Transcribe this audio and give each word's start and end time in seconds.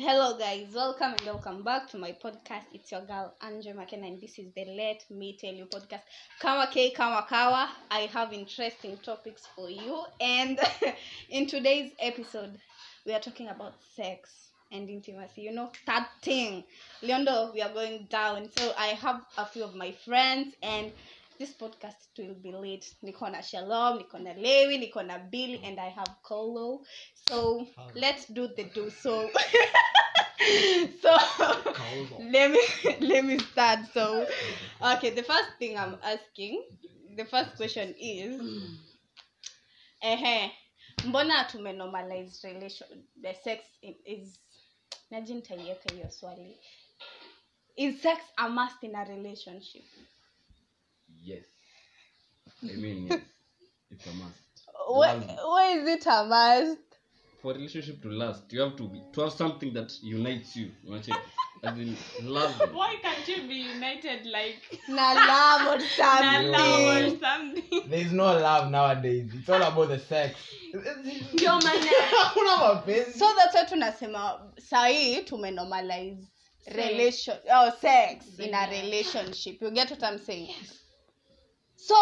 Hello, 0.00 0.38
guys. 0.38 0.68
Welcome 0.72 1.14
and 1.14 1.22
welcome 1.22 1.64
back 1.64 1.88
to 1.88 1.98
my 1.98 2.12
podcast. 2.12 2.66
It's 2.72 2.92
your 2.92 3.00
girl 3.00 3.34
Andre 3.42 3.72
McKenna, 3.72 4.06
and 4.06 4.20
this 4.20 4.38
is 4.38 4.46
the 4.54 4.64
Let 4.64 5.02
Me 5.10 5.36
Tell 5.36 5.52
You 5.52 5.64
podcast. 5.64 6.02
Kawa 6.38 6.68
K 6.72 6.90
Kawa 6.92 7.26
Kawa. 7.28 7.68
I 7.90 8.02
have 8.12 8.32
interesting 8.32 8.96
topics 8.98 9.48
for 9.56 9.68
you, 9.68 10.04
and 10.20 10.60
in 11.30 11.48
today's 11.48 11.90
episode, 11.98 12.60
we 13.04 13.12
are 13.12 13.18
talking 13.18 13.48
about 13.48 13.74
sex 13.96 14.50
and 14.70 14.88
intimacy. 14.88 15.42
You 15.42 15.50
know 15.50 15.72
that 15.86 16.08
thing. 16.22 16.62
Leondo, 17.02 17.52
we 17.52 17.60
are 17.60 17.74
going 17.74 18.06
down. 18.08 18.50
So 18.56 18.72
I 18.78 18.88
have 18.88 19.22
a 19.36 19.46
few 19.46 19.64
of 19.64 19.74
my 19.74 19.90
friends, 20.04 20.54
and 20.62 20.92
this 21.38 21.52
podcast 21.52 21.94
will 22.18 22.34
be 22.34 22.52
late. 22.52 22.94
Niko 23.04 23.30
na 23.30 23.40
Shalom, 23.40 23.98
niko 23.98 24.18
na 24.22 24.34
Lewi, 24.34 24.78
niko 24.78 25.06
na 25.06 25.18
Billy, 25.18 25.60
and 25.64 25.78
I 25.78 25.88
have 25.88 26.16
colo 26.22 26.82
So 27.28 27.66
let's 27.94 28.26
do 28.26 28.48
the 28.56 28.64
do. 28.74 28.90
So 28.90 29.28
so 31.02 31.16
let 32.20 32.50
me 32.50 32.60
let 33.00 33.24
me 33.24 33.38
start. 33.38 33.80
So 33.92 34.26
okay. 34.82 35.10
the 35.10 35.22
first 35.22 35.50
thing 35.58 35.76
i'm 35.76 35.96
asking 36.02 36.64
the 37.16 37.24
first 37.24 37.56
question 37.56 37.94
is 37.98 38.40
ehe 40.02 40.50
mbona 41.04 41.44
tumenormalize 41.44 42.48
relation 42.48 43.04
the 43.22 43.34
sex 43.34 43.64
is 44.04 44.40
najintaiweka 45.10 45.94
hiyo 45.94 46.10
swali. 46.10 46.58
Is 47.76 48.02
sex 48.02 48.20
a 48.36 48.48
must 48.48 48.82
in 48.82 48.94
a 48.94 49.04
relationship 49.04 49.84
Yes. 51.22 51.44
I 52.62 52.76
mean, 52.76 53.06
yes. 53.06 53.20
It's 53.90 54.06
a 54.06 54.12
must. 54.12 54.34
why, 54.88 55.14
why 55.44 55.72
is 55.78 55.88
it 55.88 56.06
a 56.06 56.24
must 56.24 56.78
For 57.42 57.52
relationship 57.54 58.02
to 58.02 58.10
last, 58.10 58.52
you 58.52 58.60
have 58.60 58.76
to 58.76 58.88
be 58.88 59.02
to 59.12 59.20
have 59.22 59.32
something 59.32 59.72
that 59.74 59.92
unites 60.02 60.56
you. 60.56 60.70
Unacheki? 60.88 61.16
As 61.62 61.76
in 61.76 61.96
love. 62.22 62.54
Why 62.72 62.94
can't 63.02 63.26
you 63.26 63.48
be 63.48 63.56
united 63.56 64.26
like 64.26 64.62
na 64.88 65.12
love 65.14 65.62
or 65.74 66.02
na 66.22 66.38
love 66.40 66.80
or 66.80 67.18
something 67.18 67.20
something? 67.20 67.90
There 67.90 68.00
is 68.00 68.12
no 68.12 68.24
love 68.26 68.70
nowadays. 68.70 69.32
It's 69.34 69.48
all 69.48 69.62
about 69.62 69.88
the 69.88 69.98
sex. 69.98 70.36
Ndio 71.32 71.60
maana 71.60 71.88
mapenzi. 72.74 73.18
so 73.18 73.26
that's 73.36 73.54
why 73.54 73.64
tunasema 73.64 74.52
sahii 74.70 75.22
tumenormalize 75.22 76.26
relation 76.66 77.36
oh, 77.54 77.70
sex 77.80 78.38
in 78.38 78.54
a 78.54 78.66
relationship 78.66 79.62
you 79.62 79.70
get 79.70 79.90
what 79.90 80.02
i'm 80.02 80.18
saying 80.18 80.54
so 81.80 81.94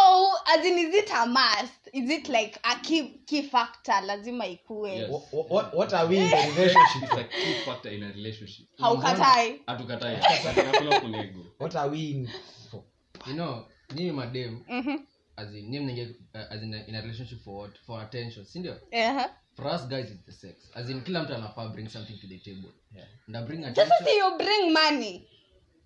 as 0.49 0.65
in 0.65 0.79
is 0.79 0.95
it 0.95 1.11
a 1.11 1.27
must? 1.27 1.89
Is 1.93 2.09
it 2.11 2.29
like 2.31 2.59
a 2.65 2.79
key, 2.83 3.21
key 3.27 3.43
factor? 3.43 3.93
Lazima 3.93 4.47
ikue. 4.47 4.97
Yes. 4.97 5.11
what, 5.11 5.51
what, 5.51 5.77
what 5.77 5.93
are 5.93 6.07
we 6.07 6.17
in 6.17 6.31
the 6.31 6.37
relationship? 6.57 7.13
like 7.13 7.31
key 7.31 7.55
factor 7.67 7.91
in 7.91 8.03
a 8.03 8.09
relationship. 8.09 8.67
haukatai 8.81 9.61
Hatukatai. 9.69 11.51
What 11.59 11.77
are 11.77 11.89
we 11.89 11.99
in 12.11 12.29
for? 12.71 12.83
you 13.27 13.35
know 13.35 13.67
nyinyi 13.95 14.13
madem 14.13 14.65
-hmm. 14.69 14.99
as 15.37 15.55
in 15.55 15.71
nyinyi 15.71 15.81
mnaingia 15.81 16.05
uh, 16.35 16.53
as 16.53 16.63
in 16.63 16.75
a, 16.75 16.87
in 16.87 16.95
a 16.95 17.01
relationship 17.01 17.45
for 17.45 17.55
what? 17.55 17.79
For 17.87 18.03
attention 18.03 18.45
si 18.45 18.59
ndio? 18.59 18.73
Uh-huh. 18.73 19.27
for 19.57 19.67
us 19.75 19.89
guys 19.89 20.11
it's 20.11 20.25
the 20.25 20.33
sex. 20.33 20.71
As 20.75 20.91
in 20.91 21.03
kila 21.03 21.23
mtu 21.23 21.35
anafaa 21.35 21.69
bring 21.69 21.89
something 21.89 22.19
to 22.21 22.27
the 22.27 22.39
table. 22.39 22.71
Yeah. 22.95 23.09
nda 23.29 23.43
bring 23.43 23.61
just 23.63 23.79
attention. 23.79 24.05
say 24.07 24.19
you 24.19 24.37
bring 24.39 24.73
money. 24.73 25.29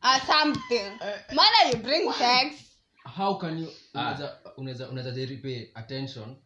Or 0.03 0.21
something. 0.27 0.91
Mana 1.33 1.71
you 1.73 1.77
bring 1.83 2.13
sex 2.13 2.70
how 3.17 3.39
can 3.39 3.59
you 3.59 3.69
Ah. 3.95 4.17
unaweza 4.57 5.11
repay 5.27 5.71
attention 5.75 6.37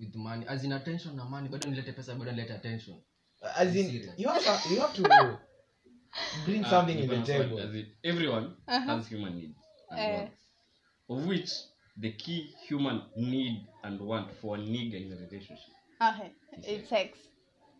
with 0.00 0.14
money 0.16 0.44
as 0.48 0.64
in 0.64 0.72
attention 0.72 1.16
na 1.16 1.24
money 1.24 1.48
bado 1.48 1.68
nilete 1.70 1.92
pesa 1.92 2.14
bado 2.14 2.30
nilete 2.32 2.52
attention 2.52 2.96
As 3.54 3.76
in, 3.76 4.12
you 4.18 4.28
have, 4.28 4.44
to- 4.44 4.74
you 4.74 4.80
have 4.80 4.94
to 5.02 5.02
bring 6.46 6.64
something 6.64 6.96
uh, 6.96 7.04
in 7.04 7.08
the 7.08 7.22
table. 7.22 7.60
As 7.60 7.74
it, 7.74 7.86
everyone 8.02 8.46
Uh-huh. 8.66 8.86
has 8.86 9.08
human 9.08 9.34
needs 9.34 9.58
and 9.90 9.98
-huh. 10.00 10.18
wants. 10.18 10.40
Of 11.08 11.26
which 11.26 11.50
the 12.00 12.10
key 12.12 12.54
human 12.68 13.02
need 13.16 13.66
and 13.82 14.00
want 14.00 14.32
for 14.40 14.58
a 14.58 14.62
nigga 14.62 14.98
in 14.98 15.12
a 15.12 15.16
relationship 15.16 15.74
okay. 16.00 16.30
it's 16.76 16.88
sex 16.88 17.18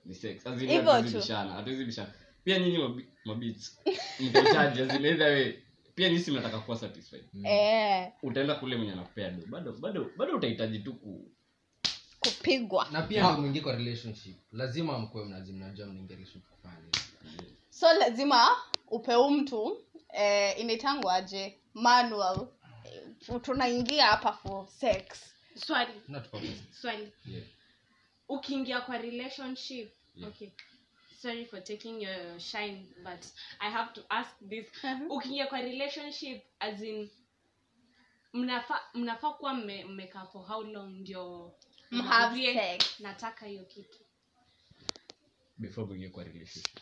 ni 0.04 0.14
sex 0.14 0.46
as 0.46 0.62
in 0.62 0.68
hatuwezi 0.68 1.10
tu. 1.10 1.16
bishana 1.18 1.52
hatuwezi 1.52 1.84
bishana 1.84 2.12
pia 2.44 2.58
nyinyi 2.58 3.06
mabits 3.24 3.80
mtachaji 4.20 4.82
as 4.82 4.94
in 4.94 5.04
either 5.06 5.28
way 5.32 5.54
pia 6.00 6.08
nyinyi 6.08 6.22
si 6.24 6.30
mnataka 6.30 6.58
kuwa 6.58 6.76
satisfied. 6.78 7.24
Eh, 7.44 8.12
utaenda 8.22 8.54
kule 8.54 8.76
mwenye 8.76 8.92
anakupea 8.92 9.30
do. 9.30 9.46
Bado 9.46 9.72
bado 9.72 10.10
bado 10.16 10.36
utahitaji 10.36 10.78
tu 10.78 10.94
ku 10.94 11.30
kupigwa. 12.20 12.88
Na 12.92 13.02
pia 13.02 13.22
ndio 13.22 13.40
mwingie 13.40 13.62
kwa 13.62 13.76
relationship. 13.76 14.36
Lazima 14.52 14.98
mkuwe 14.98 15.24
mnazi 15.24 15.52
mnajua 15.52 15.86
mnaingia 15.86 16.16
relationship 16.16 16.50
kufanya 16.50 16.90
so 17.70 17.92
lazima 17.92 18.48
upeu 18.88 19.30
mtu 19.30 19.78
eh, 20.12 20.60
inaitangwa 20.60 21.14
aje? 21.14 21.58
Manual. 21.74 22.46
Eh, 22.84 23.40
tunaingia 23.42 24.06
hapa 24.06 24.32
for 24.32 24.66
sex. 24.68 25.34
Swali. 25.54 25.92
Not 26.08 26.24
swali. 26.80 27.12
Yeah. 27.26 27.44
ukiingia 28.28 28.80
kwa 28.80 28.98
relationship 28.98 29.92
Yeah. 30.16 30.28
okay 30.32 30.48
sorry 31.22 31.44
for 31.44 31.60
taking 31.64 32.02
your 32.02 32.38
shine 32.40 32.86
but 33.04 33.24
i 33.60 33.70
have 33.70 33.92
to 33.92 34.00
ask 34.08 34.30
this. 34.48 34.66
Mhm. 34.84 35.10
ukiingia 35.10 35.46
kwa 35.46 35.60
relationship 35.60 36.42
as 36.60 36.82
in 36.82 37.10
mnafaa 38.32 38.80
mnafa 38.94 39.30
kuwa 39.32 39.54
mme- 39.54 39.84
mmekaa 39.84 40.24
for 40.26 40.46
how 40.46 40.62
long 40.62 40.88
ndio 41.00 41.52
nataka 43.00 43.46
hiyo 43.46 43.64
kitu. 43.64 43.98
Before 45.58 45.86
mwingie 45.86 46.08
kwa 46.08 46.24
relationship. 46.24 46.78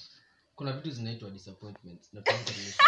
kuna 0.54 0.72
vitu 0.72 0.90
zinaitwa 0.90 1.30
disappointments. 1.30 2.08
Na 2.12 2.20
relationship. 2.20 2.82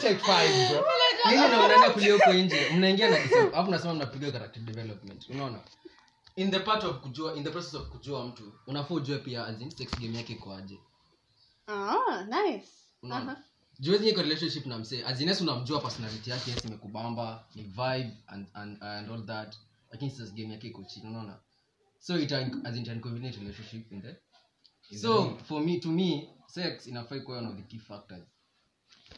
Take 0.00 0.18
five, 0.18 0.68
bro. 0.70 0.84
Nyinyi 1.30 1.46
ndio 1.46 1.58
mnaenda 1.64 1.90
kulia 1.90 2.12
huko 2.14 2.32
nje. 2.32 2.70
Mnaingia 2.76 3.10
na 3.10 3.16
disap- 3.16 3.70
nasema 3.70 3.94
mnapiga 3.94 4.32
character 4.32 4.62
development. 4.62 5.28
Unaona? 5.28 5.60
In 6.36 6.50
the 6.50 6.58
part 6.60 6.84
of 6.84 6.96
kujua 7.00 7.36
in 7.36 7.44
the 7.44 7.50
process 7.50 7.74
of 7.74 7.88
kujua 7.88 8.26
mtu 8.26 8.52
unafaa 8.66 8.94
ujue 8.94 9.18
pia 9.18 9.46
as 9.46 9.60
in 9.60 9.70
sex 9.70 9.98
game 9.98 10.16
yake 10.16 10.32
iko 10.32 10.54
aje. 10.54 10.78
Ah, 11.66 12.24
nice. 12.24 12.68
Unaona? 13.02 13.32
Aha. 13.32 13.42
juwezi 13.80 14.04
nyiko 14.04 14.22
relationship 14.22 14.66
na 14.66 14.78
msee. 14.78 15.04
Azines 15.04 15.40
unamjua 15.40 15.80
personality 15.80 16.30
yake 16.30 16.50
yes 16.50 16.64
imekubamba 16.64 17.44
ni 17.54 17.62
vibe 17.62 18.16
and, 18.26 18.46
and, 18.54 18.82
and 18.84 19.10
all 19.10 19.26
that. 19.26 19.56
Lakini 19.90 20.10
sasa 20.10 20.32
game 20.32 20.52
yake 20.52 20.66
iko 20.66 20.84
chini 20.84 21.06
unaona? 21.08 21.38
So 21.98 22.18
it 22.18 22.32
as 22.32 22.76
in 22.76 22.86
inconvenient 22.86 23.36
relationship 23.36 23.92
in 23.92 24.02
the 24.02 24.16
so 24.96 25.38
for 25.48 25.60
me 25.62 25.80
to 25.80 25.88
me 25.88 26.28
sex 26.46 26.86
inafai 26.86 27.18
ikuwa 27.18 27.38
one 27.38 27.48
of 27.48 27.56
the 27.56 27.62
key 27.62 27.78
factors 27.78 28.22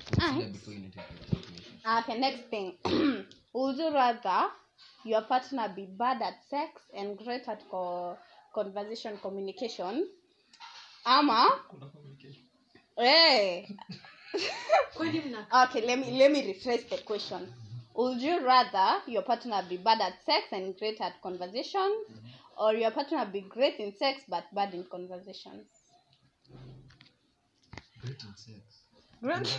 consider 0.06 0.32
Nice. 0.32 0.52
before 0.52 0.74
you 0.74 0.84
enter 0.84 1.00
into 1.10 1.36
a 1.36 1.38
relationship 1.38 1.98
okay 1.98 2.18
next 2.20 2.42
thing 2.50 2.74
would 3.52 3.76
you 3.76 3.92
rather 3.92 4.48
your 5.04 5.22
partner 5.22 5.72
be 5.74 5.86
bad 5.86 6.22
at 6.22 6.34
sex 6.48 6.82
and 6.96 7.18
great 7.18 7.48
at 7.48 7.60
co- 7.70 8.16
conversation 8.54 9.18
communication 9.22 10.06
ama 11.06 11.60
hey. 12.96 13.68
okay 15.00 15.86
let 15.86 15.98
me 15.98 16.18
let 16.18 16.30
me 16.30 16.42
rephrase 16.52 16.88
the 16.88 16.98
question 16.98 17.52
would 17.94 18.20
you 18.22 18.44
rather 18.46 19.02
your 19.06 19.22
partner 19.22 19.62
be 19.68 19.76
bad 19.76 20.00
at 20.00 20.24
sex 20.24 20.46
and 20.52 20.76
great 20.78 21.00
at 21.00 21.20
conversation 21.22 21.80
mm-hmm. 21.80 22.62
or 22.62 22.74
your 22.74 22.90
partner 22.92 23.26
be 23.26 23.40
great 23.42 23.78
in 23.78 23.94
sex 23.94 24.22
but 24.28 24.44
bad 24.54 24.72
in 24.74 24.84
conversations? 24.84 25.66
Great 28.00 28.22
in 28.22 28.36
sex. 28.36 28.79
Yes. 29.22 29.56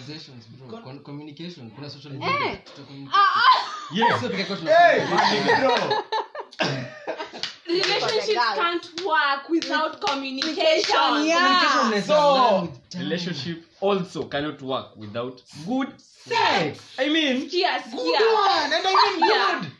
Can't 8.55 9.02
work 9.05 9.49
without 9.49 10.02
communication. 10.02 11.25
Yeah. 11.25 12.02
So- 12.02 12.72
relationship 12.97 13.66
also 13.81 14.23
cannot 14.25 14.61
work 14.61 14.96
without 14.97 15.41
good 15.66 15.87
Sex. 15.97 16.79
i 16.99 17.09
mean 17.09 17.41
sikia 17.49 17.79
Good 17.79 17.91
sikia 17.91 18.28
one. 18.34 18.73
And 18.75 18.85
I 18.87 18.93
mean 19.17 19.29
Yeah. 19.29 19.61
good. 19.61 19.72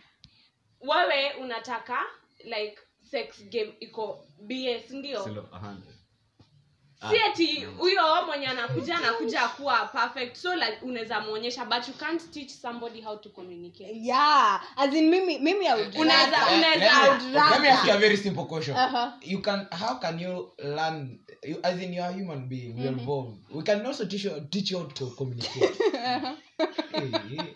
wewe 0.82 1.34
unataka 1.42 1.98
like 2.44 2.78
sex 3.04 3.44
game 3.50 3.74
iko 3.80 4.26
bs 4.48 4.92
ndio. 4.92 5.26
Si 7.10 7.18
ati 7.20 7.66
huyo 7.78 8.02
mwenye 8.26 8.48
anakuja 8.48 8.96
anakuja 8.98 9.48
kuwa 9.48 9.86
perfect 9.86 10.36
so 10.38 10.56
like, 10.56 10.78
unaweza 10.82 11.20
mwonyesha 11.22 11.66
but 11.66 11.88
you 11.88 11.94
can't 11.94 12.32
teach 12.32 12.50
somebody 12.50 13.02
how 13.02 13.18
to 13.18 13.30
communicate 13.30 13.94
yeah 14.02 14.62
as 14.76 14.94
in 14.94 15.10
mimi 15.10 15.40
mimi 15.40 15.68
I 15.68 15.74
would 15.74 15.96
Unaweza- 15.96 16.46
unaweza- 16.58 17.18
Let 17.18 17.24
me- 17.24 17.34
let 17.50 17.62
me 17.62 17.70
ask 17.70 17.86
you 17.88 17.94
a 17.94 17.98
very 17.98 18.18
simple 18.18 18.44
question. 18.46 18.78
Uh-huh. 18.78 19.12
You 19.22 19.42
can 19.42 19.68
how 19.72 20.00
can 20.00 20.20
you 20.20 20.52
learn 20.58 21.20
you, 21.44 21.58
as 21.64 21.82
in 21.82 21.94
you're 21.94 22.10
a 22.10 22.18
human 22.20 22.48
being, 22.48 22.74
we're 22.78 22.88
involved. 22.90 23.38
We 23.52 23.64
can 23.64 23.86
also 23.86 24.06
teach 24.06 24.26
you 24.26 24.42
teach 24.50 24.72
you 24.72 24.80
how 24.80 24.88
to 24.88 25.06
communicate. 25.18 25.76
hey, 26.92 27.12
hey. 27.30 27.56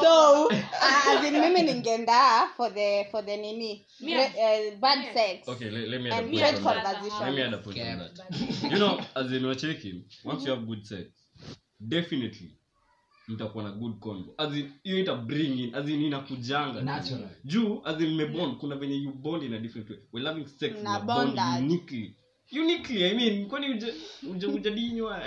So 0.00 0.48
uh, 0.50 1.16
as 1.16 1.24
in 1.24 1.40
mimi 1.40 1.62
ningeenda 1.62 2.48
for 2.56 2.70
the 2.70 3.06
for 3.10 3.22
the 3.22 3.36
nini? 3.36 3.86
Me 4.00 4.14
Re- 4.14 4.24
uh, 4.24 4.76
bad 4.80 4.98
Yes. 5.04 5.14
sex. 5.14 5.48
Okay 5.48 5.70
let, 5.70 5.88
let 5.88 6.00
me 6.02 6.10
add 6.10 6.24
and 6.24 6.32
great 6.32 6.62
conversation. 6.62 7.20
Let 7.20 7.34
me 7.34 7.42
add 7.42 7.54
a 7.54 7.58
point 7.58 7.78
on 7.78 7.98
that. 7.98 8.72
You 8.72 8.78
know 8.78 9.00
as 9.14 9.32
in 9.32 9.42
you're 9.42 10.02
once 10.24 10.44
you 10.44 10.50
have 10.50 10.66
good 10.66 10.84
sex 10.86 11.08
definitely 11.80 12.56
mtakuwa 13.28 13.64
na 13.64 13.70
good 13.72 13.98
convo. 14.00 14.34
As 14.38 14.52
hiyo 14.82 14.98
ita 14.98 15.14
bring 15.14 15.58
in 15.60 15.74
as 15.74 15.88
in 15.88 16.02
inakujanga. 16.02 16.80
Natural. 16.82 17.28
juu 17.44 17.82
as 17.84 18.00
in 18.00 18.14
mmebond 18.14 18.56
kuna 18.58 18.76
venye 18.76 18.94
you 18.96 19.12
bond 19.12 19.42
in 19.42 19.54
a 19.54 19.58
different 19.58 19.90
way. 19.90 19.98
We're 20.12 20.24
loving 20.24 20.46
sex 20.46 20.72
Na 20.82 20.92
na 20.92 21.00
bond 21.00 21.38
uniquely 21.58 22.16
uniquely 22.52 23.04
i 23.04 23.14
mean 23.14 23.46
kwani 23.46 23.70
uja 23.70 23.94
uja 24.30 24.48
ujadinywa 24.48 25.22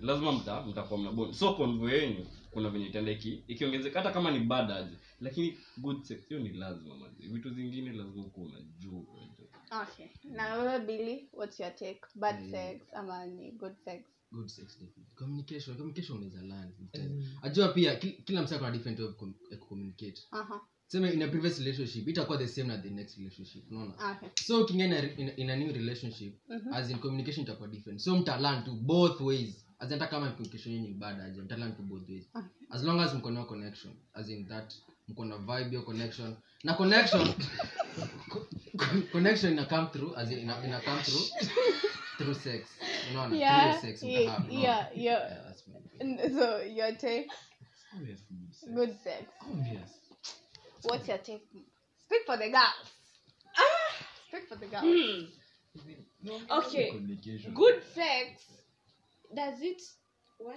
lazima 0.00 0.32
mta 0.32 0.62
mtakuwa 0.62 1.00
mnaboni 1.00 1.34
so 1.34 1.54
konvo 1.54 1.90
yenyu 1.90 2.26
kuna 2.50 2.68
venye 2.70 2.86
itaenda 2.86 3.12
ikiongezeka 3.48 3.98
hata 4.00 4.12
kama 4.12 4.30
ni 4.30 4.38
bad 4.38 4.70
aje 4.70 4.96
lakini 5.20 5.58
good 5.76 6.02
sex 6.02 6.28
hiyo 6.28 6.40
ni 6.40 6.48
lazima 6.48 6.94
mazi 6.94 7.28
vitu 7.28 7.50
zingine 7.50 7.92
lazima 7.92 8.22
ukuwa 8.26 8.46
unajua 8.46 9.00
okay. 9.70 10.06
Na 10.24 10.54
wewe 10.54 10.78
billy 10.80 11.28
what's 11.32 11.60
your 11.60 11.74
take? 11.76 12.00
Bad 12.14 12.50
sex 12.50 12.94
ama 12.94 13.26
ni 13.26 13.50
good 13.52 13.74
sex? 13.84 14.04
Good 14.32 14.48
sex 14.48 14.78
definitely. 14.78 15.04
communication 15.14 15.76
communication 15.76 16.16
unaweza 16.16 16.42
learn 16.42 16.72
ajua 17.42 17.68
pia 17.68 17.96
ki- 17.96 18.12
kila 18.12 18.42
msa 18.42 18.58
kuna 18.58 18.70
different 18.70 18.98
way 18.98 19.08
of 19.08 19.16
com- 19.16 19.34
ya 19.50 19.58
uh-huh. 20.32 20.60
sema 20.86 21.10
in 21.10 21.22
a 21.22 21.28
previous 21.28 21.58
relationship 21.58 22.08
itakuwa 22.08 22.38
the 22.38 22.48
same 22.48 22.68
na 22.68 22.78
the 22.78 22.90
next 22.90 23.16
relationship 23.18 23.70
unaona? 23.72 24.10
Okay. 24.16 24.28
So 24.44 24.60
ukiingia 24.62 24.86
in, 24.86 24.92
a- 24.92 25.14
in, 25.16 25.28
a- 25.28 25.34
a 25.50 25.56
new 25.56 25.72
relationship 25.72 26.34
Mhm. 26.48 26.72
as 26.74 26.90
in 26.90 26.98
communication 26.98 27.42
itakuwa 27.44 27.68
different. 27.68 28.00
So 28.00 28.16
mtalan 28.16 28.64
to 28.64 28.72
both 28.72 29.20
ways. 29.20 29.64
As 29.78 29.90
in 29.92 29.98
hata 29.98 30.06
kama 30.10 30.30
communication 30.30 30.74
yenyu 30.74 30.94
bad 30.94 31.20
aje 31.20 31.40
mtalan 31.42 31.76
to 31.76 31.82
both 31.82 32.08
ways. 32.08 32.24
Okay. 32.34 32.50
as 32.70 32.82
long 32.82 33.00
as 33.00 33.14
mko 33.14 33.30
na 33.30 33.44
connection 33.44 33.94
as 34.12 34.28
in 34.28 34.48
that 34.48 34.74
mko 35.08 35.24
na 35.24 35.38
vibe 35.38 35.74
your 35.76 35.84
connection. 35.84 36.36
Na 36.64 36.74
connection 36.74 37.26
co- 37.26 37.32
co- 37.32 37.85
connection 39.12 39.52
ina 39.52 39.66
come 39.66 39.88
through 39.90 40.14
as 40.16 40.30
ina, 40.32 40.60
ina 40.64 40.80
come 40.84 40.98
through 41.02 41.26
through 42.18 42.34
sex. 42.34 42.68
Unaona? 43.12 43.38
Yeah 43.38 43.72
through 43.72 43.90
sex 43.90 44.02
yeah 44.02 44.20
unaona? 44.20 44.46
yeah, 44.50 44.86
yeah. 44.94 45.28
Yeah, 45.28 45.38
that's 45.46 45.62
my- 45.68 45.80
N- 46.00 46.20
so 46.34 46.60
your 46.62 46.92
take? 46.96 47.28
Obvious 47.94 48.20
sex. 48.20 48.72
good 48.74 48.96
sex. 49.04 49.22
Obvious. 49.42 49.90
what's 50.82 51.08
your 51.08 51.18
take? 51.18 51.42
Speak 52.04 52.22
for 52.26 52.36
the 52.36 52.50
girls. 52.50 52.92
Speak 54.28 54.48
for 54.48 54.56
the 54.56 54.66
girls. 54.66 54.84
Mm. 54.84 55.26
No, 56.22 56.40
Okay. 56.58 56.90
Good 57.54 57.82
sex. 57.94 58.44
Does 59.34 59.60
it 59.62 59.82
what? 60.38 60.56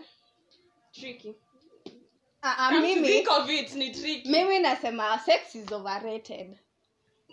Tricky. 0.98 1.36
Uh, 2.42 2.56
uh, 2.58 2.72
mimi. 2.80 3.08
think 3.08 3.28
of 3.32 3.50
it 3.50 3.76
ni 3.76 3.92
mimi 4.26 4.60
nasema 4.60 5.20
sex 5.26 5.56
is 5.56 5.72
overrated 5.72 6.58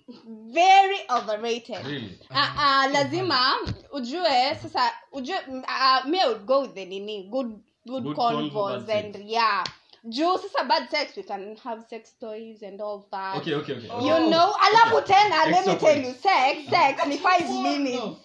very 0.08 0.98
overrated. 1.10 1.84
Really? 1.84 2.18
Uh, 2.30 2.50
uh, 2.58 2.88
lazima 2.92 3.56
ujue 3.92 4.54
sasa 4.62 4.90
ujue 5.12 5.34
uh, 5.68 6.08
me 6.08 6.20
would 6.26 6.46
go 6.46 6.62
with 6.62 6.74
the 6.74 6.84
nini? 6.84 7.28
Good 7.30 7.58
good, 7.86 8.04
Good 8.04 8.16
convos 8.16 8.88
and 8.88 9.16
yeah. 9.24 9.64
juu 10.08 10.38
sasa 10.38 10.64
bad 10.68 10.88
sex 10.90 11.16
we 11.16 11.22
can 11.24 11.56
have 11.64 11.84
sex 11.90 12.12
toys 12.20 12.62
and 12.62 12.80
all 12.80 13.08
that. 13.10 13.36
Okay 13.38 13.54
okay 13.54 13.74
okay. 13.74 13.86
You 13.86 14.30
know 14.30 14.54
alafu 14.54 15.02
tena 15.02 15.50
let 15.50 15.66
me 15.66 15.74
tell 15.76 15.98
you 15.98 16.14
sex 16.14 16.70
sex 16.70 17.06
ni 17.06 17.18
five 17.18 17.48
minutes. 17.50 18.22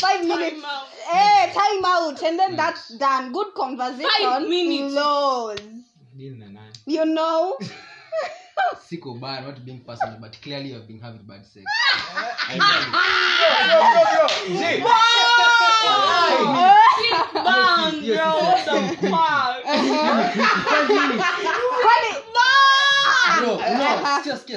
five 0.00 0.24
minutes. 0.26 0.64
out. 0.64 0.88
eh 1.14 1.52
time 1.54 1.84
out 1.84 2.22
and 2.22 2.38
then 2.38 2.56
that's 2.56 2.88
done. 2.98 3.32
Good 3.32 3.54
conversation. 3.54 4.08
Five 4.22 4.48
minutes. 4.48 4.94
nani. 4.94 6.72
you 6.86 7.04
know 7.04 7.56
siko 8.88 9.14
bad 9.20 9.44
not 9.46 9.60
being 9.64 9.80
personal 9.80 10.18
but 10.20 10.40
clearly 10.42 10.70
you've 10.72 10.86
been 10.86 11.00
having 11.00 11.22
bad 11.26 11.44
sex. 11.44 11.64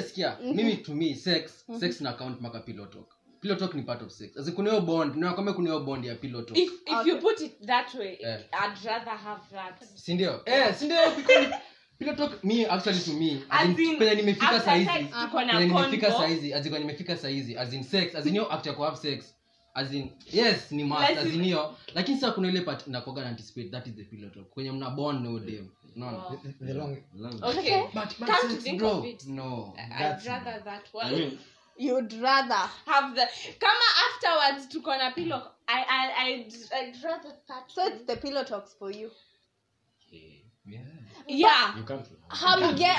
Sikia 0.02 0.36
mimi 0.40 0.76
to 0.82 0.94
me 0.94 1.14
sex 1.14 1.64
sex 1.80 2.00
na 2.00 2.10
account 2.10 2.40
maka 2.40 2.60
pillow 2.60 2.86
talk. 2.86 3.06
Pillow 3.40 3.56
talk 3.56 3.74
ni 3.74 3.82
part 3.82 4.02
of 4.02 4.10
sex. 4.12 4.36
As 4.36 4.50
kuna 4.50 4.70
hiyo 4.70 4.80
bond 4.86 5.16
na 5.16 5.32
kama 5.34 5.52
kuna 5.52 5.70
hiyo 5.70 5.80
bond 5.84 6.04
ya 6.04 6.14
pillow 6.14 6.42
talk. 6.42 6.56
If 6.58 6.70
if 6.86 6.92
Okay. 7.00 7.08
you 7.12 7.18
put 7.18 7.40
it 7.40 7.66
that 7.66 7.94
way 7.94 8.18
Yeah. 8.20 8.40
i'd 8.52 8.84
rather 8.84 9.16
have 9.16 9.42
that. 9.52 9.82
Si 9.94 10.14
ndio? 10.14 10.42
Eh 10.46 10.74
si 10.74 10.84
ndio? 10.86 11.10
Because 11.16 11.54
pillow 12.04 12.16
talk 12.16 12.44
me 12.44 12.66
actually 12.66 13.00
to 13.00 13.12
me 13.12 13.42
as 13.50 13.68
As 13.70 13.78
in 13.78 13.84
in, 13.90 13.98
penye 13.98 14.14
nimefika 14.14 14.60
saizi. 14.60 14.86
sex, 14.92 15.10
tuko 15.24 15.42
na 15.44 15.52
penye 15.52 15.66
nimefika 15.66 16.12
saizi 16.12 16.54
as 16.54 16.66
in 16.66 16.72
nimefika 16.72 17.16
saizi 17.16 17.56
as 17.58 17.72
in 17.72 17.82
sex 17.84 18.14
as 18.14 18.26
in 18.26 18.32
hiyo 18.32 18.52
act 18.52 18.66
ya 18.66 18.72
ku 18.72 18.82
have 18.82 18.96
sex 18.96 19.34
as 19.74 19.92
in 19.92 20.10
yes 20.32 20.72
ni 20.72 20.84
must 20.84 21.10
as 21.10 21.34
in 21.34 21.42
hiyo 21.44 21.76
lakini 21.94 22.18
sasa 22.20 22.32
kuna 22.32 22.48
ile 22.48 22.60
part 22.60 22.86
nakoga 22.86 23.22
na 23.22 23.28
anticipate 23.28 23.68
that 23.70 23.86
is 23.86 23.94
the 23.94 24.04
pillow 24.04 24.30
talk. 24.30 24.48
Kwenye 24.50 24.72
mna 24.72 24.90
bond 24.90 25.24
no 25.24 25.38
dem 25.38 25.68
unaona? 25.96 26.38
The 26.66 26.74
long. 26.74 26.96
okay. 27.42 27.82
But 27.94 28.18
but 28.18 28.28
Come 28.28 28.54
to 28.56 28.60
think 28.62 28.78
bro 28.78 28.90
of 28.98 29.04
it. 29.04 29.26
no 29.26 29.74
i'd 29.78 30.26
rather 30.26 30.62
that 30.64 30.88
one. 30.92 31.06
I 31.06 31.18
mean, 31.18 31.38
you'd 31.78 32.12
rather 32.12 32.70
have 32.86 33.14
the 33.14 33.28
kama 33.58 33.86
afterwards 34.08 34.68
tuko 34.68 34.96
na 34.98 35.10
pillow 35.10 35.42
i 35.66 35.84
i 35.88 36.30
i'd, 36.32 36.52
I'd 36.72 37.04
rather 37.04 37.32
that 37.48 37.70
so 37.74 37.86
it's 37.86 38.04
the 38.06 38.16
pillow 38.16 38.44
talks 38.44 38.74
for 38.78 38.90
you. 38.90 39.10
Yeah. 40.10 40.22
yeah 40.66 40.80
hamge 42.28 42.86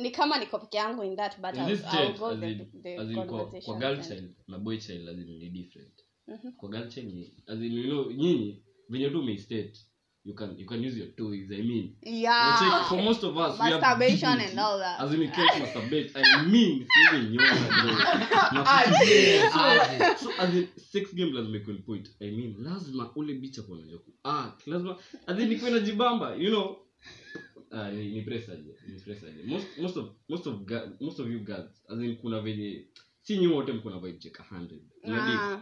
ni 0.00 0.10
kama 0.10 0.38
niko 0.38 0.58
peke 0.58 0.76
yangu 0.76 1.04
in 1.04 1.16
that 1.16 1.40
but 1.40 1.54
in 1.54 1.60
I'll, 1.60 1.68
I'll 1.70 1.76
state 1.76 2.18
go 2.18 2.30
as 2.30 2.40
the, 2.40 2.46
in, 2.46 2.66
the 2.82 2.96
as 2.96 3.10
in 3.10 3.14
kwa, 3.26 3.46
kwa 3.46 3.78
girl 3.78 3.96
child 4.02 4.30
na 4.48 4.58
boy 4.58 4.76
child 4.78 5.02
lazima 5.04 5.32
ni 5.38 5.50
different. 5.50 5.92
Mhm. 6.28 6.52
kwa 6.52 6.68
girl 6.68 6.88
child 6.88 7.14
ni 7.14 7.34
as 7.46 7.58
in 7.58 7.72
you 7.72 7.82
know 7.84 8.12
nyinyi 8.12 8.62
venye 8.88 9.10
tu 9.10 9.20
umeistate 9.20 9.80
you 10.26 10.34
can 10.34 10.58
you 10.58 10.66
can 10.66 10.82
use 10.84 10.96
your 10.98 11.08
toys 11.16 11.50
i 11.52 11.62
mean. 11.62 11.94
Yeah. 12.02 12.58
Check, 12.58 12.88
for 12.88 13.02
most 13.02 13.22
of 13.24 13.36
us 13.36 13.58
we 13.60 13.70
have 13.70 13.80
Masturbation 13.80 14.40
and 14.40 14.58
all 14.60 14.78
that. 14.78 15.00
as 15.00 15.12
in 15.14 15.22
you 15.22 15.30
can't 15.30 15.50
masturbate. 15.62 16.10
I 16.14 16.46
mean 16.46 16.86
siwezi 17.10 17.34
you 17.34 17.40
want 17.40 17.58
so, 20.18 20.30
as 20.38 20.54
in 20.54 20.68
sex 20.92 21.14
game 21.14 21.32
lazima 21.32 21.56
ikuwe 21.56 21.76
ni 21.76 21.82
point. 21.82 22.10
I 22.20 22.30
mean 22.30 22.56
lazima 22.58 23.10
ule 23.16 23.34
bicha 23.34 23.62
kwa 23.62 23.74
unajua 23.76 23.98
ku 23.98 24.12
act 24.24 24.66
lazima 24.66 24.96
as 25.26 25.38
in 25.40 25.52
ikuwe 25.52 25.70
najibamba 25.70 26.34
you 26.34 26.50
know? 26.50 26.76
Ah, 27.70 27.90
ni, 27.90 28.08
ni 28.08 28.22
press 28.22 28.48
aje 28.48 28.74
ni 28.88 29.00
press 29.00 29.24
aje 29.24 29.42
most 29.44 29.66
most 29.78 29.96
of 29.96 30.06
most 30.28 30.46
of 30.46 30.54
most 31.00 31.20
of 31.20 31.28
you 31.30 31.40
guys, 31.40 31.66
as 31.88 31.98
in 32.00 32.16
kuna 32.16 32.40
venye 32.40 32.86
si 33.22 33.38
nyi 33.38 33.46
wote 33.46 33.72
mko 33.72 33.90
na 33.90 33.98
vibe 33.98 34.18
check 34.18 34.40
100 34.52 34.78
Unadate? 35.04 35.38
Ah. 35.38 35.60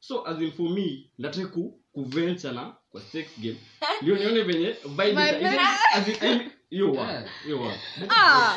so 0.00 0.26
as 0.26 0.40
in 0.42 0.52
for 0.52 0.70
me 0.70 1.10
nataka 1.18 1.60
kuventure 1.96 2.52
na 2.54 2.76
kwa 2.90 3.00
sex 3.00 3.26
game 3.38 3.56
ndio 4.02 4.16
nione 4.16 4.42
venye 4.42 4.70
vibe 4.70 5.12
My 5.12 5.28
ita- 5.30 5.40
bad. 5.40 5.54
ita- 5.54 5.90
as 5.92 6.08
in 6.08 6.14
I 6.20 6.28
mean, 6.38 6.50
hiyo 6.70 6.92
wa 6.92 7.12
Yeah. 7.12 7.28
hiyo 7.44 7.60
wa. 7.60 7.74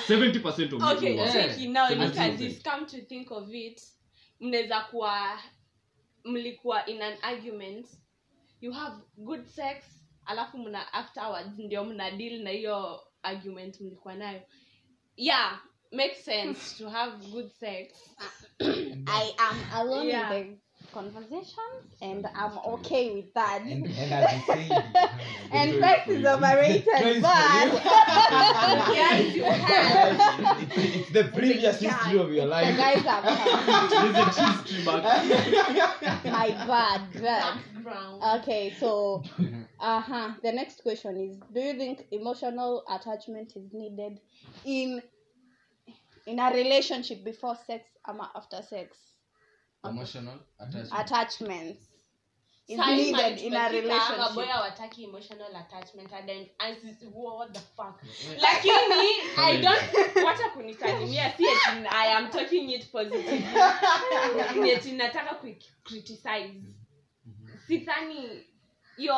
70% 0.08 0.74
of 0.74 0.84
okay 0.84 1.10
hiyo 1.12 1.22
wa. 1.22 1.28
Yeah. 1.30 1.46
tricky 1.46 1.68
now 1.68 1.90
look 1.90 2.00
at 2.02 2.08
Absolutely. 2.18 2.48
this 2.54 2.64
come 2.64 2.86
to 2.86 2.98
think 3.02 3.32
of 3.32 3.54
it 3.54 3.82
mnaweza 4.40 4.80
kuwa 4.82 5.40
mlikuwa 6.24 6.86
in 6.86 7.02
an 7.02 7.18
argument 7.22 7.88
you 8.62 8.72
have 8.72 8.96
good 9.18 9.46
sex 9.46 9.86
alafu 10.26 10.58
mna 10.58 10.94
afterwards 10.94 11.60
ndio 11.60 11.86
mna 11.86 12.12
deal 12.12 12.44
na 12.44 12.50
hiyo 12.50 13.02
argument 13.24 13.82
mlikuwa 13.82 14.16
nayo 14.16 14.42
yeah 15.16 15.60
makes 15.92 16.26
sense 16.26 16.78
to 16.84 16.90
have 16.90 17.26
good 17.28 17.50
sex 17.52 17.94
I 19.06 19.34
am 19.38 19.58
alone 19.74 20.08
Yeah. 20.10 20.46
In 20.96 21.12
the 21.14 21.20
conversation 21.20 21.64
and 22.02 22.28
I'm 22.36 22.58
okay 22.76 23.12
with 23.16 23.34
that. 23.34 23.62
And, 23.62 23.86
and 23.98 24.14
as 24.14 24.32
you 24.32 24.40
said, 24.46 24.84
And 25.52 25.76
sex 25.76 26.10
is 26.10 26.22
for 26.22 26.28
you. 26.28 26.28
overrated, 26.28 26.86
Choice 27.00 27.22
but 27.22 28.88
yes 28.88 29.36
you 29.36 29.44
have 29.44 30.60
it's, 30.62 30.78
it's 30.78 31.10
the 31.12 31.24
previous 31.34 31.80
history 31.80 32.18
of 32.20 32.32
your 32.32 32.46
the 32.46 32.46
life. 32.46 32.78
guys 32.78 33.02
have 33.06 33.24
come. 33.24 33.90
This 33.90 34.10
is 34.10 34.38
a 34.38 34.42
history 34.46 34.86
back. 34.86 36.24
My 36.26 36.50
bad, 36.68 37.14
bad. 37.22 37.60
Okay, 38.40 38.74
so 38.80 39.24
uh 39.80 40.02
huh. 40.02 40.32
The 40.44 40.52
next 40.52 40.82
question 40.84 41.18
is: 41.18 41.38
Do 41.54 41.60
you 41.62 41.74
think 41.78 42.06
emotional 42.12 42.84
attachment 42.90 43.54
is 43.56 43.74
needed 43.74 44.20
in 44.66 45.02
in 46.26 46.40
a 46.40 46.52
relationship 46.54 47.24
before 47.24 47.56
sex 47.56 47.90
or 48.08 48.16
after 48.36 48.62
sex? 48.62 48.98
Emotional 49.84 50.40
attachment. 50.60 50.94
Attachments. 50.94 51.90
is 52.68 52.80
Sahi 52.80 52.98
needed 52.98 53.40
in 53.40 53.54
a 53.54 53.70
relationship. 53.70 54.18
Maboy 54.18 54.46
hawataki 54.48 55.04
emotional 55.08 55.48
attachment 55.56 56.12
and 56.14 56.30
then 56.30 56.46
as 56.60 56.76
what 57.12 57.54
the 57.54 57.60
fuck? 57.60 58.02
Lakini 58.38 59.12
i 59.38 59.62
don't 59.62 60.26
wacha 60.26 60.50
kunisalimia 60.50 61.34
si 61.38 61.44
eti 61.46 61.88
i 61.90 62.08
am 62.14 62.30
talking 62.30 62.70
it 62.70 62.92
positively. 62.92 63.46
Ni 64.62 64.70
eti 64.70 64.92
nataka 64.92 65.36
kucriticize. 65.36 66.62
Sidhani 67.68 68.44
hiyo 69.00 69.16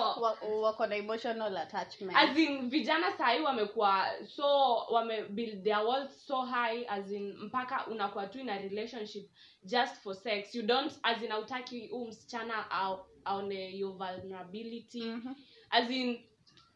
wako 0.62 0.88
na 0.88 0.96
emotional 0.96 1.58
attachment 1.58 2.18
as 2.18 2.38
in 2.38 2.70
vijana 2.70 3.12
sahii 3.18 3.42
wamekuwa 3.42 4.06
so 4.36 4.76
wame 4.92 5.24
build 5.24 5.64
their 5.64 5.80
walls 5.86 6.28
so 6.28 6.42
high 6.42 6.86
as 6.90 7.12
in 7.12 7.38
mpaka 7.38 7.88
unakuwa 7.88 8.28
tu 8.28 8.40
in 8.40 8.50
a 8.50 8.58
relationship 8.58 9.30
just 9.64 9.96
for 9.96 10.16
sex 10.16 10.56
you 10.56 10.64
don't 10.64 10.94
as 11.04 11.24
in 11.24 11.32
autaki 11.32 11.88
huu 11.88 12.08
msichana 12.08 12.72
au- 12.72 13.06
aone 13.26 13.78
your 13.78 13.94
vulnerability 13.98 15.02
Mhm. 15.04 15.34
as 15.70 15.90
in 15.92 16.20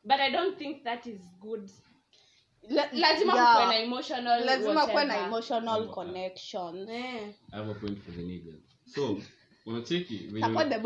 but 0.03 0.19
i 0.19 0.31
don't 0.31 0.57
think 0.57 0.83
that 0.83 1.05
is 1.05 1.19
good 1.39 1.69
La- 2.69 2.89
lazima 2.93 3.33
yeah. 3.35 3.55
kuwe 3.55 3.65
na 3.67 3.79
emotional 3.79 4.45
lazima 4.45 4.87
kuwe 4.87 5.05
na 5.05 5.13
Yeah. 5.13 5.25
Eh. 6.89 7.33
I 7.51 7.57
have 7.57 7.71
a 7.71 7.73
point 7.73 7.99
for 7.99 8.13
the 8.15 8.21
niggas. 8.21 8.55
So, 8.85 9.17
unacheki 9.65 10.17
venye 10.17 10.45
support 10.47 10.69
the 10.69 10.79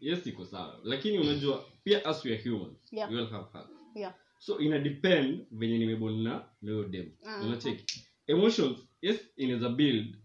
yes 0.00 0.26
iko 0.26 0.44
sawa. 0.44 0.80
Lakini 0.84 1.18
unajua 1.18 1.64
pia 1.84 2.04
as 2.04 2.24
we 2.24 2.32
are 2.34 2.50
humans. 2.50 2.92
Yeah. 2.92 3.10
we 3.12 3.18
all 3.18 3.30
have 3.30 3.46
heart. 3.52 3.68
yeah. 3.94 4.14
So 4.38 4.58
ina 4.58 4.78
depend 4.78 5.46
venye 5.50 5.78
nimebonna 5.78 6.30
na 6.30 6.44
na 6.62 6.72
hiyo 6.72 6.84
dem. 6.84 7.10
Mhm. 7.26 7.46
unacheki? 7.46 8.04
Emotions 8.26 8.78
yes 9.02 9.20
inaweza 9.36 9.68
build 9.68 10.16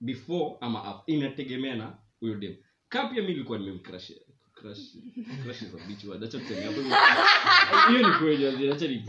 before 0.00 0.56
ama 0.60 0.84
after 0.84 1.14
inategemea 1.14 1.76
na 1.76 1.98
huyo 2.20 2.34
dem. 2.34 2.56
Ka 2.88 3.08
pia 3.08 3.22
mi 3.22 3.32
ilikuwa 3.32 3.58
nimemcrush 3.58 4.12
crush 4.60 4.96
crush 5.42 5.62
is 5.62 5.74
a 5.74 5.88
bitch 5.88 6.04
word. 6.04 6.24
Acha 6.24 6.38
tuseme 6.38 6.60
hapo 6.62 6.80
hiyo 7.90 8.08
ni 8.08 8.14
kweli 8.18 8.70
acha 8.72 8.88
ni 8.88 9.04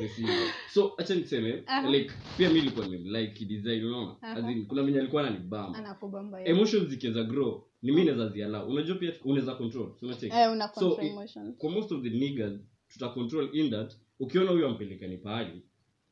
so 0.73 0.93
acha 0.97 1.15
niseme 1.15 1.63
Aha. 1.65 1.89
like 1.89 2.13
pia 2.37 2.49
mi 2.49 2.59
ilikuwa 2.59 2.87
nimemlike 2.87 3.45
design 3.45 3.85
unaona? 3.85 4.15
As 4.21 4.65
kuna 4.67 4.83
venye 4.83 4.99
alikuwa 4.99 5.27
ananibamba. 5.27 5.97
Emotions 6.45 6.87
zikiweza 6.87 7.23
grow 7.23 7.68
ni 7.81 7.91
mi 7.91 8.03
naweza 8.03 8.29
zialau 8.29 8.69
unajua 8.69 8.95
pia 8.95 9.13
unaweza 9.23 9.55
control 9.55 9.93
so 9.99 10.05
unacheki? 10.05 10.35
Eh 10.35 10.51
una 10.51 10.67
so 10.67 10.73
control 10.89 11.07
emotions. 11.07 11.57
kwa 11.57 11.71
most 11.71 11.91
of 11.91 12.03
the 12.03 12.09
niggas 12.09 12.59
tuta 12.87 13.09
control 13.09 13.49
in 13.53 13.69
that 13.69 13.93
ukiona 14.19 14.51
huyo 14.51 14.67
ampelekani 14.67 15.17
pahali 15.17 15.61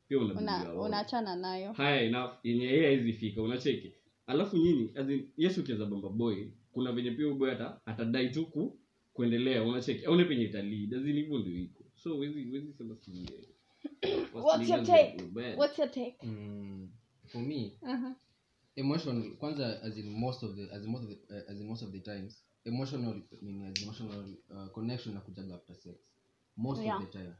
pia 0.08 0.18
una 0.18 0.34
unabidia 0.34 0.74
unaachana 0.74 1.36
nayo. 1.36 1.72
Haya 1.72 2.00
enough. 2.00 2.30
Yenye 2.42 2.64
yeye 2.64 2.86
haizi 2.86 3.12
fika 3.12 3.42
unacheki? 3.42 3.92
Alafu 4.26 4.56
nyinyi 4.56 4.92
as 4.94 5.08
in, 5.10 5.28
yes 5.36 5.58
ukiweza 5.58 5.86
bamba 5.86 6.08
boy 6.08 6.46
kuna 6.72 6.92
venye 6.92 7.10
pia 7.10 7.24
huyo 7.24 7.36
boy 7.36 7.50
ata 7.50 7.80
atadai 7.86 8.30
tu 8.30 8.46
ku 8.46 8.78
kuendelea 9.12 9.62
unacheki? 9.62 10.06
Aone 10.06 10.24
penye 10.24 10.44
italii 10.44 10.88
as 10.96 11.02
hivyo 11.02 11.38
ndio 11.38 11.54
iko. 11.54 11.84
So 11.96 12.18
wezi 12.18 12.50
wezi 12.50 12.72
sema 12.72 12.96
si 12.96 13.26
what's 14.32 14.68
your 14.68 14.84
take? 14.84 15.16
what's 15.56 15.78
your 15.78 15.90
take? 15.90 16.16
Mm, 16.22 16.88
for 17.26 17.42
me 17.42 17.72
uh-huh. 17.82 18.14
Emotion 18.78 19.36
kwanza 19.36 19.82
as 19.82 19.96
in 19.96 20.10
most 20.10 20.42
of 20.42 20.56
the 20.56 20.62
as 20.74 20.84
in 20.84 20.90
most 20.90 21.04
of 21.04 21.10
the, 21.10 21.34
uh, 21.34 21.50
as 21.50 21.60
in 21.60 21.66
most 21.66 21.82
of 21.82 21.90
the 21.92 22.00
times 22.00 22.42
emotional 22.64 23.14
nini 23.42 23.66
as 23.66 23.78
in 23.78 23.82
emotional 23.84 24.24
uh, 24.50 24.68
connection 24.74 25.14
na 25.14 25.20
kujaga 25.20 25.54
after 25.54 25.74
sex. 25.76 25.96
Most 26.56 26.82
Yeah. 26.82 26.96
of 26.96 27.06
the 27.06 27.18
time. 27.18 27.34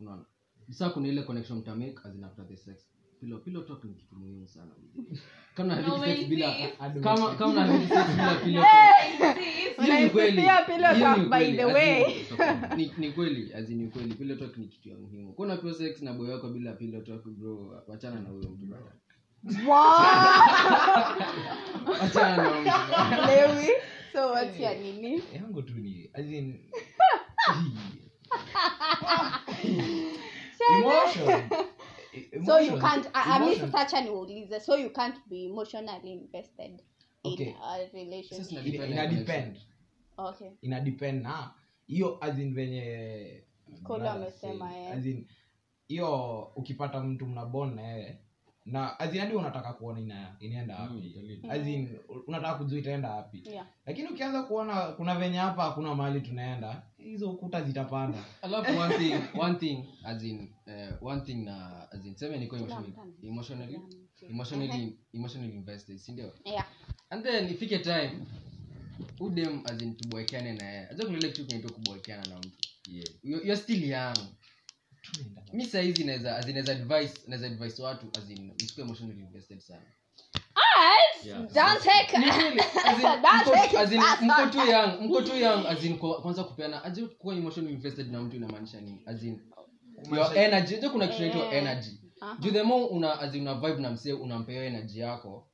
Unaona? 0.00 0.24
Sasa 0.70 0.90
kuna 0.90 1.08
ile 1.08 1.22
connection 1.22 1.58
mta 1.58 1.76
make 1.76 1.96
as 2.04 2.14
in 2.14 2.24
after 2.24 2.44
the 2.48 2.56
sex. 2.56 2.86
Pillow 3.20 3.38
pillow 3.38 3.62
talk 3.62 3.84
ni 3.84 3.94
kitu 3.94 4.16
muhimu 4.16 4.48
sana. 4.48 4.70
Kama 5.54 5.80
No, 5.82 5.98
sex 6.04 6.28
bila 6.28 6.54
kama 7.02 7.34
kama 7.34 7.66
na 7.66 7.78
sex 7.78 7.88
bila 8.16 8.34
pillow 8.44 8.62
talk. 8.62 9.36
Hiyo 9.84 10.00
ni 10.00 10.10
kweli. 10.10 10.42
talk 10.42 11.28
by 11.30 11.56
the 11.56 11.64
way. 11.64 12.04
ni, 12.76 12.92
ni 12.98 13.12
kweli 13.12 13.52
as 13.54 13.70
in 13.70 13.78
ni 13.82 13.88
kweli. 13.90 14.14
Pillow 14.14 14.36
talk 14.38 14.56
ni 14.58 14.66
kitu 14.68 14.88
ya 14.88 14.96
muhimu. 14.98 15.32
Kuna 15.32 15.56
pia 15.56 15.74
sex 15.74 16.02
na 16.02 16.12
boy 16.12 16.30
wako 16.30 16.48
bila 16.48 16.72
pillow 16.72 17.02
talk 17.02 17.24
bro. 17.24 17.82
Wachana 17.86 18.20
na 18.20 18.28
huyo 18.28 18.48
mtu 18.50 18.66
bana 18.66 18.92
Lewi 23.26 23.70
so 24.12 24.32
what's 24.32 24.58
nini 24.58 25.22
yangu 25.34 25.62
tu 25.62 25.74
ni 25.74 26.10
as 26.14 26.26
in 26.26 26.60
emotion. 30.78 31.50
So 32.46 32.58
you 32.58 32.78
can't 32.80 33.06
I, 33.14 33.36
I 33.36 33.38
mean 33.40 33.48
emotion- 33.58 33.70
sacha 33.72 34.00
niulize 34.00 34.60
so 34.60 34.76
you 34.76 34.90
can't 34.90 35.16
be 35.28 35.44
emotionally 35.46 36.12
invested 36.12 36.82
Okay. 37.24 37.44
in 37.44 37.54
a 37.62 37.88
relationship. 37.92 38.64
Ina 38.66 38.86
ina 38.86 39.06
depend 39.06 39.56
ina 39.56 39.64
na 40.16 40.28
okay. 40.28 40.50
Ina 40.62 40.80
na 41.22 41.54
hiyo 41.86 42.18
azin 42.24 42.54
venye 42.54 43.42
Kolo 43.82 44.10
amesema, 44.10 44.70
said, 44.70 44.86
eh. 44.86 44.92
as 44.98 45.06
in 45.06 45.26
hiyo 45.88 46.40
ukipata 46.56 47.00
mtu 47.00 47.26
mnabon 47.26 47.74
na 47.74 47.82
yeye 47.82 48.18
na 48.66 48.98
as 49.00 49.14
hadi 49.14 49.34
unataka 49.34 49.72
kuona 49.72 50.00
ina, 50.00 50.36
inaenda 50.40 50.78
Mm, 50.78 50.96
wapi? 50.96 51.14
mm, 51.42 51.50
as 51.50 51.88
unataka 52.26 52.54
kujua 52.58 52.78
itaenda 52.78 53.10
wapi? 53.10 53.42
Yeah. 53.50 53.66
Lakini 53.86 54.08
ukianza 54.08 54.42
kuona 54.42 54.82
kuna 54.82 55.14
venye 55.18 55.38
hapa 55.38 55.64
hakuna 55.64 55.94
mahali 55.94 56.20
tunaenda 56.20 56.82
hizo 56.98 57.30
ukuta 57.30 57.62
zitapanda. 57.62 58.24
Alafu 58.42 58.78
one 58.78 58.98
thing 58.98 59.14
one 59.40 59.54
thing 59.54 59.84
as 60.04 60.22
in 60.24 60.48
uh, 60.66 61.08
one 61.08 61.20
thing 61.20 61.34
na 61.34 61.86
as 61.92 62.06
in 62.06 62.14
seme 62.16 62.38
niko 62.38 62.56
emotionally. 62.56 62.94
emotionally 63.22 63.80
emotionally 64.28 64.98
emotionally 65.14 65.54
invested 65.54 65.98
si 65.98 66.12
ndio? 66.12 66.32
Yeah. 66.44 66.66
And 67.10 67.24
then 67.24 67.48
ifike 67.50 67.78
time 67.78 68.26
udem 69.20 69.62
as 69.64 69.82
in 69.82 69.94
tubwekane 69.96 70.52
na 70.52 70.64
yeye. 70.70 70.88
Acha 70.88 71.04
kitu 71.06 71.46
kinaitwa 71.46 71.70
kubwekeana 71.70 72.26
na 72.26 72.38
mtu. 72.38 72.68
Yeah. 72.88 73.08
you're, 73.22 73.46
you're 73.46 73.62
still 73.62 73.84
young. 73.84 74.16
Mi 75.52 75.66
sahizi 75.66 76.04
naweza 76.04 76.36
as 76.36 76.46
in 76.48 76.52
naweza 76.54 76.72
advice 76.72 77.20
naweza 77.26 77.46
advice 77.46 77.82
watu 77.82 78.06
msikue 78.62 78.84
emotionally 78.84 79.20
invested 79.20 79.60
sana. 79.60 79.82
Mko- 84.22 84.70
young 84.70 85.00
mko 85.00 85.36
young 85.36 85.98
kwanza 86.22 86.44
kupeana 86.44 86.84
aje 86.84 87.06
kuwa 87.06 87.34
emotionally 87.34 87.74
invested 87.74 88.12
na 88.12 88.20
mtu 88.20 88.36
inamaanisha 88.36 88.80
nini? 88.80 89.02
Your 90.12 90.38
energy 90.38 90.88
kuna 90.88 91.06
kitu 91.08 91.22
inaitwa 91.22 91.52
energy. 91.52 91.90
Aha. 92.20 92.36
juu 92.40 92.50
the 92.50 92.62
more 92.62 92.84
una 92.84 93.20
azin 93.20 93.42
una 93.42 93.54
vibe 93.54 93.82
na 93.82 93.90
msee 93.90 94.12
unampea 94.12 94.64
energy 94.64 94.98
yako 95.00 95.48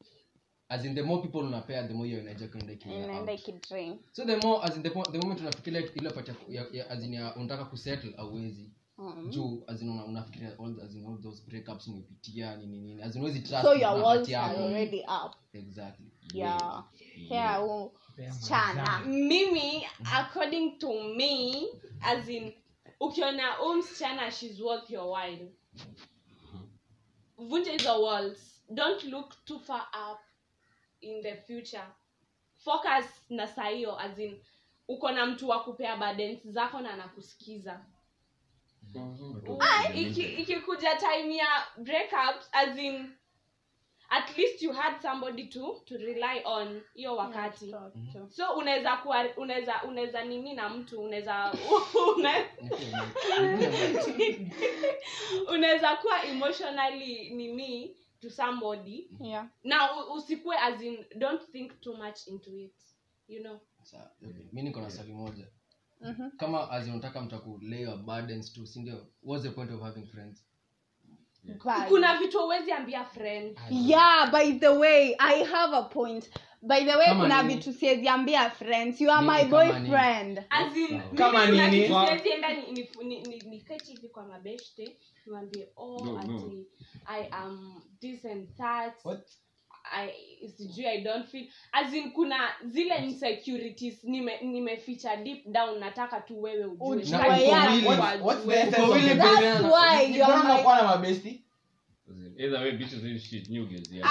as 0.68 0.84
in 0.84 0.94
the 0.94 1.02
more 1.02 1.22
people 1.22 1.38
unapea 1.38 1.88
the 1.88 1.94
more 1.94 2.08
your 2.10 2.20
energy 2.20 2.42
yako 2.42 2.58
inaenda 2.58 2.72
ikienda 2.72 3.04
inaenda 3.04 3.32
out. 3.32 3.40
ikidrain 3.40 3.98
so 4.12 4.24
the 4.24 4.36
more 4.36 4.62
as 4.64 4.76
in 4.76 4.82
the, 4.82 4.90
the 4.90 5.18
moment 5.18 5.40
unafikiria 5.40 5.82
ile 5.94 6.10
part 6.10 6.28
ya, 6.28 6.34
ya, 6.48 6.66
ya 6.72 6.90
as 6.90 7.04
in 7.04 7.14
ya 7.14 7.36
unataka 7.36 7.64
kusettle 7.64 8.14
auwezi 8.16 8.70
Mhm. 9.02 9.30
juu 9.30 9.64
unafikiria 10.06 10.48
all 10.58 10.80
as 10.80 10.96
all 10.96 11.22
those 11.22 11.42
breakups 11.46 11.88
umepitia 11.88 12.56
nini 12.56 12.80
nini. 12.80 13.02
As 13.02 13.16
in 13.16 13.22
trust 13.42 13.62
so 13.62 13.74
your 13.74 13.98
na 13.98 14.04
walls 14.04 14.28
are 14.34 14.56
already 14.56 15.00
up. 15.00 15.34
Exactly. 15.52 16.06
Yeah. 16.34 16.84
Yeah. 17.16 17.60
Huu 17.60 17.92
msichana 18.30 19.00
mimi 19.06 19.86
according 20.12 20.78
to 20.78 21.02
me 21.02 21.66
as 22.00 22.28
in 22.28 22.52
ukiona 23.00 23.52
huu 23.52 23.74
msichana 23.74 24.30
shes 24.30 24.60
worth 24.60 24.90
your 24.90 25.18
while. 25.18 25.52
Vunja 27.36 27.72
hizo 27.72 28.02
walls. 28.02 28.62
Don't 28.70 29.04
look 29.04 29.44
too 29.44 29.58
far 29.58 29.88
up 30.12 30.20
in 31.00 31.22
the 31.22 31.36
future. 31.36 31.86
Focus 32.54 33.06
na 33.30 33.46
saa 33.46 33.68
hiyo 33.68 33.98
as 34.00 34.18
in 34.18 34.40
uko 34.88 35.10
na 35.12 35.26
mtu 35.26 35.48
wa 35.48 35.64
kupea 35.64 35.96
burdens 35.96 36.46
zako 36.48 36.80
na 36.80 36.92
anakusikiza 36.92 37.84
Ah, 39.60 39.92
iki- 39.94 40.34
ikikuja 40.42 40.96
time 40.96 41.36
ya 41.36 41.46
breakups 41.76 42.48
as 42.52 42.78
in 42.78 43.12
at 44.08 44.38
least 44.38 44.62
you 44.62 44.72
had 44.72 45.00
somebody 45.02 45.44
to 45.44 45.82
to 45.84 45.96
rely 45.96 46.40
on 46.44 46.82
hiyo 46.94 47.16
wakati. 47.16 47.70
Talk 47.70 47.92
to. 48.12 48.28
so 48.30 48.54
unaweza 48.54 48.96
kuwa 48.96 49.26
unaweza 49.36 49.82
unaweza 49.82 50.24
nini 50.24 50.54
na 50.54 50.68
mtu 50.68 51.00
unaweza 51.02 51.52
unaweza 55.54 55.96
kuwa 55.96 56.24
emotionally 56.24 57.30
nini 57.30 57.96
to 58.20 58.30
somebody. 58.30 59.10
Yeah. 59.20 59.46
Na 59.64 60.06
usikue 60.06 60.56
as 60.58 60.82
in 60.82 61.04
don't 61.16 61.42
think 61.52 61.80
too 61.80 61.96
much 61.96 62.26
into 62.26 62.50
it 62.58 62.74
you 63.28 63.40
know? 63.40 63.60
Okay. 64.24 64.44
mi 64.52 64.62
niko 64.62 64.80
na 64.80 64.90
swali 64.90 65.12
moja 65.12 65.46
Mhm. 66.02 66.30
kama 66.36 66.70
as 66.70 66.88
unataka 66.88 67.20
mtaku 67.20 67.58
lay 67.62 67.82
your 67.82 67.96
burdens 67.98 68.52
tu 68.52 68.66
sindio 68.66 69.06
what's 69.22 69.44
the 69.44 69.50
point 69.50 69.70
of 69.70 69.80
having 69.82 70.06
friends 70.06 70.44
Bye. 71.44 71.88
kuna 71.88 72.18
vitu 72.18 72.40
awezi 72.40 72.72
ambia 72.72 73.04
friend 73.04 73.58
yeah 73.70 74.30
by 74.32 74.52
the 74.52 74.68
way 74.68 75.14
i 75.18 75.44
have 75.44 75.76
a 75.76 75.82
point 75.82 76.30
by 76.62 76.84
the 76.84 76.96
way 76.96 77.06
Kama 77.06 77.22
kuna 77.22 77.42
nini? 77.42 77.54
vitu 77.54 77.72
sieziambia 77.72 78.50
friends 78.50 79.00
you 79.00 79.10
are 79.10 79.26
Nini 79.26 79.32
my 79.44 79.50
kama 79.50 79.64
boyfriend 79.72 80.38
As 80.50 80.76
in, 80.76 80.88
Sawa. 80.88 81.02
mimi 81.04 81.18
Kama 81.18 81.46
kuna 81.46 81.70
nini? 81.70 81.82
kitu 81.82 81.94
siwezi 82.06 82.28
enda 82.28 82.48
ni- 82.54 82.72
ni- 82.72 82.88
ni- 83.04 83.22
ni- 83.22 83.38
niketi 83.50 83.90
hivi 83.92 84.08
kwa 84.08 84.26
mabeshte 84.26 84.96
niwambie 85.26 85.68
oh 85.76 86.04
No, 86.04 86.12
no. 86.12 86.18
ati 86.20 86.66
i 87.06 87.28
am 87.30 87.82
this 88.00 88.24
and 88.24 88.56
that 88.56 89.04
What? 89.04 89.28
I, 89.84 90.10
sijui 90.56 90.86
i 90.86 91.00
don't 91.00 91.26
feel 91.26 91.46
as 91.72 91.94
in 91.94 92.10
kuna 92.12 92.48
zile 92.66 92.96
insecurities 92.96 94.04
nime 94.04 94.38
nimeficha 94.42 95.16
deep 95.16 95.46
down 95.46 95.78
nataka 95.78 96.20
tu 96.20 96.42
wewe 96.42 96.64
ujue 96.64 96.88
Ujue, 96.88 97.04
Sitaki 97.04 97.42
yeah. 97.42 97.52
watu 97.66 97.86
What's- 97.86 98.00
wajue. 98.00 98.24
what's 98.24 98.46
the 98.46 98.54
essence 98.54 98.76
Uko 98.82 98.84
of 98.92 98.96
willing 98.96 99.08
the 99.08 99.14
to 99.14 99.22
best? 99.22 99.40
learn. 99.42 99.62
That's 99.62 99.74
why 99.74 100.06
Ni- 100.08 100.16
you're 100.18 100.32
mbona 100.32 100.44
my- 100.44 100.50
unakuwa 100.50 100.76
na 100.76 100.82
mabesti 100.82 101.44
Either 102.38 102.60
way, 102.60 102.72
bitches 102.72 103.04
ain't 103.04 103.20
shit, 103.22 103.48
new 103.50 103.66
girls, 103.66 103.92
yeah. 103.92 104.08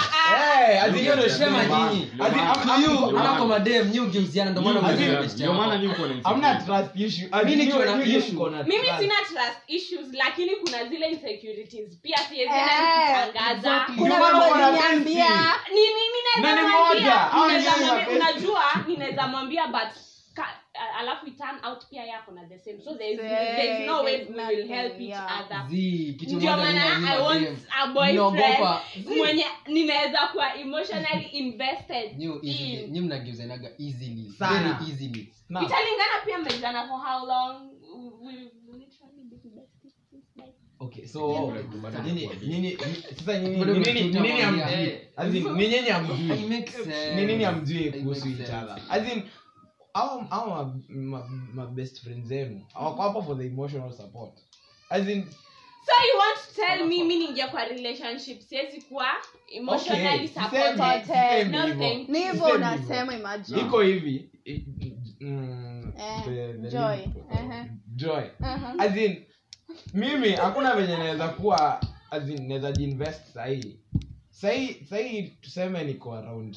Eh, 0.70 0.84
as 0.84 0.94
hiyo 0.94 1.14
ndio 1.16 1.26
Ndio 1.26 1.38
shema 1.38 1.64
nyinyi. 1.64 2.06
ndio 2.14 2.26
As 2.26 2.32
in, 2.32 2.38
maana- 2.38 2.50
am- 2.54 2.66
To 2.66 2.72
am- 2.72 2.82
you, 2.82 2.90
Ndio 2.90 3.34
kwa 3.36 3.46
madem 3.46 3.88
nyi 3.90 4.00
ugeuziana 4.00 4.50
ndio 4.50 4.62
maana 4.62 4.80
New 4.80 4.88
As 4.90 4.94
in- 4.94 4.96
mnajua 4.98 5.10
girls, 5.14 5.22
best 5.26 5.38
ndio 5.40 5.52
maana 5.54 5.76
nyinyi 5.78 5.92
mko 5.92 6.28
hamna 6.28 6.54
trust 6.54 6.96
issue. 6.96 7.28
Mimi 7.44 7.56
nikiwa 7.56 7.84
na 7.84 8.04
issue. 8.04 8.50
mimi 8.66 8.86
sina 8.98 9.14
trust 9.28 9.58
issues 9.66 10.06
lakini 10.12 10.50
kuna 10.56 10.84
zile 10.84 11.06
insecurities 11.10 11.98
pia 12.02 12.16
siwezi 12.18 12.50
kuna 13.98 14.18
mambo 14.18 14.38
na 14.56 14.68
uliniambia. 14.68 15.04
bestie. 15.04 15.74
ni 15.74 15.80
mimi 15.80 16.18
naweza 16.36 16.62
mwambia 16.72 17.28
ninaweza 17.46 17.70
mwambia- 17.86 18.08
unajua 18.16 18.62
ninaweza 18.86 19.26
mwambia 19.26 19.66
but 19.66 19.74
ka- 19.74 19.88
a- 19.88 20.11
alafu 20.98 21.30
turn 21.30 21.64
out 21.64 21.86
pia 21.90 22.04
yako 22.04 22.32
na 22.32 22.44
the 22.44 22.58
same. 22.58 22.80
So 22.84 22.94
there 22.94 23.10
is, 23.12 23.20
Say, 23.20 23.28
there 23.28 23.80
is 23.80 23.86
no 23.86 24.02
way 24.02 24.24
we 24.24 24.56
will 24.56 24.68
help 24.68 25.00
each 25.00 25.08
yeah. 25.08 25.40
other. 25.40 25.64
Ndio 26.36 26.56
maana 26.56 27.08
i 27.08 27.22
want 27.22 27.48
a 27.82 27.86
boyfriend. 27.86 29.16
Mwenye 29.18 29.44
ninaweza 29.66 30.18
kuwa 30.32 30.54
emotionally 30.56 31.24
invested 31.26 32.18
Nyi 32.90 33.00
mnageuzanaga 33.00 33.70
easily. 33.78 34.30
Sana. 34.38 34.78
very 34.78 34.90
easily. 34.92 35.32
Italingana 35.48 36.20
pia 36.24 36.38
mmejana 36.38 36.88
for 36.88 36.98
how 37.00 37.26
long? 37.26 37.70
We- 38.22 38.32
we 38.32 38.78
literally 38.78 39.22
been 39.30 39.54
besties 39.54 39.92
Okay, 40.80 41.06
so 41.06 41.52
sasa 41.82 42.02
nini-. 42.02 42.78
As 45.16 45.34
in, 45.34 45.44
hamjui 47.44 47.90
kuhusu 47.92 48.28
each 48.28 48.40
other? 48.50 48.76
As 48.90 49.12
in 49.12 49.22
au 49.94 50.20
au 50.30 50.50
ma, 50.50 50.74
ma, 50.88 51.28
ma 51.54 51.66
best 51.66 52.00
friends 52.02 52.26
zenu 52.28 52.66
awakwapo 52.74 53.02
hapo 53.02 53.22
for 53.22 53.38
the 53.38 53.46
emotional 53.46 53.92
support. 53.92 54.38
As 54.90 55.08
in 55.08 55.22
so 55.86 55.92
you 56.12 56.18
want 56.18 56.38
to 56.48 56.54
tell 56.54 56.86
me 56.86 57.04
mi 57.04 57.16
ningia 57.18 57.48
kwa 57.48 57.64
relationship? 57.64 58.40
Siwezi 58.40 58.80
kuwa 58.82 59.06
emotionally 59.52 60.28
supported. 60.28 61.50
No, 61.50 61.74
thank 61.74 62.08
ni 62.08 62.18
hivyo 62.18 62.44
unasema 62.54 63.14
imagine. 63.14 63.60
Iko 63.60 63.80
hivi 63.82 64.30
mm, 65.20 65.92
Eh, 65.98 66.24
the- 66.24 66.52
the 66.62 66.68
joy. 66.68 68.22
Uh-huh. 68.40 68.80
as 68.80 68.96
in 68.96 69.24
mimi 69.94 70.30
hakuna 70.32 70.76
venye 70.76 70.96
naweza 70.96 71.28
kuwa 71.28 71.80
as 72.10 72.28
in 72.28 72.48
naweza 72.48 72.72
jiinvest 72.72 73.32
sahii 73.34 73.80
sahii 74.30 74.74
sahii 74.90 75.22
tuseme 75.22 75.84
niko 75.84 76.14
around 76.14 76.56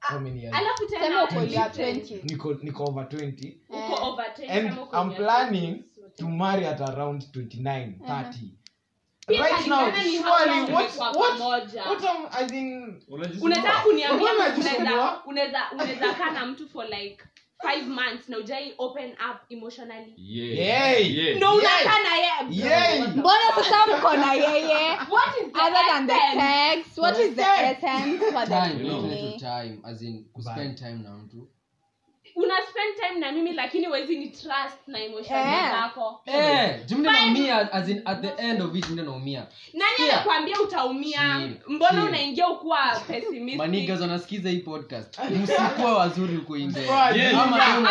how 0.00 0.18
many 0.20 0.40
years? 0.42 0.54
alafu 0.56 0.86
tena 0.86 1.24
uko 1.24 1.34
uko 1.34 1.44
ya 1.44 1.68
20 1.68 2.20
niko 2.24 2.54
niko 2.62 2.84
over 2.84 3.04
20 3.04 3.46
Eh. 3.46 3.56
uko 3.90 4.06
over 4.08 4.24
10 4.26 4.50
and 4.50 4.78
uko 4.78 5.02
i'm 5.02 5.14
planning 5.14 5.84
to 6.16 6.28
marry 6.28 6.66
at 6.66 6.80
around 6.80 7.22
29 7.22 7.92
30 8.00 8.32
Pia 9.28 9.42
right 9.42 9.66
now 9.66 9.90
surely 9.92 10.72
what 10.72 10.96
what 11.16 11.40
what 11.40 12.04
am, 12.04 12.26
as 12.30 12.52
in? 12.52 13.02
Unataka 13.40 13.80
kuniambia 13.80 14.32
unaweza 14.32 15.22
unaweza 15.26 15.60
unaweza 15.72 16.14
kaa 16.14 16.30
na 16.30 16.46
mtu 16.46 16.68
for 16.68 16.86
like 16.88 17.24
five 17.62 17.86
months 17.88 18.28
na 18.28 18.38
ujai 18.38 18.74
open 18.78 19.10
up 19.30 19.36
emotionally 19.48 20.14
Yeah. 20.16 20.98
Yeah. 20.98 21.38
no 21.38 21.52
Yay. 21.52 21.58
unakaa 21.60 22.02
na 22.02 22.16
yeye 22.16 22.70
Yay. 22.70 23.00
mbona 23.02 23.44
sasa 23.54 23.96
mko 23.98 24.16
na 24.16 24.32
yeye 24.34 24.96
what 25.10 25.36
is 25.46 25.52
the 25.52 25.60
other 25.60 25.84
than 25.88 26.06
the 26.06 26.12
essence? 26.14 26.84
text 26.84 26.98
what 26.98 27.18
is 27.20 27.30
the 27.30 27.42
Text. 27.42 27.84
essence 27.84 28.24
for 28.32 28.46
the 28.46 28.46
time 28.46 28.78
You 28.80 28.88
know. 28.88 29.36
time 29.38 29.78
as 29.84 30.02
in 30.02 30.24
kuspend 30.32 30.78
time 30.78 30.98
na 31.02 31.10
mtu 31.16 31.48
una 32.36 32.54
spend 32.70 32.96
time 33.08 33.20
na 33.20 33.32
mimi 33.32 33.52
lakini 33.52 33.88
wezi 33.88 34.16
ni 34.18 34.28
trust 34.28 34.78
na 34.86 34.98
emotion 35.04 35.38
yeah. 35.38 35.82
zako 35.82 36.20
eh 36.26 36.86
jumla 36.86 37.12
naumia 37.12 37.72
as 37.72 37.88
in 37.88 38.02
at 38.04 38.20
the 38.20 38.42
end 38.42 38.62
of 38.62 38.74
it 38.76 38.88
ndio 38.90 39.04
naumia 39.04 39.46
nani 39.72 40.10
anakuambia 40.10 40.60
utaumia? 40.60 41.50
Mbona 41.68 42.04
unaingia 42.04 42.48
ukuwa 42.48 43.00
pessimistic? 43.06 43.58
Manigas 43.58 44.00
wanasikiza 44.00 44.50
hii 44.50 44.58
podcast. 44.58 45.18
Msikuwa 45.42 45.98
wazuri 45.98 46.36
huko 46.36 46.56
nje. 46.56 46.88
Ama 46.90 47.58
kama. 47.58 47.90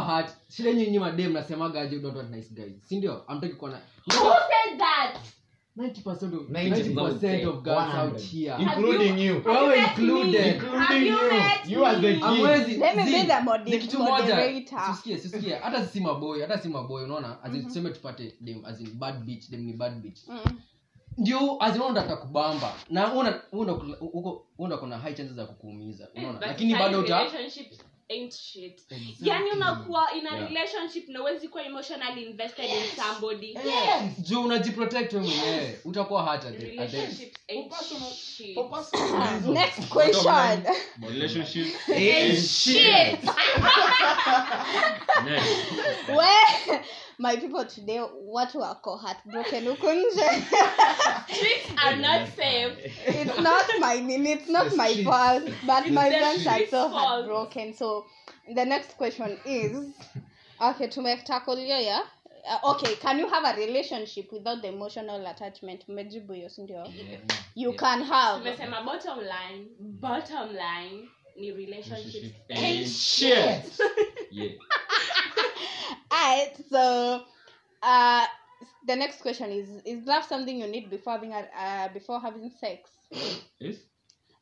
Hurt 0.00 0.30
shida 0.48 0.72
nyinyi 0.72 0.98
madem 0.98 1.32
nasemagaje 1.32 1.98
don't 1.98 2.16
want 2.16 2.30
nice 2.30 2.48
guys. 2.54 2.88
Si 2.88 2.96
ndio? 2.96 3.24
Amtaki 3.26 3.54
kuwa 3.54 3.70
na 3.70 3.78
Who 4.06 4.34
said 4.34 4.78
that? 4.78 5.18
90% 5.76 6.22
of 6.34 6.48
90% 6.48 6.94
90% 6.94 7.46
of 7.48 7.62
girls 7.62 7.76
100. 7.78 8.12
out 8.12 8.20
here. 8.20 8.54
Including 8.58 9.18
you. 9.18 9.34
Have 9.34 9.44
you 9.44 9.52
Wewe 9.52 9.76
met 9.76 9.98
me? 9.98 10.04
included. 10.04 10.46
Including 10.46 11.06
you. 11.06 11.78
you 11.78 11.86
as 11.86 12.00
the 12.00 12.08
me? 12.08 12.14
king 12.14 12.22
Hamwezi- 12.22 12.78
Let 12.80 12.96
me 12.96 13.04
be 13.04 13.10
zi- 13.10 13.26
the 13.26 13.40
modi- 13.40 13.70
ni 13.70 13.78
kitu 13.78 13.98
moja 13.98 14.36
sisikie 14.86 15.18
sisikie 15.18 15.54
hata 15.54 15.86
sisi 15.86 16.00
maboy 16.00 16.40
hata 16.40 16.58
si 16.58 16.68
maboy 16.68 17.04
unaona? 17.04 17.42
As 17.42 17.54
in 17.54 17.64
tuseme 17.64 17.90
tupate 17.90 18.34
dem 18.40 18.64
as 18.64 18.80
bad 18.94 19.24
bitch 19.24 19.50
dem 19.50 19.60
ni 19.66 19.72
bad 19.72 20.00
bitch. 20.02 20.18
Mm. 20.28 20.38
ndio 21.18 21.62
in 21.76 22.16
kubamba 22.16 22.72
na 22.90 23.12
una 23.14 23.42
una 23.52 23.72
uko 24.00 24.46
una 24.58 24.76
kuna 24.76 24.98
high 24.98 25.14
chances 25.14 25.36
za 25.36 25.46
kukuumiza 25.46 26.08
unaona? 26.14 26.40
Lakini 26.40 26.74
bado 26.74 27.00
uta 27.00 27.26
ain't 28.08 28.34
shit. 28.34 28.80
Exactly. 28.90 29.28
yani 29.28 29.50
unakuwa 29.50 30.12
in 30.12 30.26
a 30.26 30.36
Yeah. 30.36 30.48
relationship 30.48 31.08
na 31.08 31.20
uwezi 31.22 31.48
kuwa 31.48 31.64
emotionally 31.64 32.22
invested 32.22 32.64
in 32.64 32.82
somebody. 33.02 33.50
Yes. 33.50 34.18
juu 34.18 34.42
unajiprotect 34.42 35.12
wewe 35.12 35.26
mwenyewe. 35.26 35.80
Utakuwa 35.84 36.22
hata 36.22 36.50
relationships 36.50 37.36
ain't 37.48 37.72
shit. 38.36 38.56
next 39.46 39.88
question. 39.88 40.62
Relationship. 41.08 41.66
ain't 41.88 42.48
shit. 42.48 43.18
Next. 45.24 46.86
My 47.18 47.36
people 47.36 47.64
today 47.64 48.00
watu 48.26 48.58
wako 48.60 48.96
heartbroken 48.96 49.68
huku 49.68 49.86
nje? 49.92 50.24
Are 51.76 51.96
not 51.96 52.28
safe. 52.36 52.92
It's 53.06 53.38
not 53.38 53.66
my 53.80 53.94
it's 54.32 54.48
not 54.48 54.70
The 54.70 54.76
my 54.76 55.04
fault 55.04 55.44
but 55.66 55.86
my 55.90 56.10
friends 56.10 56.46
are 56.46 56.66
so 56.66 56.90
fault. 56.90 56.92
heartbroken. 56.92 57.74
So 57.74 58.04
the 58.54 58.64
next 58.64 58.96
question 58.96 59.38
is 59.44 59.72
okay 60.60 60.88
tumetackle 60.88 61.56
hiyo 61.64 61.80
ya 61.80 62.02
uh, 62.44 62.70
okay 62.70 62.94
can 62.96 63.20
you 63.20 63.28
have 63.28 63.48
a 63.48 63.52
relationship 63.52 64.32
without 64.32 64.60
the 64.62 64.68
emotional 64.68 65.26
attachment? 65.26 65.88
Mmejibu 65.88 66.32
hiyo 66.32 66.48
sindio 66.48 66.86
you 67.54 67.72
can 67.72 68.02
have. 68.04 68.38
Tumesema 68.38 68.82
bottom 68.82 69.18
line 69.20 69.66
bottom 69.78 70.48
line 70.50 71.08
ni 71.36 71.52
relationships 71.52 72.34
ain't 72.48 72.88
shit. 72.88 73.80
Yeah. 74.30 74.52
Alright, 76.16 76.56
so 76.70 77.22
uh, 77.82 78.24
the 78.86 78.96
next 78.96 79.20
question 79.20 79.50
is: 79.50 79.68
Is 79.84 80.06
love 80.06 80.24
something 80.24 80.58
you 80.60 80.66
need 80.66 80.88
before 80.90 81.14
having 81.14 81.32
a, 81.32 81.44
uh, 81.58 81.88
before 81.92 82.20
having 82.20 82.50
sex? 82.50 82.90
Yes? 83.58 83.76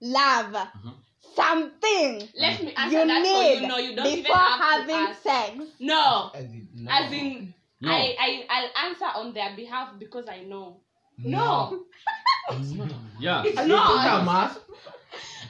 Love, 0.00 0.54
Uh-huh. 0.54 0.90
let 1.36 1.36
something 1.36 2.28
me 2.66 2.74
answer 2.76 2.98
you 3.00 3.06
that 3.06 3.26
for 3.26 3.42
need 3.42 3.60
you 3.62 3.68
no 3.68 3.76
you 3.78 3.96
don't 3.96 4.06
even 4.06 4.22
before 4.22 4.36
have 4.36 4.60
having 4.88 5.14
sex. 5.14 5.52
no 5.80 6.30
as 6.34 6.44
in, 6.44 6.68
No. 6.74 6.90
as 6.92 7.12
in 7.12 7.54
No. 7.80 7.90
I, 7.90 8.14
I 8.20 8.46
i'll 8.50 8.86
answer 8.88 9.04
on 9.16 9.32
their 9.34 9.56
behalf 9.56 9.98
because 9.98 10.26
i 10.28 10.40
know 10.42 10.80
no 11.24 11.80
Yeah. 13.18 13.42
It's 13.46 13.56
no 13.56 13.64
not. 13.66 13.96
it's 13.96 14.06
a 14.06 14.24
must 14.24 14.60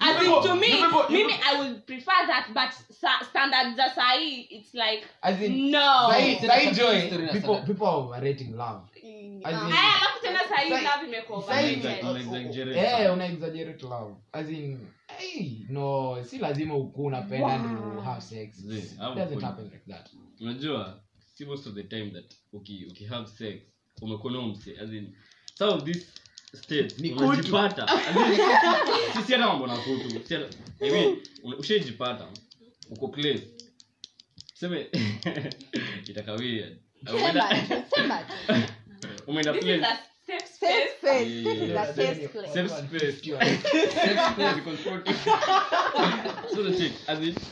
as 0.00 0.22
in 0.26 0.42
to 0.42 0.54
me 0.56 0.66
you 0.68 0.76
people- 0.76 1.16
you 1.18 1.26
mimi 1.26 1.32
i 1.52 1.58
would 1.58 1.82
prefer 1.86 2.26
that 2.26 2.46
but 2.48 2.70
sa- 3.00 3.24
standard 3.24 3.76
za 3.76 3.90
sahi 3.94 4.40
it's 4.50 4.74
like 4.74 5.06
as 5.22 5.42
in 5.42 5.70
no 5.70 6.08
sahi 6.10 6.36
sahi 6.46 6.70
joy 6.74 7.00
people 7.32 7.62
people 7.66 7.86
are 7.86 7.96
overrating 7.96 8.54
love 8.56 8.82
As 8.96 9.02
in- 9.02 9.42
aya 9.44 9.94
alafu 9.96 10.20
tena 10.22 10.38
sahi 10.48 10.70
Sahi- 10.70 10.84
love 10.84 11.06
imekuwa. 11.06 11.38
Una 11.44 11.60
exaggerate 12.20 12.90
sana. 12.90 13.12
una 13.12 13.26
exaggerate 13.26 13.82
love 13.86 14.14
as 14.32 14.50
in 14.50 14.88
hey, 15.18 15.66
no 15.68 16.16
si 16.24 16.38
lazima 16.38 16.76
ukuu 16.76 17.04
unapenda 17.04 17.46
Wow. 17.46 17.94
to 17.94 18.00
have 18.00 18.20
sex 18.20 18.56
Zee, 18.56 18.96
doesn't 19.14 19.42
happen 19.42 19.64
like 19.64 19.84
that 19.88 20.10
unajua 20.40 21.00
si 21.34 21.44
most 21.44 21.66
of 21.66 21.74
the 21.74 21.82
time 21.84 22.10
that 22.10 22.34
uki, 22.52 22.86
uki 22.90 23.04
have 23.04 23.26
sex 23.28 23.62
umekuwa 24.02 24.32
na 24.32 24.42
mse 24.42 24.76
as 24.80 24.90
in 24.92 25.16
some 25.58 25.72
of 25.72 25.84
these. 25.84 26.06
Unajipata 27.16 27.86
As 27.88 28.16
in, 28.16 29.22
si 29.22 29.22
si 29.26 29.32
hata 29.32 29.46
mambo 29.46 29.66
na 29.66 29.76
kutu. 29.76 30.20
Ushaijipata 31.58 32.28
uko 32.90 33.08
place 33.14 33.42
seme 34.54 34.86
itakawia. 36.08 36.66
Umeenda 39.26 39.52
place. 39.54 39.86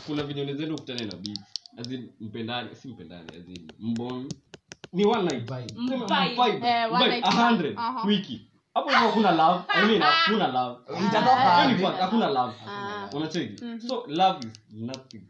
Kuna 0.06 0.22
vinyone 0.22 0.54
zenu 0.54 0.78
kutane 0.78 1.04
na 1.04 1.16
beats. 1.16 1.40
As 1.76 1.88
mpendane 2.20 2.74
si 2.74 2.88
mpendane 2.88 3.42
mbon 3.78 4.28
ni 4.92 5.04
one 5.04 5.22
night 5.22 5.44
Vibe. 5.44 5.72
Eh, 6.66 6.92
one 6.92 7.04
Vibe, 7.04 7.08
night 7.08 7.24
a 7.24 7.32
stand. 7.32 7.48
hundred 7.48 7.78
wiki 8.06 8.51
hapo 8.74 8.90
hivyo 8.90 9.08
hakuna 9.08 9.30
love. 9.32 9.64
I 9.68 9.86
mean 9.86 10.02
hakuna 10.24 10.46
love. 10.48 10.80
Itatoka 11.08 11.58
yani 11.58 11.80
kwa 11.80 11.92
hakuna 11.92 12.28
love. 12.28 12.54
Unacheki? 13.12 13.64
Mhm. 13.64 13.80
so 13.88 14.04
love 14.06 14.46
is 14.46 14.52
nothing. 14.72 15.22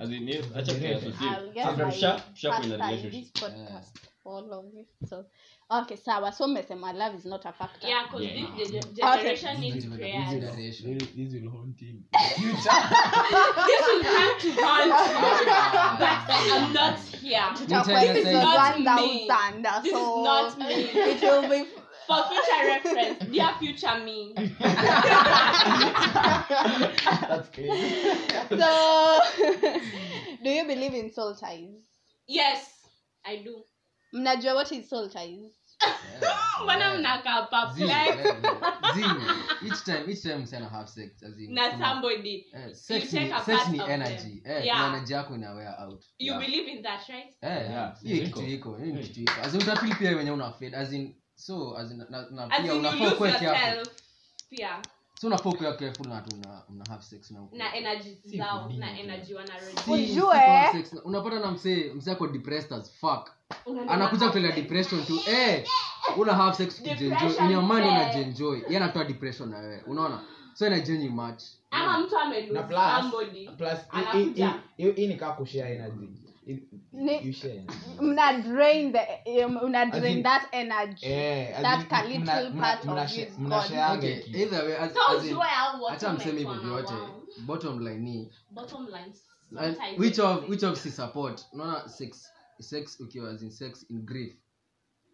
As 0.00 0.10
in, 0.10 0.28
yes, 0.28 0.44
acha 0.56 0.74
get 0.74 1.00
Sasa 1.00 1.76
my 1.76 1.84
tusha- 1.84 2.20
tushakuwa 2.34 2.66
in 2.66 2.72
a 2.72 2.76
relationship. 2.86 3.10
this 3.32 3.42
podcast 3.42 3.98
for 4.22 4.38
all 4.44 4.52
of 4.52 4.64
you. 4.74 4.86
So, 5.08 5.24
okay, 5.70 5.96
sawa. 5.96 6.32
So 6.32 6.44
umesema 6.44 6.92
love 6.92 7.16
is 7.18 7.24
not 7.24 7.44
a 7.46 7.52
factor. 7.52 7.88
Yeah, 7.88 8.08
'cause 8.10 8.24
Yeah. 8.24 8.46
this 8.56 8.70
ge- 8.70 8.94
generation 8.94 9.50
This 9.50 9.60
needs 9.60 9.84
is 9.84 9.90
prayers. 9.96 10.30
This 10.56 10.80
this 11.16 11.32
will 11.32 11.50
haunt 11.50 11.80
him. 11.80 12.04
This 12.12 12.54
will 13.86 14.02
come 14.02 14.38
to 14.40 14.50
haunt 14.62 14.94
you, 15.10 15.16
but 15.98 16.18
I'm 16.28 16.72
not 16.72 16.98
here. 17.22 17.54
Tutakuwa 17.54 18.00
Nitaenda 18.00 18.10
episode 18.10 18.42
sasa. 18.42 18.78
Not 18.78 19.00
1000, 19.00 19.82
This 19.82 19.92
is 19.92 19.98
so 19.98 20.22
not 20.24 20.58
me. 20.58 20.64
it 20.74 21.22
will 21.22 21.48
be 21.48 21.64
For 22.06 22.22
future 22.28 22.66
reference, 22.66 23.24
dear 23.32 23.50
future 23.58 23.98
me. 24.04 24.32
That's 27.28 27.48
crazy. 27.48 28.18
so 28.48 29.18
do 30.44 30.50
you 30.50 30.64
believe 30.66 30.94
in 30.94 31.12
soul 31.12 31.34
ties 31.34 31.82
Yes, 32.28 32.70
I 33.24 33.36
do. 33.42 33.64
mnajua 34.12 34.54
what 34.54 34.72
is 34.72 34.88
soul 34.88 35.08
ties 35.10 35.55
Mbona 36.62 36.94
mnakaa 36.98 37.42
perplexed 37.42 38.36
each 39.66 39.84
time 39.84 40.04
each 40.12 40.22
time 40.22 40.36
msana 40.36 40.68
have 40.68 40.88
sex 40.88 41.22
as 41.22 41.38
in 41.38 41.54
na 41.54 41.70
somebody? 41.78 42.46
eh, 42.52 42.70
take 42.88 43.20
ni 43.20 43.32
a 43.32 43.40
part 43.40 43.48
of 43.48 43.86
them. 43.86 44.02
eh 44.44 44.64
Yeah. 44.66 44.84
energy 44.88 45.12
yako 45.12 45.34
ina 45.34 45.52
wear 45.52 45.74
out 45.80 46.04
You 46.18 46.32
Yeah. 46.32 46.40
believe 46.40 46.70
in 46.72 46.82
that, 46.82 47.08
right? 47.08 47.28
Eh, 47.42 47.70
Yeah, 47.70 48.00
hiyo 48.02 48.24
iko. 48.24 48.40
kitu 48.40 48.52
iko 48.52 48.76
hiyo 48.76 48.94
ni 48.94 49.02
kitu 49.02 49.20
iko 49.20 49.32
as 49.42 49.54
in 49.54 49.60
utafeel 49.62 49.96
pia 49.96 50.16
wenye 50.16 50.30
una 50.30 50.52
fade 50.52 50.76
as 50.76 50.92
in 50.92 51.14
so 51.34 51.76
as 51.78 51.90
in 51.90 51.98
na, 52.08 52.26
na 52.30 52.44
As 52.44 52.48
pia 52.50 52.58
in 52.60 52.66
you 52.66 52.78
unafaa 52.78 53.04
lose 53.04 53.16
kuwa 53.16 53.30
careful 53.32 53.46
yourself. 53.48 53.88
Pia 54.50 54.82
so 55.20 55.26
unafaa 55.26 55.52
kuwa 55.52 55.72
careful 55.76 56.08
na 56.08 56.20
tu 56.20 56.36
una, 56.36 56.62
una 56.68 56.84
have 56.90 57.02
sex 57.02 57.30
na 57.30 57.40
na 57.52 57.74
energy 57.74 58.18
zao 58.24 58.68
na 58.78 58.98
energy 59.00 59.34
wanarudi. 59.34 59.76
Si- 59.76 59.82
si 59.84 59.92
Ujue. 59.92 60.22
kuwa 60.22 60.72
sex. 60.72 60.92
Na- 60.92 61.02
unapata 61.02 61.38
na 61.40 61.50
msee 61.50 61.92
msee 61.94 62.12
ako 62.12 62.26
depressed 62.26 62.72
as 62.72 62.90
fuck. 63.00 63.30
Anakuja 63.88 64.26
kutelea 64.26 64.52
depression 64.52 65.04
tu. 65.06 65.20
Eh 65.30 65.64
una 66.16 66.34
have 66.34 66.56
sex 66.56 66.78
kujenjoy 66.80 67.08
Depression 67.08 67.44
in 67.46 67.52
your 67.52 67.62
mind 67.62 67.86
eh. 67.86 68.62
yeye 68.68 68.76
anatoa 68.76 69.04
depression 69.04 69.48
na 69.50 69.58
wewe. 69.58 69.82
Unaona? 69.86 70.20
So 70.54 70.66
inajenyi 70.66 71.08
much 71.08 71.42
ama 71.70 71.98
mtu 71.98 72.10
somebody 72.10 73.50
anakuja. 73.90 74.54
hii 74.76 75.06
ni 75.06 75.14
kaa 75.14 75.32
kushare 75.32 75.74
energy. 75.74 76.25
You 76.46 77.32
share. 77.32 77.62
mna 78.00 78.42
drain 78.42 78.92
the 78.92 79.44
um, 79.44 79.56
una 79.56 79.86
drain 79.86 80.16
in- 80.18 80.22
that 80.22 80.48
energy 80.52 81.06
That 81.62 81.80
in, 81.80 81.86
ka 81.88 82.02
little 82.02 82.20
mna- 82.50 82.60
part 82.60 82.84
mna 82.84 83.02
of 83.02 83.10
share- 83.10 83.28
you 83.28 83.38
mna 83.38 83.68
gone. 83.68 83.98
okay 83.98 84.22
either 84.34 84.64
way 84.64 84.76
as, 84.76 84.94
So 84.94 85.00
as 85.16 85.24
in, 85.24 85.30
ujue 85.32 85.42
hao 85.42 85.80
wote 85.80 85.92
hata 85.92 86.12
msemi 86.12 86.38
hivyo 86.38 86.54
vyote 86.54 86.94
bottom 87.46 87.78
line 87.80 87.98
ni 88.00 88.32
Bottom 88.50 88.86
line, 88.88 89.12
and 89.58 89.98
which 89.98 90.18
of 90.18 90.48
which 90.48 90.62
of 90.62 90.78
si 90.78 90.90
support? 90.90 91.44
Unaona 91.52 91.88
sex 91.88 92.32
sex 92.60 93.00
ukiwa 93.00 93.30
as 93.30 93.42
in 93.42 93.50
sex 93.50 93.86
in 93.90 94.02
grief. 94.06 94.34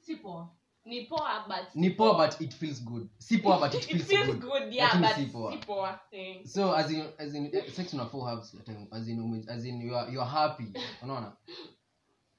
Si 0.00 0.16
poa 0.16 0.48
ni 0.84 1.04
poa 1.06 1.44
but 1.48 1.74
ni 1.74 1.90
poa 1.90 2.14
but 2.14 2.40
it 2.40 2.54
feels 2.54 2.80
good 2.84 3.08
si 3.18 3.38
poa 3.38 3.58
but 3.58 3.74
it 3.74 3.80
it 3.90 4.02
feels, 4.02 4.06
feels 4.08 4.26
good, 4.26 4.40
good 4.40 4.72
yeah 4.74 5.00
but 5.00 5.14
si 5.16 5.26
poa. 5.26 5.52
si 5.52 5.58
poa 5.58 6.00
eh. 6.12 6.44
so 6.46 6.72
as 6.74 6.90
in 6.90 7.06
as 7.18 7.34
in 7.34 7.50
eh, 7.54 7.70
sex 7.72 7.94
unafaa 7.94 8.30
have 8.30 8.42
certain- 8.44 8.88
as 8.90 9.08
in 9.08 9.44
as 9.48 9.64
in 9.64 9.80
you 9.82 9.96
are, 9.96 10.12
you 10.12 10.20
are 10.20 10.30
happy 10.30 10.72
unaona 11.02 11.32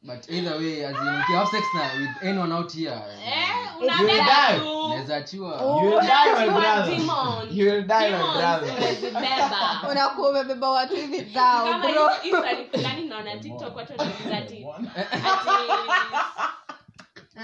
but 0.01 0.29
either 0.29 0.57
way 0.57 0.85
as 0.85 0.95
in 0.95 1.07
uki 1.07 1.33
have 1.33 1.49
sex 1.51 1.63
na 1.75 1.81
with 1.99 2.23
anyone 2.23 2.53
out 2.53 2.73
here 2.73 3.01
eh 3.25 3.63
will 3.79 3.89
unabeba 3.89 4.13
die. 4.13 4.57
naweza 4.57 4.85
unaweza 4.85 5.15
achiwa 5.15 5.61
You 5.61 5.89
will 5.89 6.01
die, 6.01 6.45
my 6.45 6.49
brother. 6.53 6.97
demons. 6.97 7.51
You 7.57 7.65
will 7.71 7.83
die, 7.87 8.09
my 8.11 8.17
brother. 8.17 8.73
unakuwa 9.91 10.29
umebeba 10.29 10.69
watu 10.69 10.95
hivi 10.95 11.23
zao 11.33 11.79
bro 11.79 12.09
kama 12.31 12.55
fulani 12.71 13.05
naona 13.05 13.37
tiktok 13.37 13.75
watu 13.75 13.93
wanauliza 13.97 14.37
ati 14.37 14.65
ati 14.65 14.65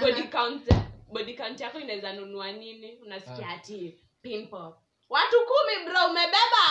body 0.00 0.22
count 0.22 0.62
body 1.12 1.34
count 1.34 1.60
yako 1.60 1.78
inaweza 1.80 2.12
nunua 2.12 2.52
nini? 2.52 2.98
Unasikia 3.06 3.48
ati 3.48 3.98
pimple. 4.22 4.72
Watu 5.10 5.36
kumi 5.36 5.84
bro 5.90 6.06
umebeba 6.06 6.64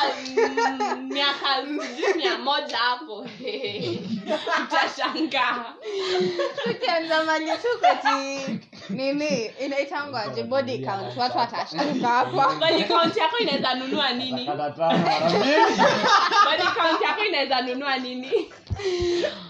mm, 0.96 1.08
miaka 1.14 1.62
sijui 1.88 2.14
mia 2.16 2.38
moja 2.38 2.78
hapo. 2.78 3.20
Utashangaa. 4.64 5.74
Tukianza 6.64 7.24
manyutukati 7.24 8.60
nini 8.90 9.46
inaitangwaje 9.46 10.44
body 10.54 10.86
count. 10.86 11.18
watu 11.18 11.38
watashanga 11.38 12.08
hapa. 12.08 12.56
Body 12.56 12.84
count 12.84 13.18
yako 13.18 13.38
inaweza 13.38 13.76
nunua 13.76 14.14
nini? 14.14 14.46
Body 16.46 16.64
count 16.76 17.02
yako 17.02 17.24
inaweza 17.28 17.62
nunua 17.62 17.98
nini? 17.98 18.32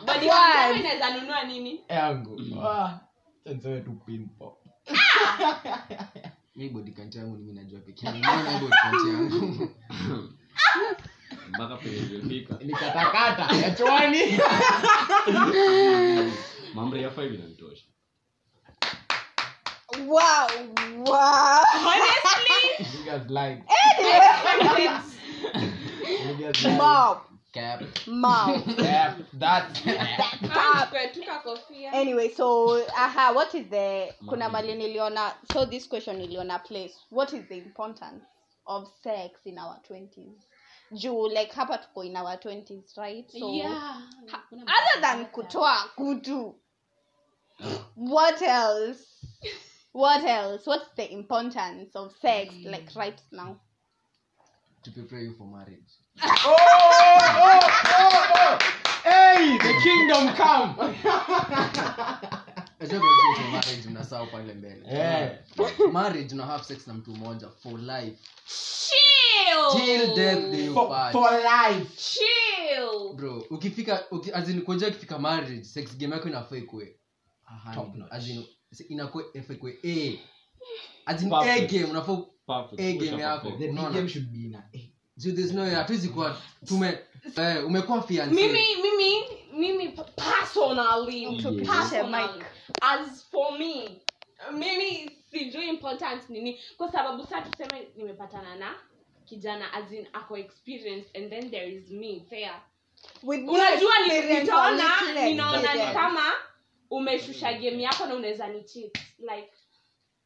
Body 0.05 0.27
count 0.29 0.55
yako 0.55 0.73
inaweza 0.79 1.09
nunua 1.17 1.43
nini? 1.43 1.83
Yangu. 1.89 2.41
Ah, 2.65 2.99
tu 3.85 3.91
pimple. 4.05 4.58
Mi 6.55 6.69
body 6.69 6.91
count 6.91 7.15
yangu 7.15 7.37
mimi 7.37 7.53
najua 7.53 7.79
pekee. 7.79 8.05
Yangu 8.07 8.17
Unaona 8.17 8.59
hii 9.01 9.09
yangu. 9.09 9.69
Mpaka 11.49 11.77
penye 11.77 11.97
imefika. 11.97 12.57
Nikatakata. 12.63 13.55
Ya 13.55 13.71
chwani 13.71 14.19
mamre 16.75 17.01
ya 17.01 17.11
five 17.11 17.33
inanitosha. 17.33 17.83
Wow 20.07 20.47
wow. 21.05 21.63
Honestly? 21.83 22.85
Niggas 22.97 23.29
like. 23.29 23.63
Like. 24.77 24.91
Mom 26.77 27.17
cap 27.51 27.81
mom. 28.07 28.63
Cap. 28.77 29.17
that. 29.33 29.73
Kofia 31.43 31.93
anyway 31.93 32.29
so 32.29 32.83
aha 32.95 33.31
what 33.33 33.55
is 33.55 33.67
the 33.69 34.13
kuna 34.29 34.49
mali 34.49 34.75
niliona 34.75 35.33
so 35.51 35.65
this 35.65 35.87
question 35.87 36.17
niliona 36.17 36.59
place 36.59 36.93
what 37.09 37.33
is 37.33 37.47
the 37.49 37.57
importance 37.57 38.23
of 38.67 38.87
sex 39.03 39.39
in 39.45 39.57
our 39.57 39.79
20s 39.89 40.45
juu 40.91 41.27
like 41.29 41.51
hapa 41.53 41.77
tuko 41.77 42.03
in 42.03 42.15
our 42.15 42.35
20s 42.35 42.97
right? 42.97 43.31
So 43.31 43.53
yeah. 43.53 44.01
ha- 44.27 44.43
other 44.51 45.01
than 45.01 45.25
kutoa 45.25 45.89
kutu 45.95 46.55
what 47.95 48.41
else? 48.41 49.05
What 49.91 50.23
else? 50.23 50.65
What's 50.65 50.89
the 50.95 51.11
importance 51.11 51.95
of 51.95 52.13
sex 52.21 52.53
like 52.63 52.95
right 52.95 53.21
now? 53.31 53.59
To 54.83 54.91
prepare 54.91 55.19
you 55.19 55.33
for 55.37 55.45
marriage 55.47 55.91
oh, 56.23 56.55
oh, 57.41 57.59
oh, 57.99 58.31
oh. 58.35 58.57
hey 59.03 59.57
the 59.57 59.73
kingdom 59.83 60.33
come 60.35 60.75
mnasahau 64.09 64.27
pale 64.27 64.53
mbele. 64.53 65.39
Marriage 65.91 66.33
una 66.35 66.45
have 66.45 66.63
sex 66.63 66.87
na 66.87 66.93
mtu 66.93 67.11
mmoja 67.15 67.49
for 67.49 67.79
life. 67.79 68.17
Till 69.71 70.15
death 70.15 70.51
do 70.51 70.57
you 70.57 70.73
part. 70.73 71.11
for 71.11 71.31
life. 71.31 71.95
Chill. 71.97 73.13
Bro 73.15 73.45
ukifika 73.49 74.05
uki, 74.11 74.31
as 74.33 74.49
in 74.49 74.61
kujua 74.61 75.19
marriage 75.19 75.63
sex 75.63 75.97
game 75.97 76.15
yako 76.15 76.27
inafaa 76.27 76.57
ikue 76.57 76.95
a 77.45 77.53
hundred. 77.57 77.75
Top 77.85 77.95
notch. 77.95 78.11
as 78.13 78.27
in 78.29 78.45
inakuwa 78.89 79.23
a. 79.83 80.19
A 81.05 81.13
game 81.67 81.83
unafaa 81.83 82.17
A 82.77 82.93
game 82.93 83.21
yako. 83.21 83.47
Unaona? 83.47 83.91
game 83.93 84.09
should 84.09 84.31
be 84.31 84.39
in 84.39 84.55
a 84.55 84.63
so 85.19 85.31
there's 85.31 85.53
no 85.53 85.65
hatuwezi 85.65 86.09
kuwa 86.09 86.37
tume 86.67 86.99
eh, 87.37 87.65
umekuwa 87.67 88.01
fiancé. 88.01 88.33
Mimi 88.33 88.75
mimi 88.81 89.23
mimi 89.53 89.87
personally 90.15 91.41
Tupitishe 91.41 91.69
personally, 91.71 92.43
as 92.81 93.23
for 93.31 93.57
me 93.59 94.01
mimi 94.53 95.11
sijui 95.31 95.67
important 95.69 96.29
nini. 96.29 96.59
Kwa 96.77 96.91
sababu 96.91 97.25
saa 97.27 97.41
tuseme 97.41 97.87
nimepatana 97.95 98.55
na 98.55 98.75
kijana 99.25 99.73
as 99.73 99.91
in 99.91 100.07
ako 100.13 100.37
experience 100.37 101.07
and 101.15 101.29
then 101.29 101.51
there 101.51 101.67
is 101.71 101.89
me 101.91 102.25
fair. 102.29 102.61
With 103.23 103.49
unajua 103.49 103.99
nitaona 104.39 105.13
ninaona 105.25 105.73
ni 105.75 105.93
kama 105.93 106.31
umeshusha 106.89 107.53
game 107.53 107.81
yako 107.83 108.05
na 108.05 108.15
unaweza 108.15 108.47
ni 108.47 108.63
cheat. 108.63 108.97
Like 109.19 109.51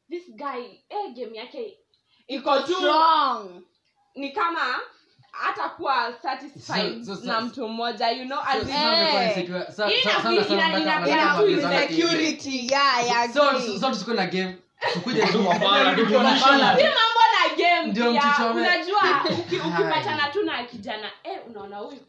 this 0.10 0.30
guy 0.36 0.64
eh, 0.90 1.14
game 1.16 1.38
yake 1.38 1.78
iko 2.28 2.60
tu 2.60 2.74
strong 2.76 3.64
ni 4.16 4.32
kama 4.32 4.80
hatakuwa 5.32 6.14
satisfied 6.22 7.04
So- 7.06 7.16
so- 7.16 7.22
so- 7.22 7.28
na 7.28 7.42
mtu 7.42 7.68
mmoja 7.68 8.10
you 8.12 8.26
know 8.26 8.40
So, 8.40 8.70
Eh. 8.70 9.36
So- 9.76 9.90
na 14.14 14.26
game. 14.26 14.58
Tukuje 14.94 15.22
tu 15.28 15.38
mambo 15.42 17.24
na 17.34 17.56
game 17.58 17.94
pia. 17.94 18.22
unajua 18.60 19.02
ukipatana 19.66 20.30
tu 20.34 20.44
na 20.44 20.64
kijana 20.64 21.12
eh 21.24 21.40
unaona 21.48 21.78
huyu 21.78 22.00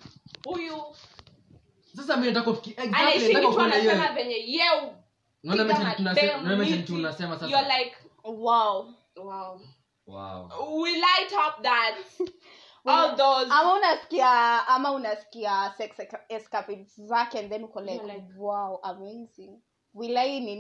huyu. 0.44 0.82
Sasa 1.96 2.16
mimi 2.16 2.28
nataka 2.32 2.50
kufikia 2.52 2.84
exactly 2.84 3.28
nataka 3.34 3.52
kuona 3.54 3.74
hiyo 3.76 3.90
anasema 3.92 4.14
venye 4.14 4.34
yeu 4.46 4.92
unaona 5.44 5.94
tunasema 5.94 6.38
you're 7.50 7.78
like 7.78 7.96
wow. 8.24 8.88
Wow 9.16 9.60
wow. 10.06 10.50
We 10.82 10.90
light 11.00 11.32
up 11.46 11.62
that. 11.62 11.96
All 12.86 13.16
those. 13.16 13.50
Ama 13.50 13.74
unasikia 13.74 14.66
ama 14.68 14.92
unasikia 14.92 15.74
sex 15.78 15.96
escapades 16.28 17.00
zake 17.00 17.38
and 17.38 17.50
then 17.50 17.64
uko 17.64 17.80
like, 17.80 18.04
like- 18.06 18.24
wow 18.36 18.80
amazing. 18.82 19.60
Wilai 19.94 20.40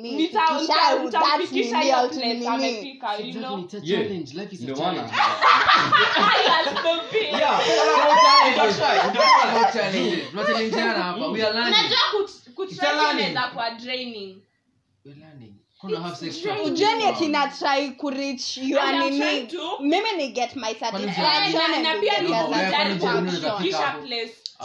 kuwa 13.48 13.70
draining. 13.70 14.42
We're 15.04 15.20
learning. 15.20 15.63
Ujeni 16.64 17.04
akinatrai 17.04 17.90
kurich 17.96 18.56
your 18.58 18.80
And 18.80 18.96
I'm 18.96 19.10
nini 19.10 19.18
trying 19.20 19.46
to- 19.48 19.78
mimi 19.80 20.12
ni 20.16 20.32
get 20.32 20.56
my 20.56 20.74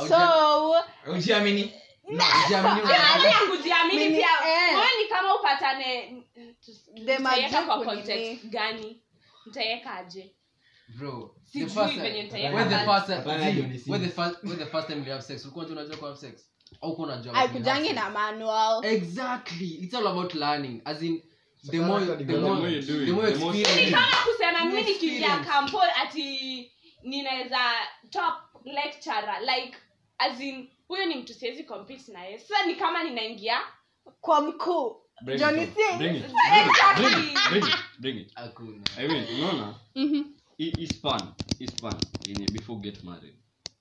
so 0.08 0.76
kujiamini 3.52 4.10
pia. 4.10 4.28
eh. 4.48 4.76
ni 5.04 5.10
kama 5.10 5.36
upatane 5.36 6.24
mtaiweka 7.20 7.62
kwa 7.62 7.86
context 7.86 8.46
gani? 8.46 9.02
Mtaiwekaje 9.46 10.36
Bro, 10.98 11.36
the 11.46 11.52
Sijui 11.52 11.70
first 11.70 11.94
time- 11.94 12.02
venye 12.02 12.24
nitaiweka 12.24 12.66
the 12.66 12.86
first 12.86 13.06
time- 13.06 13.16
Hapana, 13.18 13.46
see, 13.46 13.52
hiyo 13.52 13.68
ni 13.68 13.80
si- 13.80 13.92
when 13.92 14.02
the 14.02 14.22
first- 14.22 14.44
when 14.44 14.58
the 14.58 14.66
first 14.66 14.88
time 14.88 15.00
you 15.06 15.12
have 15.12 15.22
sex, 15.22 15.44
ulikuwa 15.46 15.66
unajua 15.66 15.84
unajua 15.84 16.08
have 16.10 16.20
sex? 16.20 16.50
Aikujangi 17.34 17.94
na 17.94 18.10
manual? 18.10 18.86
Exactly. 18.86 19.68
It's 19.68 19.94
all 19.94 20.08
about 20.08 20.34
learning. 20.36 20.82
As 20.86 21.02
in, 21.02 21.22
the 21.70 21.80
more- 21.80 22.00
the 22.00 22.06
more- 22.06 22.18
development. 22.18 22.56
The 22.56 22.62
more 22.62 22.70
you 22.70 22.82
do 22.82 23.02
it, 23.02 23.06
the 23.06 23.12
more 23.14 23.32
the 23.32 23.40
more 23.40 23.54
ni 23.54 23.62
experience- 23.62 23.92
kama 23.92 24.18
kusema 24.32 24.66
mi 24.66 24.74
Ni 24.74 24.78
nikiingia 24.84 25.18
experience. 25.18 25.50
kampo 25.50 25.82
ati 26.04 26.72
ninaweza 27.04 27.60
top 28.10 28.66
lecturer 28.66 29.40
like 29.42 29.78
as 30.18 30.40
in 30.42 30.70
huyo 30.88 31.06
ni 31.06 31.16
mtu 31.16 31.34
siwezi 31.34 31.64
compete 31.64 32.12
naye 32.12 32.40
sasa 32.40 32.66
ni 32.66 32.76
kama 32.76 33.04
ninaingia 33.04 33.60
kwa 34.22 34.42
mkuu 34.42 34.96
Bring 35.22 35.36
it 35.36 35.42
Johnny 35.42 35.60
on. 35.60 35.66
Sins. 35.66 35.98
Bring 35.98 36.16
it. 36.16 36.26
Bring 36.98 37.12
it. 37.12 37.50
Bring 37.50 37.64
it. 37.68 37.76
Bring 38.00 38.18
it. 38.18 38.34
Hakuna. 38.36 38.82
I 38.98 39.08
mean, 39.08 39.26
unaona 39.40 39.76
Mhm. 39.96 40.24
hii 40.58 40.72
hii 40.72 40.88
span 40.88 41.22
hii 41.60 41.68
span 41.68 41.96
yenye 42.28 42.48
before 42.48 42.80
get 42.80 43.04
married 43.04 43.36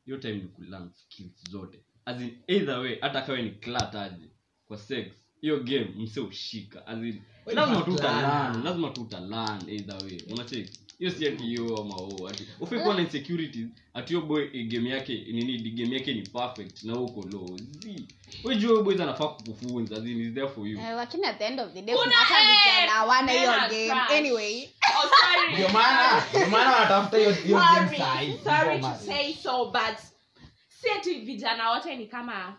hiyo 0.05 0.16
time 0.18 0.35
ni 0.35 0.48
kulearn 0.48 0.90
skills 0.94 1.51
zote 1.51 1.79
as 2.09 2.21
in 2.21 2.38
either 2.47 2.79
way 2.79 2.99
hata 3.01 3.23
kawe 3.23 3.42
ni 3.42 3.51
klataji 3.51 4.31
kwa 4.68 4.79
sex 4.79 5.07
hiyo 5.40 5.61
game 5.61 5.88
mse 5.97 6.21
ushika 6.21 6.87
as 6.87 6.99
in 6.99 7.23
lazima 7.47 7.83
tu 7.83 7.92
utalan 7.94 8.62
lazima 8.64 8.90
tu 8.90 9.03
utalan 9.03 9.68
either 9.68 9.97
way. 10.05 10.21
Unacheki? 10.31 10.81
Hiyo 10.99 11.11
si 11.11 11.27
ati 11.29 11.42
hiyo 11.42 11.77
ama 11.81 11.94
o 11.97 12.29
ati 12.29 12.49
ufikuwa 12.61 12.94
na 12.94 13.01
insecurities 13.03 13.66
ati 13.94 14.09
hiyo 14.14 14.21
boy 14.27 14.44
eh, 14.53 14.66
game 14.68 14.90
yake 14.90 15.12
nini 15.14 15.71
game 15.71 15.97
yake 15.97 16.14
ni 16.14 16.23
perfect 16.23 16.83
na 16.83 16.94
uko 17.01 17.29
low. 17.29 17.57
Zi. 17.57 18.09
Wewe 18.44 18.57
jua 18.61 18.71
huyo 18.71 18.83
boy 18.83 19.03
anafaa 19.03 19.29
kukufunza 19.29 19.97
as 19.97 20.05
in 20.07 20.21
is 20.21 20.35
there 20.35 20.49
for 20.49 20.68
you? 20.68 20.79
Eh, 20.79 20.94
lakini 20.97 21.27
at 21.27 21.38
the 21.38 21.44
end 21.44 21.61
of 21.61 21.73
the 21.73 21.83
day 21.83 21.94
Kuna, 21.97 22.14
hata 22.16 22.40
vijana 22.40 22.92
hawana 22.92 23.33
hiyo 23.33 23.53
game. 23.53 24.01
anyway. 24.18 24.68
Oh 24.99 25.09
sorry. 25.09 25.53
Ndio 25.55 25.68
maana 25.68 26.25
ndio 26.35 26.47
maana 26.49 26.73
wanatafuta 26.73 27.18
hiyo 27.18 27.33
hiyo 27.33 27.59
game 27.59 27.88
sorry, 27.88 27.99
sahi 27.99 28.38
sorry 28.44 28.81
to 28.81 28.94
say 29.07 29.35
so 29.35 29.64
but 29.64 29.99
si 30.81 30.91
ati 30.91 31.14
vijana 31.14 31.71
wote 31.71 31.97
ni 31.97 32.07
kama 32.07 32.59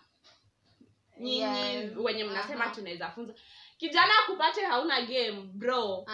nyinyi 1.20 1.38
yeah. 1.40 1.98
wenye 2.04 2.24
mnasema 2.24 2.66
Aha. 2.66 2.76
tunaweza 2.76 3.10
funza. 3.10 3.34
Kijana 3.78 4.14
akupate 4.24 4.62
hauna 4.66 5.02
game 5.02 5.42
bro. 5.54 6.06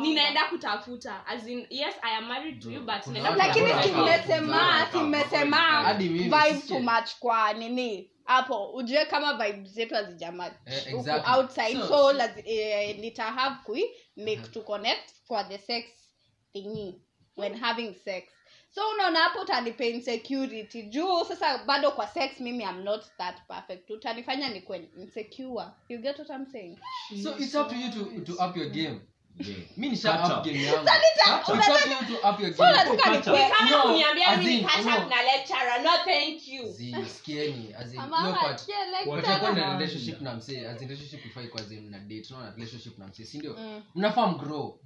Ninaenda 0.00 0.44
kutafuta 0.44 1.26
as 1.26 1.46
in 1.48 1.66
yes 1.70 1.94
i 2.02 2.14
am 2.16 2.24
married 2.26 2.62
to 2.62 2.70
you 2.70 2.80
but 2.80 3.06
lakini 3.36 3.70
kimesema 4.92 5.94
vibe 5.94 6.60
too 6.68 6.80
much 6.80 7.10
kwa 7.18 7.52
nini? 7.52 8.10
Hapo 8.24 8.72
ujue 8.72 9.04
kama 9.04 9.34
vibe 9.34 9.68
zetu 9.68 9.94
hazijamach. 9.94 10.52
Eh, 10.66 10.86
exactly. 10.94 11.32
outside 11.34 11.78
So- 11.80 11.88
so, 11.88 12.12
lazi, 12.12 12.42
eh, 12.50 12.98
nitahave 12.98 13.56
kui 13.64 13.84
make 14.16 14.48
to 14.52 14.60
connect 14.60 15.10
for 15.28 15.48
the 15.48 15.58
sex 15.58 15.86
thingy. 16.52 16.94
When 17.36 17.54
having 17.58 17.94
sex 17.94 18.24
so 18.76 18.88
unaona 18.94 19.18
hapo 19.18 19.40
utanipa 19.40 19.84
insecurity. 19.84 20.82
Juu 20.82 21.24
sasa 21.24 21.58
bado 21.64 21.90
kwa 21.90 22.06
sex 22.08 22.40
mimi 22.40 22.64
am 22.64 22.84
not 22.84 23.04
that 23.18 23.36
perfect. 23.48 23.90
Utanifanya 23.90 24.48
nikwe 24.48 24.88
insecure. 24.98 25.66
You 25.88 25.98
get 25.98 26.18
what 26.18 26.30
I'm 26.30 26.46
saying? 26.52 26.78
So 27.22 27.36
it's 27.38 27.54
up 27.54 27.68
to 27.68 27.74
you 27.76 27.90
to- 27.90 28.20
to 28.32 28.44
up 28.44 28.56
your 28.56 28.70
game. 28.70 29.00
Mi 29.76 29.88
nisha 29.88 30.24
up 30.38 30.44
game 30.44 30.62
yangu. 30.62 30.88
It's 30.88 31.28
up 31.28 31.44
to 31.46 31.52
you 31.54 32.16
to 32.16 32.28
up 32.28 32.40
your 32.40 32.50
game. 32.50 32.72
nataka 32.72 32.96
Catch 32.96 33.26
up. 33.28 33.34
nikwe 33.34 33.50
kama 33.50 33.70
No, 33.70 33.96
as 34.26 34.46
in, 34.46 34.62
no. 34.62 34.96
up 34.96 35.08
na 35.10 35.22
lecturer 35.22 35.82
no 35.82 35.90
thank 36.04 36.48
you. 36.48 36.72
Zi, 36.72 36.94
sikieni, 37.06 37.74
as 37.74 37.92
in, 37.94 38.00
Mama, 38.00 38.18
hiyo 38.20 38.32
part- 38.34 38.68
yeah, 38.68 38.88
like 38.88 39.10
Watakuwa 39.10 39.52
na 39.52 39.72
relationship 39.78 40.20
na 40.20 40.34
msee 40.34 40.66
as 40.68 40.82
in 40.82 40.88
relationship 40.88 41.26
ifai 41.26 41.48
kwa 41.48 41.62
zim 41.62 41.90
na 41.90 41.98
date 41.98 42.26
unaona 42.34 42.50
relationship 42.50 42.98
na 42.98 43.06
msee 43.06 43.24
si 43.24 43.38
ndio? 43.38 43.58
Mnafaa 43.94 44.26
mgrow 44.26 44.80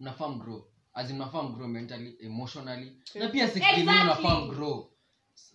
mnafaa 0.00 0.28
mgrow 0.28 0.64
as 0.94 1.10
in 1.10 1.16
mnafaa 1.16 1.42
mgrow 1.42 1.68
mentally 1.68 2.16
emotionally 2.20 2.92
na 3.14 3.28
pia 3.28 3.46
sex 3.48 3.56
Exactly. 3.56 3.82
game 3.84 4.04
mnafaa 4.04 4.40
mgrow 4.40 4.86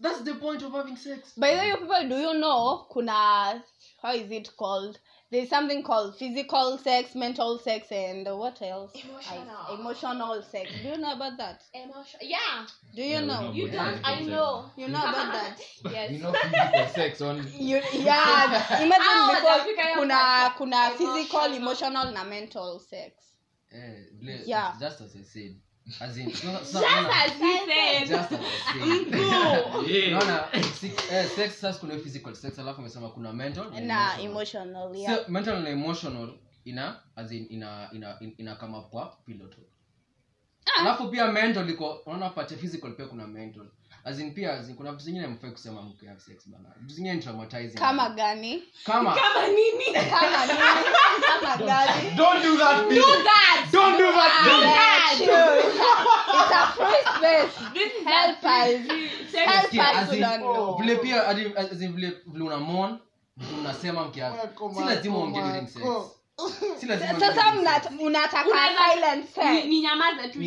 that's 0.02 0.24
the 0.24 0.34
point 0.34 0.64
of 0.64 0.74
having 0.74 0.96
sex. 0.98 1.34
By 1.38 1.52
the 1.52 1.58
way 1.62 1.72
people 1.76 2.10
do 2.10 2.18
you 2.18 2.34
know 2.34 2.86
kuna 2.94 3.62
how 4.02 4.14
is 4.16 4.32
it 4.32 4.50
called? 4.58 5.00
There's 5.32 5.50
something 5.50 5.84
called 5.84 6.16
physical 6.18 6.78
sex 6.78 7.16
mental 7.16 7.60
sex 7.60 7.92
and 7.92 8.28
what 8.28 8.62
else? 8.62 8.92
Emotional. 8.96 9.58
I, 9.70 9.74
emotional 9.80 10.42
sex. 10.52 10.72
Do 10.82 10.90
you 10.90 10.98
know 10.98 11.14
about 11.14 11.38
that? 11.38 11.64
Emotion. 11.74 12.20
yeah. 12.24 12.66
Do 12.96 13.02
you 13.04 13.10
Yeah, 13.10 13.20
know? 13.22 13.42
know 13.42 13.52
you 13.54 13.68
don't 13.68 14.00
i 14.04 14.20
know. 14.24 14.66
You 14.78 14.88
know 14.88 15.00
about 15.02 15.32
that? 15.34 15.60
Yes. 15.92 16.12
You 16.12 16.20
know 16.20 16.34
physical 16.34 16.88
sex 16.96 17.22
only. 17.22 17.52
you, 17.70 17.82
yeah. 17.94 18.82
Imagine 18.86 19.20
before 19.36 19.96
kuna 19.96 20.54
kuna 20.58 20.90
physical 20.98 21.46
Emotional. 21.46 21.56
emotional 21.62 22.12
na 22.12 22.24
mental 22.24 22.80
sex 22.80 23.12
eh, 23.76 24.06
vile- 24.14 24.44
Yeah. 24.46 24.80
just 24.80 25.02
as 25.02 25.16
i 25.16 25.24
said. 25.24 25.56
As 26.00 26.18
in 26.18 26.34
so, 26.34 26.48
so, 26.64 26.80
just 26.80 27.10
as 27.12 27.32
he 27.40 27.58
said 27.66 28.08
just 28.08 28.32
as 28.32 28.40
i 28.40 29.06
said. 29.12 30.08
unaona 30.08 30.48
eh, 31.12 31.26
sex 31.36 31.60
sasa 31.62 31.80
kuna 31.80 31.98
physical 32.00 32.36
sex 32.36 32.60
alafu 32.60 32.80
umesema 32.82 33.10
kuna 33.10 33.34
mental 33.34 33.72
na 33.72 33.80
na 33.82 34.20
emotional. 34.22 34.68
emotional 34.68 34.96
yeah. 34.96 35.16
So 35.26 35.32
mental 35.32 35.62
na 35.64 35.70
emotional 35.70 36.34
ina 36.66 37.02
as 37.16 37.32
in 37.32 37.48
ina 37.50 37.90
ina 37.94 38.18
ina, 38.20 38.32
ina 38.38 38.56
kama 38.56 38.82
kwa 38.82 39.18
pillow 39.26 39.48
talk 39.48 39.66
alafu 40.80 41.08
pia 41.08 41.32
mental 41.32 41.70
iko 41.70 41.94
unaona 41.94 42.30
part 42.30 42.56
physical 42.56 42.92
pia 42.96 43.06
kuna 43.06 43.28
mental 43.28 43.68
as 44.06 44.20
in 44.20 44.34
pia 44.34 44.54
as 44.54 44.70
in, 44.70 44.76
kuna 44.76 44.92
vitu 44.92 45.04
zingine 45.04 45.28
mfai 45.28 45.52
kusema 45.52 45.82
mke 45.82 46.08
have 46.08 46.20
sex 46.20 46.50
bana. 46.50 46.70
Vitu 46.82 46.94
zingine 46.94 47.14
ni 47.16 47.22
traumatizing. 47.22 47.78
Kama 47.78 48.10
gani? 48.10 48.64
Kama 48.86 49.16
kama 49.16 49.48
nini? 49.48 49.86
Kama 50.10 50.46
nini 50.46 50.86
kama 51.22 51.58
gani? 51.58 52.16
Don't 52.18 52.44
do 52.44 52.58
that, 52.58 52.84
do 52.84 52.90
bitch. 52.90 53.24
that! 53.24 53.68
Don't 53.72 53.98
do 53.98 54.12
that, 54.12 54.44
do 54.46 54.62
that! 54.62 55.20
It's 55.20 56.52
a 56.54 56.68
free 56.78 57.04
space 57.16 57.74
this 57.74 57.94
is 57.94 58.04
Help 58.08 58.44
us. 58.44 58.80
Help 59.34 59.74
us. 59.74 60.10
to 60.10 60.38
know. 60.38 60.78
vile 60.80 60.98
pia 60.98 61.28
as 61.28 61.82
in 61.82 61.94
vile 61.96 62.12
vile 62.28 62.44
unamon 62.46 63.00
unasema 63.60 64.04
vitu 64.08 64.20
mnasema 64.22 64.74
si 64.76 64.84
lazima 64.86 65.18
uongee 65.18 65.42
during 65.42 65.68
sex 65.68 65.84
sasa 67.20 67.52
during 67.52 68.06
unataka 68.08 69.16
ni 69.16 69.28
sex 69.28 69.66
nyamaze 69.82 70.30
tu 70.30 70.40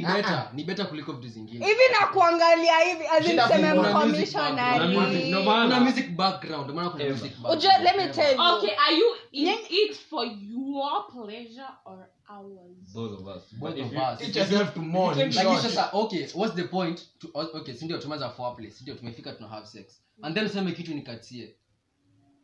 ni 0.52 0.64
beta 0.64 0.84
kuliko 0.84 1.12
vitu 1.12 1.28
zingine 1.28 1.66
hivi 1.66 1.80
na 2.00 2.06
kuangalia 2.06 2.78
hivi 2.78 3.06
as 3.06 3.24
in 3.24 3.30
Shida 3.30 3.48
seme 3.48 3.68
kuna 3.74 3.82
music 4.06 4.34
mcommissionary. 4.34 4.78
background. 4.78 4.94
Kuna 4.94 5.08
music, 5.08 5.30
no 5.30 5.42
maana. 5.42 5.64
kuna 5.74 5.80
music 5.80 6.08
background 6.10 6.62
ndio 6.64 6.74
maana 6.74 6.90
kuna 6.90 7.04
Ever. 7.04 7.16
music 7.16 7.32
Ujue, 7.38 7.48
background. 7.48 7.84
let 7.84 7.96
me 7.96 8.02
Ever. 8.02 8.14
tell 8.14 8.36
you. 8.36 8.42
okay 8.56 8.70
are 8.86 8.96
you 8.96 9.06
in 9.32 9.44
Nyinyi- 9.48 9.66
it 9.70 9.96
for 10.10 10.26
your 10.26 11.06
pleasure 11.12 11.68
or 11.84 12.08
ours 12.28 12.92
Both 12.94 13.20
of 13.20 13.26
us. 13.36 13.42
Both 13.52 13.78
of 13.78 13.92
us. 13.92 14.18
Teach 14.18 14.36
yourself 14.36 14.74
to 14.74 14.80
mourn. 14.80 15.18
in 15.20 15.26
lakini 15.32 15.42
short. 15.54 15.62
sasa 15.62 15.90
okay 15.92 16.26
what's 16.34 16.54
the 16.54 16.64
point 16.64 17.00
to, 17.18 17.28
okay 17.34 17.74
si 17.74 17.88
tumeanza 17.88 18.30
foreplay 18.30 18.70
tumefika 18.98 19.32
tuna 19.32 19.48
have 19.48 19.66
sex 19.66 20.02
and 20.22 20.34
then 20.34 20.46
useme 20.46 20.72
kitu 20.72 20.94
nikatie 20.94 21.54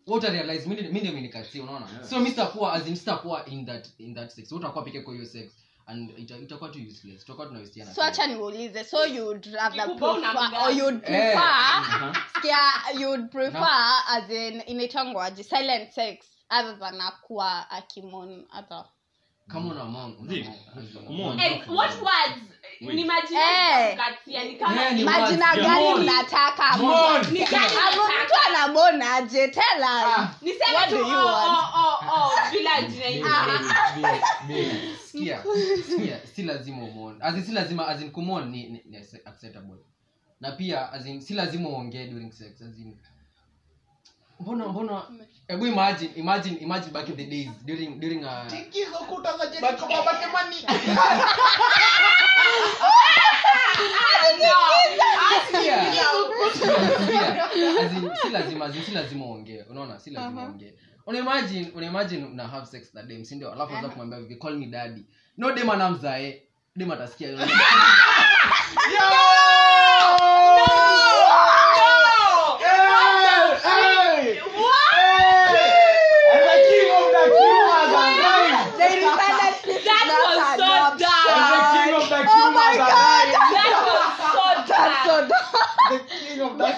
what 0.06 0.24
I 0.24 0.30
mimi 0.66 0.82
mimi 0.82 1.00
ndio 1.00 1.20
nikatie 1.20 1.60
unaona? 1.60 1.86
Yeah. 1.92 2.04
so 2.04 2.20
mr 2.20 2.52
poa 2.52 2.72
as 2.72 2.86
in 2.86 2.96
sitakuwa 2.96 3.46
in 3.46 3.66
that 3.66 3.88
in 3.98 4.14
that 4.14 4.30
sex. 4.30 4.52
Utakuwa 4.52 4.84
peke 4.84 5.00
kwa 5.00 5.14
hiyo 5.14 5.26
sex 5.26 5.52
and 5.86 6.10
ita- 6.18 6.38
itakuwa 6.38 6.70
tu 6.70 6.78
useless 6.88 7.20
tutakuwa 7.20 7.46
tunawastiana 7.46 7.94
so 7.94 8.02
acha 8.02 8.26
niulize 8.26 8.84
so 8.84 9.06
you'd 9.06 9.46
rather 9.46 9.86
prefer 9.86 10.50
or 10.64 10.72
you'd 10.78 11.00
prefer 11.00 11.36
Aha. 11.36 12.14
skia 12.38 13.00
you'd 13.00 13.30
prefer 13.30 14.02
as 14.08 14.30
in 14.30 14.62
inaitangwaje 14.66 15.42
silent 15.42 15.90
sex 15.92 16.26
other 16.50 16.78
than 16.78 17.00
akuwa 17.00 17.70
akimon 17.70 18.46
hata 18.48 18.84
kama 19.48 19.70
una 19.74 19.84
mom 19.84 20.16
una. 20.20 20.34
And 21.42 21.66
what 21.68 21.90
words? 22.02 22.40
Ni 22.80 23.04
majina 23.04 23.40
Eh. 23.40 23.98
ni 24.44 24.56
kama 24.56 24.82
Yeah, 24.82 24.94
ni 24.94 25.04
majina 25.04 25.56
gani 25.56 25.84
Mon. 25.84 26.02
mnataka? 26.02 26.76
Mtu 26.76 28.34
anamonaje 28.48 29.48
tela 29.48 30.16
Ah. 30.16 30.34
Niseme 30.42 30.86
tu, 30.88 30.96
oh, 30.96 31.08
oh, 31.08 31.68
oh, 31.76 31.98
oh, 32.12 32.30
bila 32.52 32.82
jina 32.82 33.30
si 36.34 36.42
lazima 36.42 36.82
umon 36.82 37.20
si 37.44 37.52
lazima 37.52 37.88
as 37.88 38.04
kumon 38.12 38.50
ni, 38.50 38.68
ni, 38.68 38.82
ni 38.86 38.96
acceptable. 38.96 39.78
Na 40.40 40.52
pia 40.52 40.92
as 40.92 41.04
si 41.26 41.34
lazima 41.34 41.68
uongee 41.68 42.06
during 42.06 42.32
sex 42.32 42.60
as 42.62 42.78
in 42.78 42.96
mbona 44.40 44.68
mbona? 44.68 45.02
Hebu 45.48 45.66
imagine 45.66 46.10
imagine 46.16 46.56
imagine 46.60 46.92
back 46.92 47.08
in 47.08 47.16
the 47.16 47.24
days 47.26 47.50
during 47.66 48.00
during 48.00 48.24
uh, 48.24 48.46
Tikizo 48.46 48.98
kuta 49.08 49.36
za 49.38 49.46
Jericho, 49.46 49.86
baba 49.86 50.12
in 50.12 50.52
si 58.22 58.28
lazima 58.30 58.72
si 58.72 58.90
lazima 58.92 59.24
uongee. 59.24 59.64
Unaona 59.70 59.98
si 60.00 60.10
lazima 60.10 60.40
Uh-huh. 60.42 60.48
uongee. 60.50 60.74
Una 61.06 61.18
imagine 61.88 62.24
una 62.26 62.48
have 62.48 62.66
sex 62.66 62.94
na 62.94 63.02
dem 63.02 63.24
si 63.24 63.34
ndio? 63.34 63.52
Alafu 63.52 63.70
unaweza 63.72 63.88
kumwambia 63.88 64.18
hivi 64.18 64.36
call 64.36 64.56
me 64.58 64.66
daddy. 64.66 65.04
No 65.36 65.52
dem 65.52 65.70
anamzae 65.70 66.42
dem 66.76 66.90
atasikia 66.90 67.28
Hey, 72.64 73.52
hey, 73.64 73.64
hey. 73.64 74.40
I'm 76.30 76.42
the 76.48 76.56
king 76.68 76.90
of 76.94 77.06
the 77.12 77.22
Cumas 77.36 77.92
alive. 77.92 78.56
They 78.78 78.94
decided 79.04 79.54
this 79.64 79.76
is 79.76 79.84
That 79.84 80.04
not 80.08 80.24
was 80.24 80.40
so 80.56 80.64
adoption. 80.64 81.04
dark. 81.04 81.28
I'm 81.34 81.52
the 81.52 81.60
king 81.74 81.92
of 81.94 82.04
the 82.08 82.16
Oh 82.16 82.24
my 82.24 82.32
Cumas 82.32 82.76
God. 82.80 82.88
alive. 82.88 83.28
That 83.54 83.70
was 83.84 84.12
so 84.32 84.42
That's 84.54 84.68
so 85.04 85.14
dark. 85.14 85.28
dumb. 85.28 85.44
The 85.90 85.98
king 86.08 86.38
of 86.40 86.52
the 86.58 86.64
What 86.64 86.76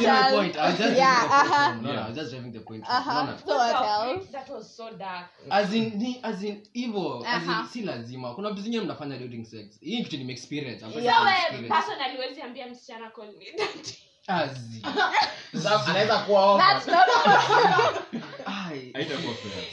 My 0.00 0.18
else? 0.18 0.32
point. 0.32 0.56
I 0.56 0.66
was 0.70 0.78
just 0.78 0.96
Yeah, 0.96 1.28
driving 1.28 1.32
the 1.32 1.48
point 1.48 1.52
uh-huh. 1.52 1.74
No, 1.82 1.92
no, 1.92 2.00
I 2.02 2.06
was 2.08 2.16
just 2.16 2.30
driving 2.30 2.52
the 2.52 2.60
point. 2.60 2.84
Uh-huh. 2.88 3.24
No, 3.24 3.30
no. 3.32 3.36
So 3.46 3.56
what 3.56 3.74
else? 3.74 4.26
That 4.32 4.48
was 4.50 4.76
so 4.76 4.90
dark. 4.98 5.26
As 5.50 5.74
in, 5.74 5.98
ni, 5.98 6.20
as 6.22 6.42
in, 6.42 6.62
hivyo, 6.74 7.22
as 7.26 7.42
in, 7.42 7.50
Uh-huh. 7.50 7.66
si 7.72 7.82
lazima 7.82 8.34
kuna 8.34 8.48
vitu 8.50 8.62
zingine 8.62 8.82
mnafanya 8.84 9.18
during 9.18 9.44
sex 9.44 9.80
hii 9.80 10.02
kitu 10.04 10.16
nimeexperience 10.16 10.84
experience. 10.86 11.04
Yeah. 11.04 11.18
So, 11.18 11.24
personally 11.24 11.68
personally, 11.68 12.16
huwezi 12.16 12.42
ambia 12.42 12.66
msichana 12.66 13.10
call 13.10 13.26
me 13.26 13.46
daddy. 13.58 13.98
Anaweza 15.88 16.18
kuwa 16.18 16.58
That's 16.58 16.86
not 16.86 17.06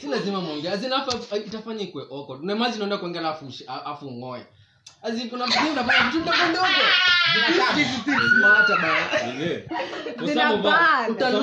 si 0.00 0.06
lazima 0.06 0.42
itafanya 1.46 1.82
ikwe 1.82 2.02
awkward 2.02 2.42
una 2.42 2.52
imagine 2.52 2.76
unaenda 2.76 2.98
kuongea 2.98 3.20
alafu 3.20 3.44
ushi- 3.44 3.64
kuna 5.30 5.46
vitu 5.46 5.72
unafanya 5.72 6.10
vitu 6.10 6.20
ndogo 6.20 6.36
ndogo. 6.50 6.66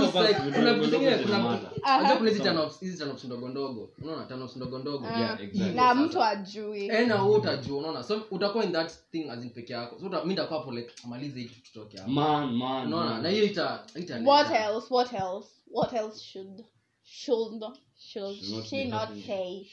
Us, 0.06 0.16
like, 0.16 0.34
vitu 0.34 0.52
kuna 0.52 0.72
ndogo 0.74 0.88
ndogo 0.88 1.04
kuna 1.06 1.18
zinamatter. 1.18 1.70
Aha. 1.84 2.00
unajua 2.00 2.18
kuna 2.18 2.30
hizi 2.30 2.42
Some- 2.42 2.54
turn-offs- 2.54 2.80
hizi 2.80 2.98
turn-offs 2.98 3.24
ndogo 3.24 3.50
ndogo. 3.50 3.90
Unaona 4.02 4.24
turn-offs 4.26 4.56
ndogo 4.56 4.80
ndogo. 4.80 5.06
Yeah, 5.06 5.42
exactly. 5.42 5.76
na 5.76 5.96
mtu 5.96 6.24
ajui 6.24 6.88
na 6.88 7.24
wewe 7.24 7.38
utajua 7.38 7.78
unaona. 7.80 8.04
So 8.04 8.22
utakuwa 8.32 8.64
in 8.64 8.72
that 8.72 8.92
thing 9.12 9.30
as 9.30 9.46
peke 9.46 9.74
yako. 9.74 10.00
So 10.00 10.10
mi 10.24 10.30
nitakuwa 10.30 10.60
hapo 10.60 10.74
amalize 11.04 11.40
hii 11.40 11.46
kitu 11.46 11.64
tutoke 11.64 11.98
hapo. 11.98 12.10
Man, 12.10 12.56
man, 12.56 12.88
unaona 12.88 13.22
na 13.22 13.30
hiyo 13.30 13.46
ita 13.46 13.84
ita 13.96 14.20
what 14.26 14.52
else? 14.52 14.88
What 14.90 15.14
else? 15.14 15.50
What 15.72 15.94
else 15.94 16.24
should 16.24 16.64
should 17.04 17.64
should 18.00 18.36
Should 18.44 18.66
she 18.66 18.86
not 18.86 19.10
say? 19.26 19.66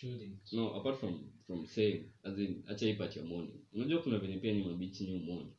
No 0.53 0.77
apart 0.77 1.00
from 1.00 1.20
from 1.46 1.66
saying 1.66 2.04
as 2.22 2.38
in 2.38 2.62
acha 2.66 2.87
hii 2.87 2.94
part 2.94 3.16
ya 3.16 3.22
morning. 3.22 3.61
Unajua 3.72 4.02
kuna 4.02 4.18
venye 4.18 4.37
pia 4.37 4.52
ni 4.52 4.64
mabichi 4.64 5.04
ni 5.07 5.14
umoni 5.14 5.52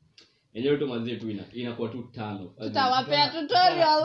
yenyewe 0.53 0.77
tu 0.77 0.87
mazie 0.87 1.15
tu 1.15 1.29
ina 1.29 1.43
inakuwa 1.53 1.89
tu 1.89 2.03
tano. 2.11 2.45
Tutawapea 2.59 3.29
tutorial. 3.29 4.03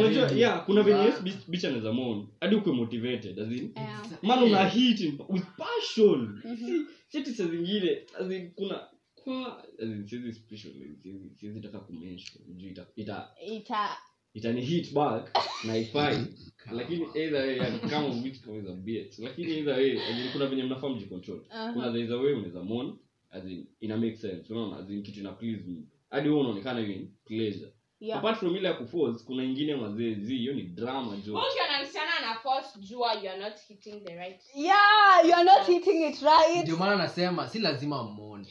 unajua 0.00 0.30
yeah 0.30 0.64
kuna 0.66 0.82
venye 0.82 1.04
yes 1.04 1.22
bitch- 1.22 1.50
bitch 1.50 1.64
anaweza 1.64 1.92
hadi 2.40 2.54
ukwe 2.56 2.72
motivated 2.72 3.38
as 3.40 3.52
in. 3.52 3.72
Yeah. 3.76 4.06
man 4.22 4.42
una 4.42 4.68
hit 4.68 5.00
with 5.28 5.44
passion. 5.56 6.40
Mhm. 6.44 6.86
si 7.08 7.34
saa 7.34 7.46
zingine 7.46 8.06
as 8.20 8.30
in 8.32 8.50
kuna 8.50 8.88
kwa 9.14 9.64
as 9.64 9.88
in 9.88 10.06
siwezi 10.08 10.32
special 10.32 10.72
siwezi 11.02 11.30
siwezi 11.40 11.60
taka 11.60 11.80
kumention 11.80 12.44
juu 12.56 12.68
ita 12.68 12.86
ita 12.96 13.28
ita 13.46 13.88
itani 14.34 14.60
hit 14.60 14.92
back 14.94 15.38
na 15.64 15.76
ifai. 15.76 16.26
Lakini 16.72 17.06
either 17.14 17.40
way 17.46 17.56
yani 17.58 17.78
kama 17.78 18.08
bitch 18.08 18.36
is 18.36 18.68
a 18.68 18.72
bitch 18.72 19.18
lakini 19.18 19.52
either 19.58 19.74
way 19.74 19.92
as 19.98 20.32
kuna 20.32 20.46
venye 20.46 20.62
mnafaa 20.62 20.88
mjicontrol 20.88 21.38
Uh-huh. 21.50 21.72
kuna 21.72 21.92
there 21.92 22.14
way 22.14 22.32
unaweza 22.32 22.62
mourn 22.62 22.98
as 23.30 23.44
in 23.44 23.66
ina 23.80 23.96
make 23.96 24.16
sense. 24.16 24.52
Unaona 24.52 24.76
as 24.76 24.90
in 24.90 25.02
kitu 25.02 25.20
ina 25.20 25.32
please 25.32 25.62
me. 25.66 25.82
Hadi 26.10 26.28
wewe 26.28 26.40
unaonekana 26.40 26.80
hiyo 26.80 26.96
ni 26.98 27.10
pleasure. 27.24 27.72
Yeah. 28.00 28.18
Apart 28.18 28.38
from 28.38 28.56
ile 28.56 28.68
ya 28.68 28.74
kuforce 28.74 29.24
kuna 29.24 29.44
ingine 29.44 29.74
mazezi 29.76 30.36
hiyo 30.36 30.54
ni 30.54 30.62
drama 30.62 31.16
jo 31.16 31.34
ukiona 31.34 31.82
msichana 31.82 32.14
ana 32.18 32.34
force 32.34 32.68
jua 32.80 33.14
you 33.14 33.30
are 33.30 33.40
not 33.40 33.54
hitting 33.68 34.00
the 34.04 34.14
right 34.14 34.40
yeah 34.54 35.20
you 35.28 35.34
are 35.34 35.44
not 35.44 35.66
hitting 35.66 36.08
it 36.08 36.22
right. 36.22 36.62
Ndio 36.62 36.76
maana 36.76 36.96
nasema 36.96 37.48
si 37.48 37.58
lazima 37.58 38.04
mmone 38.04 38.46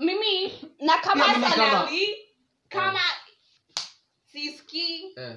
mimi 0.00 0.52
na 0.80 0.98
kama 0.98 1.24
kama- 2.68 3.00
personally 4.32 5.12
eh, 5.16 5.36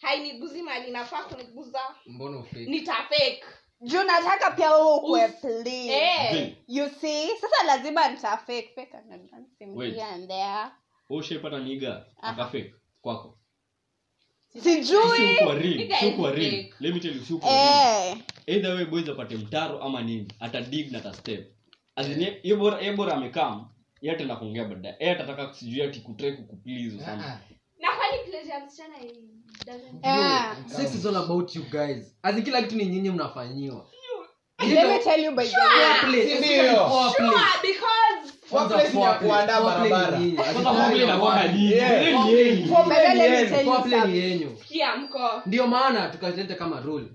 hainiguzi 0.00 0.62
mali 0.62 0.90
nafaa 0.90 1.24
kuniguza. 1.24 1.80
Mbona 2.06 2.38
ufake 2.38 2.66
juu 3.80 4.02
nataka 4.02 4.50
pia 4.50 4.72
wewe 4.74 4.94
ukue 4.96 5.28
Eh. 5.88 6.54
You 6.68 6.88
see? 7.00 7.28
Sasa 7.40 7.64
lazima 7.66 8.08
fake 8.36 10.02
and 10.02 10.28
there. 10.28 10.70
Wewe 11.08 11.20
niga 11.58 12.06
Aha. 12.20 12.32
kwako? 13.00 13.38
Sijui. 14.62 15.16
Si 15.16 15.34
ukuwa 15.40 15.54
real 15.54 15.76
Nigga 15.76 15.96
si 15.98 16.06
is 16.08 16.14
ukuwa 16.14 16.30
real. 16.32 16.50
fake. 16.50 16.74
let 16.80 16.94
me 16.94 17.00
tell 17.00 17.16
you 17.16 17.24
si 17.24 17.32
ukuwa 17.32 17.52
real. 17.52 18.16
Eh 18.16 18.18
either 18.46 18.74
way 18.74 18.84
boys 18.84 19.08
apate 19.08 19.36
mtaro 19.36 19.82
ama 19.82 20.02
nini 20.02 20.32
atadig 20.40 20.92
na 20.92 20.98
ata 20.98 21.14
step. 21.14 21.46
As 21.96 22.06
in 22.08 22.20
ye- 22.22 22.40
ye 22.42 22.56
bora 22.56 22.80
ye 22.80 22.92
amekam 23.14 23.68
yeye 24.02 24.14
ataenda 24.14 24.36
kuongea 24.36 24.64
baadaye. 24.64 24.96
Yeye 25.00 25.12
atataka 25.12 25.54
sijui 25.54 25.82
ati 25.82 26.00
kutry 26.00 26.32
kukuplease 26.32 26.96
or 26.96 27.18
sex 30.68 30.94
is 30.94 31.06
all 31.06 31.16
about 31.16 31.54
you 31.54 31.62
guys. 31.70 32.14
As 32.22 32.34
kila 32.44 32.62
kitu 32.62 32.76
ni 32.76 32.86
nyinyi 32.86 33.10
mnafanyiwa. 33.10 33.86
Let 34.60 34.88
me 34.88 34.98
tell 35.04 35.20
you 35.24 35.32
by 35.32 35.44
the 35.44 35.56
way. 35.56 35.68
Foreplay, 36.00 36.38
ndio? 36.38 36.88
Sure, 37.16 37.44
because 37.62 38.32
Foreplay 38.50 38.92
ni 38.94 39.00
ya 39.02 39.14
kuandaa 39.14 39.60
barabara. 39.60 40.18
ni 40.18 40.24
nyinyi. 40.24 40.38
As 40.38 40.56
in 40.56 40.62
Kwanza 40.62 40.80
foreplay 40.82 41.04
inakuwa 41.04 41.32
hadi 41.32 41.68
Foreplay 41.70 42.24
ni 42.24 42.32
yenu. 42.32 42.68
Foreplay 42.68 42.84
But 42.84 42.94
then 42.94 43.18
let 43.18 43.30
me 43.30 43.42
ni 43.42 43.48
tell 43.48 43.66
you 43.66 43.72
Foreplay 43.72 44.00
ni 44.00 44.02
something. 44.02 44.78
yenyu 44.78 45.04
mko. 45.04 45.42
Ndio 45.46 45.66
maana 45.66 46.08
tukaleta 46.08 46.54
kama 46.54 46.80
rule. 46.80 47.06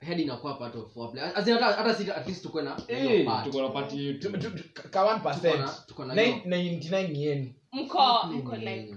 Head 0.00 0.20
inakuwa 0.20 0.54
part 0.54 0.74
of 0.76 0.94
foreplay 0.94 1.24
as 1.34 1.46
in 1.48 1.54
hata 1.54 1.66
hata 1.66 1.94
si 1.94 2.10
at 2.10 2.26
least 2.26 2.42
tukue 2.42 2.62
na 2.62 2.76
hiyo 2.88 3.10
Eh, 3.10 3.26
part. 3.26 3.44
tuko 3.44 3.62
na 3.62 3.68
party 3.68 4.06
yetu 4.06 4.32
Tu- 4.32 4.38
tu- 4.38 4.50
tu- 4.50 4.88
ka 4.90 5.04
1%. 5.04 5.52
Tuko 5.52 5.56
na- 5.58 5.74
tuko 5.86 6.04
na 6.04 6.14
Nine- 6.14 6.32
hiyo. 6.32 6.44
99 6.46 7.16
yenu 7.16 7.52
mko 7.72 8.22
mko 8.26 8.56
like 8.56 8.94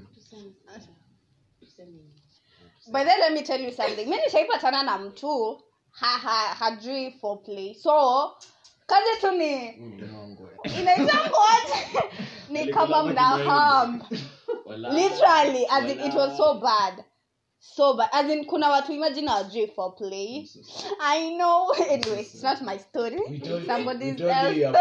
by 2.91 3.03
then 3.03 3.19
let 3.19 3.33
me 3.33 3.41
tell 3.43 3.59
you 3.59 3.71
something. 3.71 4.09
Mi 4.09 4.17
nishaipatana 4.17 4.83
na 4.83 4.97
mtu 4.97 5.61
ha, 5.91 6.07
ha, 6.07 6.55
hajui 6.59 7.11
foreplay. 7.11 7.73
So 7.75 8.31
kazi 8.87 9.21
tu 9.21 9.31
ni 9.41 9.71
Mnyongo. 9.71 10.49
inaitangwote 10.79 12.09
ni 12.49 12.67
kama 12.67 13.03
mna 13.03 13.21
ham 13.21 14.03
literally 14.67 15.65
as 15.69 15.91
in 15.91 15.99
it 15.99 16.13
was 16.13 16.37
so 16.37 16.53
bad. 16.55 17.03
So 17.59 17.93
bad. 17.93 18.09
As 18.11 18.29
in 18.31 18.45
kuna 18.45 18.69
watu 18.69 18.93
imagine 18.93 19.27
hawajui 19.27 19.67
foreplay. 19.67 20.49
I 20.99 21.35
know. 21.37 21.71
Anyway 21.89 22.21
it's 22.21 22.43
not 22.43 22.61
my 22.61 22.77
story. 22.77 23.19
Somebody's 23.65 24.21
else 24.21 24.57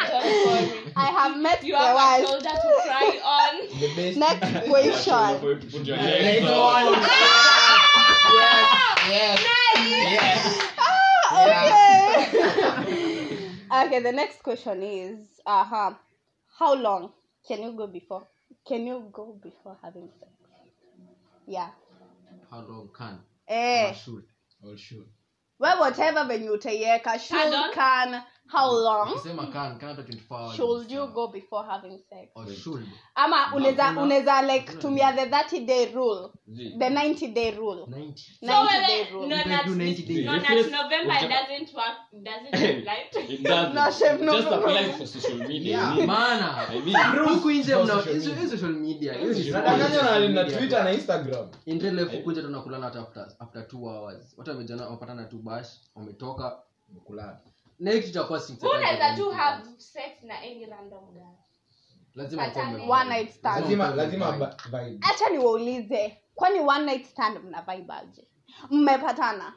past 0.00 0.10
experiences 0.10 0.10
are 0.10 0.10
bad. 0.10 0.10
don't 0.10 0.46
worry 0.46 0.66
i 0.96 1.06
have 1.06 1.36
met 1.40 1.64
you 1.64 1.72
the 1.72 1.78
have 1.78 1.96
a 1.96 1.98
worst 1.98 2.30
shoulder 2.30 2.48
to 2.48 2.80
cry 2.84 3.20
on. 3.24 3.54
The 3.80 4.14
next 4.16 4.68
question. 4.68 5.40
Put 5.70 5.86
your 5.86 5.96
Later 5.96 6.22
legs 6.22 6.46
on. 6.46 6.86
on. 6.86 6.92
Yes, 8.32 8.64
yes, 9.08 9.38
yes. 9.76 10.58
okay. 11.32 12.26
Okay 13.86 14.00
the 14.02 14.12
next 14.12 14.42
question 14.42 14.82
is 14.82 15.40
uh-huh. 15.46 15.94
How 16.58 16.74
long 16.74 17.12
can 17.46 17.62
you 17.62 17.72
go 17.72 17.86
before 17.86 18.26
can 18.66 18.86
you 18.86 19.08
go 19.12 19.38
before 19.42 19.76
having 19.82 20.08
sex? 20.18 20.30
Yeah. 21.46 21.68
How 22.50 22.60
long 22.60 22.88
can? 22.96 23.18
Eh. 23.48 23.90
Or 23.90 23.94
should? 23.94 24.24
Oh, 24.64 24.76
sure. 24.76 25.04
we 25.58 25.68
whatever 25.68 26.24
venye 26.24 26.48
utaiweka 26.50 27.18
should 27.18 27.52
Pardon? 27.52 27.72
can 27.74 28.22
how 28.52 28.72
long? 28.72 29.08
can 29.52 29.78
can 29.78 29.88
hata 29.88 30.02
24 30.02 30.38
hours 30.38 30.56
should 30.56 30.90
you 30.90 31.06
go 31.06 31.28
before 31.28 31.64
having 31.66 31.98
sex? 32.10 32.30
Or 32.34 32.46
should 32.46 32.86
ama 33.14 33.54
unaweza 33.56 33.90
unaweza 34.02 34.42
like 34.42 34.72
tumia 34.78 35.12
the 35.12 35.26
30 35.26 35.66
day 35.66 35.92
rule. 35.94 36.30
The 36.78 36.90
90 36.90 37.26
day 37.32 37.50
rule. 37.50 37.86
90 37.86 38.16
So 38.40 38.86
day 38.86 39.06
rule. 39.12 39.28
no, 39.28 39.36
You 39.36 39.64
do 39.66 39.74
90 39.74 40.02
days. 40.02 40.26
no, 40.26 40.32
that 40.40 40.70
November 40.70 41.14
doesn't 41.28 41.74
work, 41.74 41.96
doesn't 42.12 42.54
apply 42.54 43.08
to 43.12 43.20
It 43.34 43.42
doesn't. 43.50 43.74
No, 43.74 43.90
shame, 43.90 44.24
no, 44.26 44.32
Just 44.32 44.48
apply 44.52 44.92
for 44.92 45.06
social 45.06 45.48
media. 45.48 45.70
Yeah. 45.96 46.06
maana. 46.06 46.66
Huku 47.28 47.50
nje 47.50 47.76
mna 47.76 48.02
social 48.50 48.72
media. 48.72 49.12
hiyo 49.14 49.52
na, 49.52 50.28
na 50.28 50.44
twitter 50.44 50.84
na 50.84 50.92
instagram. 50.92 51.48
In 51.66 51.80
real 51.80 52.22
kuja 52.22 52.42
tunakulana 52.42 52.86
after 52.86 53.26
after 53.38 53.62
2 53.62 53.76
hours. 53.88 54.34
Watu 54.36 54.50
wamejana 54.50 54.88
wapatana 54.88 55.24
tu 55.24 55.38
bash 55.38 55.68
wametoka 55.94 56.58
kulala 57.04 57.40
na 57.80 57.90
hiyo 57.90 58.02
kitu 58.02 58.14
cha 58.14 58.24
kwa 58.24 58.40
unaweza 58.78 59.16
tu 59.16 59.30
have 59.30 59.64
sex 59.78 60.22
na 60.22 60.38
any 60.38 60.66
random 60.66 61.04
guy? 61.12 61.22
Lazima 62.14 62.42
ukuwe 62.46 62.88
One 62.88 63.08
night 63.10 63.30
stand. 63.30 63.60
lazima 63.60 63.88
lazima 63.90 64.32
vibe. 64.32 64.98
acha 65.02 65.28
niwaulize 65.30 66.18
kwani 66.34 66.60
one 66.60 66.84
night 66.84 67.06
stand 67.06 67.38
mna 67.44 67.62
vibe 67.62 67.92
aje? 67.94 68.28
Mmepatana? 68.70 69.52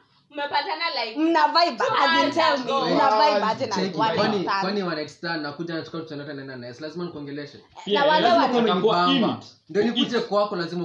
Lazima 6.80 7.04
nikuongeleshe. 7.04 7.58
Bamba. 8.82 9.40
nikuje 9.68 10.20
kwako 10.20 10.56
lazima 10.56 10.84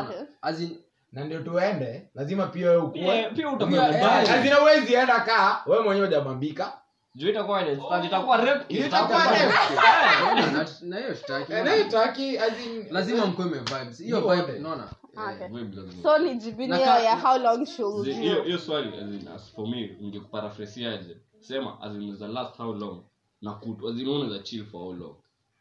Okay. 0.00 0.22
as 0.42 0.60
in 0.60 0.78
na 1.12 1.24
ndio 1.24 1.42
tuende 1.42 2.08
lazima 2.14 2.46
pia 2.46 2.70
wewe 2.70 2.82
Pia- 2.90 3.02
ukue 3.02 3.30
pia 3.34 3.48
utakuwa 3.48 3.66
mbaya. 3.88 4.22
eh, 4.22 4.28
lazima 4.30 4.72
enda 5.02 5.20
kaa 5.20 5.62
wewe 5.66 5.84
mwenyewe 5.84 6.06
hujamambika 6.06 6.72
Juu 7.14 7.28
itakuwa 7.28 7.62
itakuwa 8.04 8.36
rape, 8.36 8.74
Itakuwa 8.74 9.18
itakuwa- 9.18 9.24
rape. 9.24 9.54
unaona, 10.32 10.52
na- 10.52 10.68
na 10.82 10.96
hiyo 10.98 11.14
shtaki 11.14 11.54
anayetaki 11.54 12.38
as 12.38 12.66
in 12.66 12.86
lazima 12.90 13.26
mkuwe 13.26 13.46
me 13.48 13.58
vibes. 13.58 13.98
Hiyo 13.98 14.20
Hiyo 14.20 14.34
vibe 14.46 14.58
unaona. 14.58 14.88
Okay. 15.32 15.46
Vibe 15.48 15.76
lazima. 15.76 16.02
so 16.02 16.18
ni 16.18 16.34
jibini 16.34 16.68
Na 16.68 16.76
hiyo 16.76 16.88
ka- 16.88 17.00
ya 17.02 17.16
how 17.16 17.38
long 17.38 17.66
should 17.66 18.04
Zi- 18.04 18.12
hiyo 18.12 18.42
hiyo 18.42 18.58
swali 18.58 18.88
as 18.88 19.02
in, 19.22 19.28
as 19.36 19.52
for 19.54 19.68
me 19.68 19.96
ningekuparaphrasiaje? 20.00 21.16
Sema 21.40 21.80
as 21.82 21.92
in 21.94 22.18
the 22.18 22.28
last 22.28 22.56
how 22.56 22.72
long? 22.74 23.02
Na 23.42 23.52
kutu 23.52 23.88
as 23.88 23.98
in 23.98 24.08
unaweza 24.08 24.38
chill 24.38 24.64
for 24.66 24.80
how 24.80 24.92
long 24.92 25.14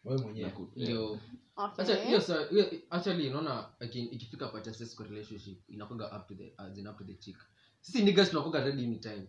wewe 0.07 0.21
mwenyewe. 0.21 0.51
Hiyo 0.75 1.19
actually 2.89 3.29
unaona 3.29 3.65
ikifika 3.79 4.47
part 4.47 4.67
ya 4.67 4.73
sex 4.73 4.95
kwa 4.95 5.05
relationship 5.05 5.69
inakuwa 5.69 6.17
up 6.17 6.27
to 6.27 6.35
the 6.35 6.53
as 6.57 6.77
in 6.77 6.87
up 6.87 6.97
to 6.97 7.03
the 7.03 7.13
chick. 7.13 7.37
Sisi 7.81 8.03
niggas 8.03 8.29
tunakuwa 8.29 8.59
ready 8.63 8.83
anytime. 8.83 9.27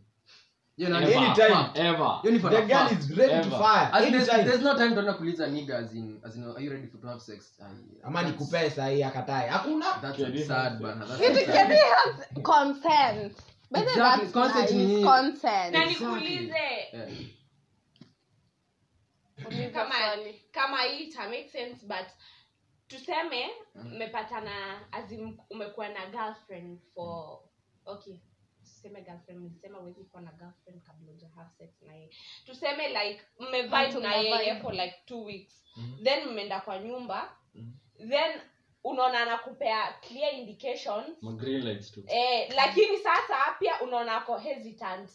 Hiyo 0.77 0.91
na 0.91 1.03
Ever, 1.03 1.19
Anytime. 1.19 1.89
ever. 1.89 2.19
hiyo 2.23 2.33
ni 2.33 2.39
the 2.39 2.67
girl 2.67 2.93
is 2.99 3.11
ready 3.17 3.51
to 3.51 3.57
fire 3.57 3.89
As 3.93 4.11
there's, 4.11 4.27
there's 4.27 4.63
no 4.63 4.75
time 4.75 4.91
tuenda 4.95 5.13
kuuliza 5.15 5.47
nigga 5.47 5.79
as 5.79 5.95
in 5.95 6.21
as 6.23 6.37
in 6.37 6.45
are 6.45 6.65
you 6.65 6.71
ready 6.71 6.87
for 6.87 7.01
to 7.01 7.07
have 7.09 7.21
sex? 7.21 7.61
Ama 8.03 8.23
that's- 8.23 8.27
nikupee 8.27 8.71
sahii 8.71 9.03
akatae. 9.03 9.49
Hakuna. 9.49 9.87
That's 10.03 10.17
Can 10.17 10.27
you 10.35 10.41
absurd 10.41 10.49
have 10.51 10.79
bana 10.83 11.07
that's 11.07 11.21
Can 11.21 11.47
can 11.47 11.73
absurd. 11.73 12.43
consent? 12.43 13.33
By 13.71 13.81
Exactly, 13.81 14.27
that's 14.27 14.33
consent 14.33 14.71
nice, 14.71 15.05
consent. 15.05 15.73
na 15.73 15.85
nikuulize 15.87 16.55
Yeah. 16.93 17.09
Kama 19.73 19.95
kama 20.51 20.83
hii 20.83 21.05
ita 21.05 21.29
make 21.29 21.49
sense 21.49 21.87
but 21.87 22.07
tuseme 22.89 23.51
mmepatana 23.75 24.81
as 24.93 25.13
in 25.13 25.39
umekuwa 25.51 25.89
na 25.89 26.07
girlfriend 26.07 26.81
for 26.95 27.41
okay 27.85 28.19
tuseme 28.65 29.01
girlfriend 29.03 29.41
mlisema 29.41 29.79
huwezi 29.79 30.05
kuwa 30.05 30.23
na 30.23 30.33
girlfriend 30.33 30.83
kabla 30.83 31.13
uja 31.13 31.29
have 31.29 31.51
sex 31.59 31.83
na 31.83 31.95
yeye. 31.95 32.11
Tuseme 32.47 32.89
like 32.89 33.23
mmevibe 33.41 34.01
na 34.01 34.15
yeye 34.17 34.61
for 34.61 34.73
like 34.75 34.95
two 35.07 35.25
weeks. 35.25 35.65
Mhm. 35.77 36.05
then 36.05 36.29
mmeenda 36.29 36.61
kwa 36.61 36.79
nyumba. 36.79 37.37
Mhm. 37.55 37.73
then 38.11 38.41
unaona 38.85 39.21
anakupea 39.21 39.93
clear 39.93 40.35
indications. 40.35 41.23
Eh, 42.09 42.53
lakini 42.57 42.99
sasa 42.99 43.57
pia 43.59 43.81
unaona 43.83 44.17
ako 44.17 44.39
hesitant 44.39 45.11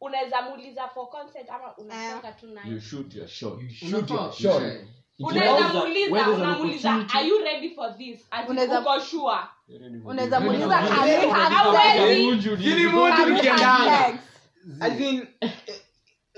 unaweza 0.00 0.42
muuliza 0.42 0.88
for 0.88 1.08
consent 1.10 1.50
ama 1.50 1.76
unatoka 1.76 2.32
tu 2.32 2.46
naye 2.46 2.70
You 2.72 2.80
shoot 2.80 3.14
your 3.14 3.28
shot. 3.28 3.62
You 3.62 3.70
shoot 3.70 4.10
your 4.10 4.32
shot. 4.32 4.62
unaweza 5.18 5.54
When 5.64 5.72
muuliza 5.72 6.10
there's 6.10 6.28
an 6.28 6.40
unamuuliza 6.40 6.90
opportunity- 6.90 7.16
are 7.18 7.28
you 7.28 7.38
ready 7.38 7.74
for 7.74 7.96
this? 7.98 8.26
Ati 8.30 8.50
Unaweza- 8.50 8.80
uko 8.80 9.00
sure? 9.00 9.36
You're 9.68 9.84
ready 9.84 10.00
for 10.02 10.10
unaweza 10.10 10.40
muuliza 10.40 10.68
can 10.68 11.04
ready 11.08 11.26
we 11.26 11.32
have 11.32 11.56
sex? 11.56 11.78
Can 11.80 13.32
we 13.32 13.60
have 13.60 14.12
sex? 14.12 14.20
as 14.80 15.00
in 15.00 15.26
eh, 15.40 15.50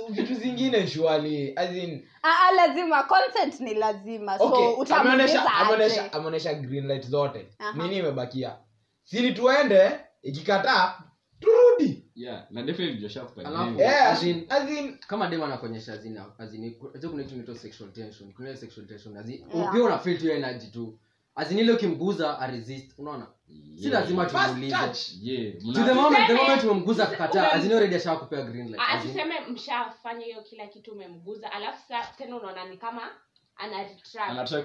vitu 0.08 0.34
zingine 0.34 0.86
shwali. 0.86 1.52
As 1.56 1.76
in 1.76 2.08
Ah, 2.22 2.34
ah, 2.48 2.52
lazima. 2.52 3.02
Consent 3.02 3.60
ni 3.60 3.74
lazima. 3.74 4.38
So 4.38 4.72
utamuuliza 4.74 5.54
aje. 5.56 6.00
ameonyesha 6.12 6.54
green 6.54 6.86
light 6.88 7.06
zote. 7.06 7.48
Aha. 7.58 7.72
nini 7.72 7.96
imebakia? 7.98 8.56
Sili 9.04 9.32
tuende 9.32 10.00
ikikataa 10.22 10.98
Yeah, 12.18 12.46
na 12.50 12.62
definitely 12.62 13.00
Joshua 13.00 13.24
kwa 13.24 13.42
yeah, 13.78 14.12
As 14.12 14.22
in- 14.22 14.46
as 14.48 14.70
in 14.70 14.98
kama 14.98 15.28
dem 15.28 15.42
anakuonyesha 15.42 15.92
azin 15.92 16.18
azin 16.38 16.74
kuna 16.74 17.22
kitu 17.22 17.34
inaitwa 17.34 17.56
sexual 17.56 17.92
tension. 17.92 18.32
Kuna 18.32 18.48
ile 18.48 18.58
sexual 18.58 18.86
tension 18.86 19.16
azin 19.16 19.44
Yeah. 19.54 19.72
pia 19.72 19.82
una 19.84 19.98
feel 19.98 20.16
tu 20.18 20.22
hiyo 20.22 20.34
energy 20.36 20.66
tu 20.66 20.98
azin 21.36 21.58
ile 21.58 21.72
ukimguza 21.72 22.38
a 22.38 22.46
resist 22.46 22.92
unaona? 22.98 23.26
Si 23.82 23.88
lazima 23.88 24.26
tumuulize. 24.26 24.76
Yeah, 25.22 25.54
to 25.74 25.84
the 25.84 25.94
moment 25.94 26.26
the 26.26 26.34
moment 26.34 26.64
umemguza 26.64 27.06
kukataa 27.06 27.52
azin 27.52 27.72
already 27.72 27.94
ashakupea 27.94 28.42
green 28.42 28.66
light 28.68 28.80
Ah, 28.80 28.88
As 28.88 29.04
in- 29.04 29.10
tuseme 29.10 29.34
mshafanya 29.48 30.24
hiyo 30.24 30.42
kila 30.42 30.66
kitu 30.66 30.92
umemguza 30.92 31.52
alafu 31.52 31.88
sa 31.88 32.06
tena 32.18 32.36
unaona 32.36 32.64
ni 32.64 32.76
kama 32.76 33.02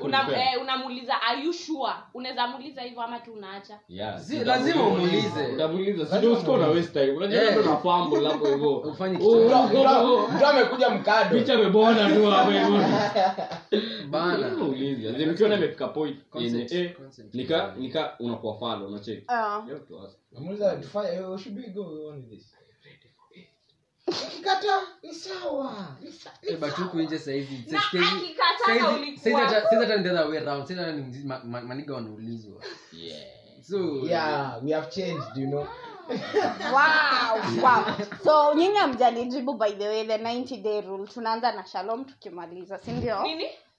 Una- 0.06 0.18
eh, 0.54 0.62
unamuuliza 0.62 1.22
are 1.22 1.42
you 1.44 1.54
sure? 1.54 1.94
Unaweza 2.14 2.48
muuliza 2.48 2.82
hivyo 2.82 3.02
ama 3.02 3.20
tu 3.20 3.34
unaacha. 3.34 3.80
Yeah, 3.90 4.22
lazima 4.46 4.84
amekuja 10.50 10.90
mkado. 10.90 11.40
Picha 11.40 11.54
tu 12.10 12.26
hapo 12.32 12.52
hivyo. 12.52 12.80
Bana. 14.10 14.38
Lazima 14.38 14.66
uulize. 14.66 15.10
As 15.10 15.20
in, 15.22 15.30
ukiona 15.30 15.56
imefika 15.56 15.88
point 15.88 16.18
yenye, 16.36 16.68
eh, 16.72 16.96
nika 17.34 17.74
nika 17.78 18.16
unakuwa 18.20 18.54
unacheki. 18.86 19.26
Ni 25.04 25.14
sawa. 25.14 25.88
Nje 27.70 27.78
wanaulizwa. 28.78 29.24
So 33.62 33.78
yeah 34.08 34.64
we 34.64 34.72
have 34.74 34.90
changed 34.92 35.38
you 35.38 35.48
know. 35.48 35.68
Wow, 36.74 37.64
wow. 37.64 37.84
so 38.24 38.54
nyinyi 38.54 38.78
amjanijibu 38.78 39.54
by 39.54 39.72
the 39.72 39.88
way 39.88 40.08
the 40.08 40.18
90 40.18 40.62
day 40.62 40.82
rule. 40.82 41.08
Tunaanza 41.08 41.52
na 41.52 41.66
shalom 41.66 42.06
tukimaliza 42.06 42.80
sindio 42.80 43.24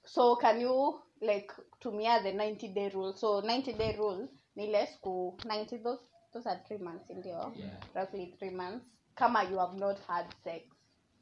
so 0.04 0.36
can 0.36 0.60
you 0.60 1.00
like 1.20 1.52
tumia 1.80 2.20
the 2.22 2.32
90 2.32 2.74
day 2.74 2.88
rule? 2.88 3.12
So 3.16 3.40
90 3.40 3.72
day 3.78 3.92
rule 3.96 4.28
ni 4.56 4.64
ile 4.66 4.86
siku 4.86 5.38
90 5.46 5.82
those, 5.82 6.02
those 6.32 6.48
are 6.50 6.60
three 6.66 6.78
months 6.78 7.06
sindio 7.06 7.52
Yeah. 7.56 7.70
roughly 7.94 8.26
three 8.38 8.50
months 8.50 8.84
kama 9.14 9.42
you 9.42 9.58
have 9.58 9.78
not 9.78 9.98
had 10.06 10.26
sex 10.44 10.64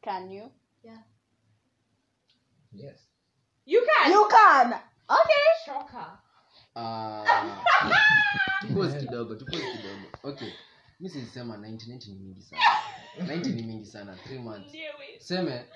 can 0.03 0.31
you? 0.33 0.51
Yes. 2.73 3.09
You 3.67 3.87
can! 3.87 4.11
You 4.13 4.29
can! 4.29 4.73
Okay. 5.09 5.45
Shocker. 5.67 6.19
Ah, 6.75 7.25
kidogo 9.01 9.35
tupause 9.35 9.61
kidogo. 9.61 10.07
Okay. 10.23 10.53
Mi 11.01 11.09
silisema 11.09 11.57
90 11.57 11.77
90 11.77 12.09
ni 12.11 12.19
mingi 12.19 12.43
sana. 12.43 12.63
90 13.19 13.55
ni 13.55 13.63
mingi 13.63 13.87
sana 13.87 14.15
3 14.15 14.39
months. 14.39 14.73
Seme 15.19 15.67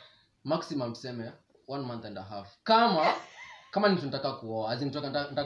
maximum 0.44 0.94
seme 0.94 1.32
one 1.68 1.84
month 1.84 2.04
and 2.04 2.18
a 2.18 2.22
half. 2.22 2.56
Kama 2.64 3.14
kama 3.70 3.88
ni 3.88 3.96
tunataka 3.96 4.32
kuoa 4.32 4.74
in 4.80 4.90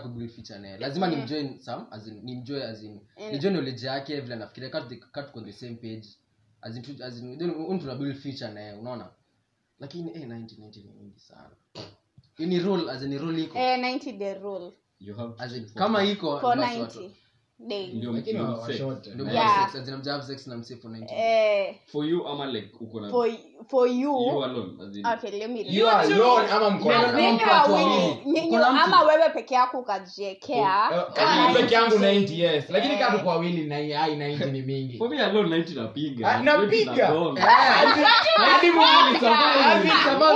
kubuild 0.03 0.31
future 0.31 0.59
naye 0.59 0.79
lazima 0.79 1.07
nimjoe 1.07 1.59
sam 1.59 1.59
some 1.61 1.87
as 1.91 2.07
in 2.07 2.25
nimjoin 2.25 2.62
as 2.62 2.83
in 2.83 3.01
Mm. 3.16 3.31
nijue 3.33 3.51
knowledge 3.51 3.87
yake 3.87 4.21
vile 4.21 4.37
nafikiria 4.37 4.71
kat 4.71 4.99
kat 5.12 5.37
on 5.37 5.45
the 5.45 5.53
same 5.53 5.75
page 5.75 6.09
as 6.63 6.77
in 6.77 7.03
as 7.03 7.19
in 7.19 7.39
then 7.39 7.51
un 7.51 7.79
tuna 7.79 7.95
build 7.95 8.17
future 8.17 8.51
naye 8.51 8.73
unaona? 8.73 9.11
Lakini 9.81 10.11
eh 10.15 10.27
90 10.29 10.57
90 10.57 10.85
ni 10.85 10.93
mingi 10.93 11.19
sana. 11.21 11.51
Ni 12.39 12.59
rule 12.59 12.91
as 12.91 13.03
in 13.03 13.09
ni 13.11 13.19
rule 13.19 13.43
iko? 13.43 13.59
Eh, 13.59 13.79
90 13.79 14.19
the 14.19 14.35
rule 14.35 14.73
You 15.01 15.15
have 15.15 15.37
to 15.37 15.43
as 15.43 15.53
in 15.57 15.71
kama 15.75 16.05
iko 16.05 16.41
basi 16.41 16.81
watu 16.81 17.11
day 17.69 17.87
ndio 17.93 18.13
lakini 18.13 18.39
ndio 18.39 18.53
wa- 18.55 18.67
sex. 18.67 18.81
washote. 18.81 19.11
Ndio 19.15 19.27
Yeah. 19.27 19.57
mna 19.59 19.69
sex, 19.69 19.83
as 19.83 19.89
in 19.89 19.97
mja 19.97 20.13
have 20.13 20.25
sex 20.25 20.47
na 20.47 20.57
mse 20.57 20.77
for 20.77 20.91
90 20.91 21.15
eh, 21.15 21.75
for 21.87 22.07
you 22.07 22.27
ama 22.29 22.47
like 22.47 22.69
uko 22.81 23.01
na 23.01 23.11
for 23.11 23.29
for 23.69 23.89
you 23.89 24.21
you 24.21 24.45
alone 24.45 24.73
as 24.89 24.97
in 24.97 25.07
okay 25.07 25.31
let 25.31 25.51
me 25.51 25.67
You 25.69 25.89
alone 25.89 26.49
ama 26.53 26.71
mko 26.71 26.89
na- 26.89 27.01
kama 27.01 27.13
Maybe 27.13 27.33
mko 27.45 27.51
watu 27.55 27.73
wawili. 27.73 27.91
wawili. 27.91 28.21
Nyinyi- 28.27 28.49
Uko 28.49 28.59
na 28.59 28.73
mtu. 28.73 28.83
ama 28.85 29.03
wewe 29.03 29.29
peke 29.31 29.55
yako 29.55 29.79
ukajiekea 29.79 30.89
Eh, 30.95 31.03
kama 31.15 31.55
peke 31.55 31.75
yangu 31.75 31.99
90 31.99 32.41
yes 32.41 32.65
lakini 32.71 32.95
Eh. 32.95 33.01
kama 33.01 33.19
tuko 33.19 33.31
wawili 33.31 33.67
na 33.67 33.77
ai 33.77 34.17
90 34.17 34.51
ni 34.53 34.63
mingi 34.63 34.99
for 34.99 35.09
me 35.11 35.21
alone 35.25 35.49
90 35.49 35.75
napiga 35.75 36.29
Ah, 36.29 36.43
napiga. 36.43 37.07
Hadi- 37.07 38.71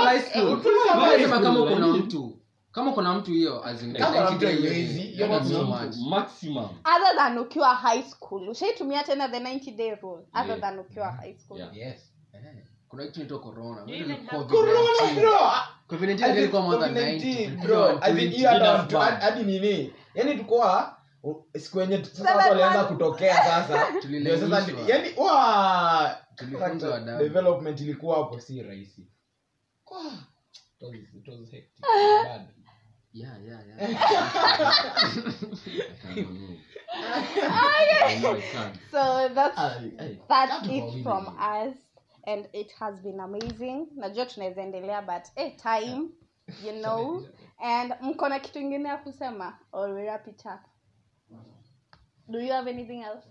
high 0.04 0.20
school. 0.20 0.60
Kama 0.86 1.06
lakini- 1.06 1.98
mtu 1.98 2.38
kama 2.74 2.92
kuna 2.92 3.14
mtu 3.14 3.30
hiyo 3.30 3.64
as 3.66 3.82
in 3.82 3.92
Kama 3.96 4.16
90 4.30 4.34
mtu 4.34 4.46
hiyo 4.46 4.60
ni- 4.60 4.66
haiwezi, 4.68 5.02
hiyo 5.02 5.28
that's 5.28 5.46
ni 5.48 5.54
so 5.54 5.62
mtu. 5.64 5.72
much. 5.84 5.96
maximum 6.10 6.64
other 6.96 7.16
than 7.16 7.38
ukiwa 7.38 7.74
high 7.74 8.02
school 8.02 8.48
ushaitumia 8.48 9.02
tena 9.04 9.28
the 9.28 9.40
90 9.40 9.70
day 9.76 9.94
rule 9.94 10.22
other 10.34 10.46
Yeah. 10.48 10.60
than 10.60 10.78
ukiwa 10.78 11.12
high 11.12 11.34
school 11.34 11.58
Yeah. 11.58 11.76
Yes. 11.76 12.12
Eh, 12.32 12.40
kuna 12.88 13.04
kitu 13.06 13.16
inaitwa 13.20 13.40
corona 13.40 13.84
Do 13.86 13.94
you 13.94 14.00
even 14.04 14.26
have 14.26 14.36
COVID-19. 14.38 14.50
Corona, 14.50 15.14
bro. 15.20 15.38
COVID-19 15.88 16.24
As 16.24 16.36
ilikuwa 16.38 16.62
more 16.62 16.78
than 16.78 16.94
COVID-19, 16.94 17.48
90. 17.50 17.56
bro. 17.66 17.98
As 18.02 18.18
in, 18.18 18.30
hiyo 18.30 18.48
hata 18.50 18.64
That's 18.78 18.92
watu- 18.94 19.20
hadi 19.20 19.42
nini 19.44 19.92
yani 20.14 20.34
tukoa 20.38 20.96
siku 21.58 21.80
yenye 21.80 22.04
sasa 22.04 22.36
watu 22.36 22.48
walianza 22.48 22.84
kutokea 22.84 23.36
sasa 23.36 23.86
ndio 24.08 24.38
sasa 24.38 24.72
yani 24.86 25.08
wa 25.18 26.16
development 27.18 27.80
ilikuwa 27.80 28.16
hapo 28.16 28.40
si 28.40 28.62
rahisi 28.62 29.06
Kwa, 29.84 30.00
it 30.80 30.82
was- 30.82 31.18
it 31.18 31.28
was 31.28 31.50
hectic, 31.50 31.84
bad. 32.28 32.42
Yeah, 33.14 33.28
yeah, 33.46 33.60
yeah. 33.68 33.96
I 34.60 35.04
can't 36.02 36.30
move. 36.32 36.58
I 36.92 38.18
I 38.26 38.40
can't. 38.52 38.76
so 38.90 39.30
that's 39.32 39.56
that's 40.28 40.68
it 40.68 41.02
from 41.04 41.28
us 41.38 41.76
and 42.26 42.48
it 42.52 42.72
has 42.80 42.98
been 43.00 43.20
amazing. 43.20 43.86
Najua 43.96 44.26
tunaweza 44.26 44.62
endelea 44.62 45.02
but 45.02 45.22
eh, 45.36 45.52
time 45.56 46.08
you 46.64 46.72
know. 46.72 47.22
And 47.62 47.94
mko 48.00 48.28
na 48.28 48.40
kitu 48.40 48.58
ingine 48.58 48.88
ya 48.88 48.96
kusema? 48.96 49.58
Or 49.72 49.94
we 49.94 50.02
wrap 50.02 50.28
it 50.28 50.46
up? 50.46 50.60
Do 52.28 52.40
you 52.40 52.52
have 52.52 52.70
anything 52.70 53.02
else? 53.02 53.26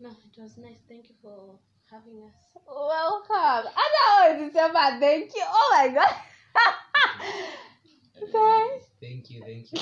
No, 0.00 0.10
it 0.10 0.38
was 0.38 0.56
nice. 0.58 0.80
Thank 0.88 1.10
you 1.10 1.16
for 1.22 1.58
having 1.90 2.22
us. 2.22 2.34
welcome. 2.66 3.70
Hata 3.74 4.24
wezisema 4.24 5.00
thank 5.00 5.36
you. 5.36 5.44
Oh 5.44 5.76
my 5.76 5.88
god 5.88 6.14
Thanks. 8.20 8.86
Thank 9.00 9.30
you, 9.30 9.40
thank 9.42 9.72
you. 9.72 9.80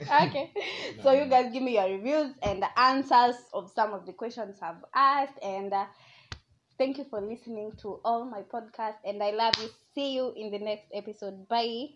okay. 0.02 0.52
So 1.02 1.12
you 1.12 1.26
guys 1.26 1.52
give 1.52 1.62
me 1.62 1.74
your 1.74 1.88
reviews 1.88 2.34
and 2.42 2.62
the 2.62 2.78
answers 2.78 3.36
of 3.52 3.70
some 3.70 3.92
of 3.92 4.06
the 4.06 4.12
questions 4.12 4.56
i've 4.62 4.84
asked 4.94 5.38
and 5.42 5.72
uh, 5.72 5.86
thank 6.78 6.98
you 6.98 7.04
for 7.04 7.20
listening 7.20 7.72
to 7.82 8.00
all 8.04 8.24
my 8.24 8.42
podcasts 8.42 9.02
and 9.04 9.22
i 9.22 9.30
love 9.30 9.54
you. 9.60 9.68
See 9.94 10.14
you 10.14 10.32
in 10.36 10.50
the 10.50 10.58
next 10.58 10.86
episode. 10.92 11.48
Bye 11.48 11.88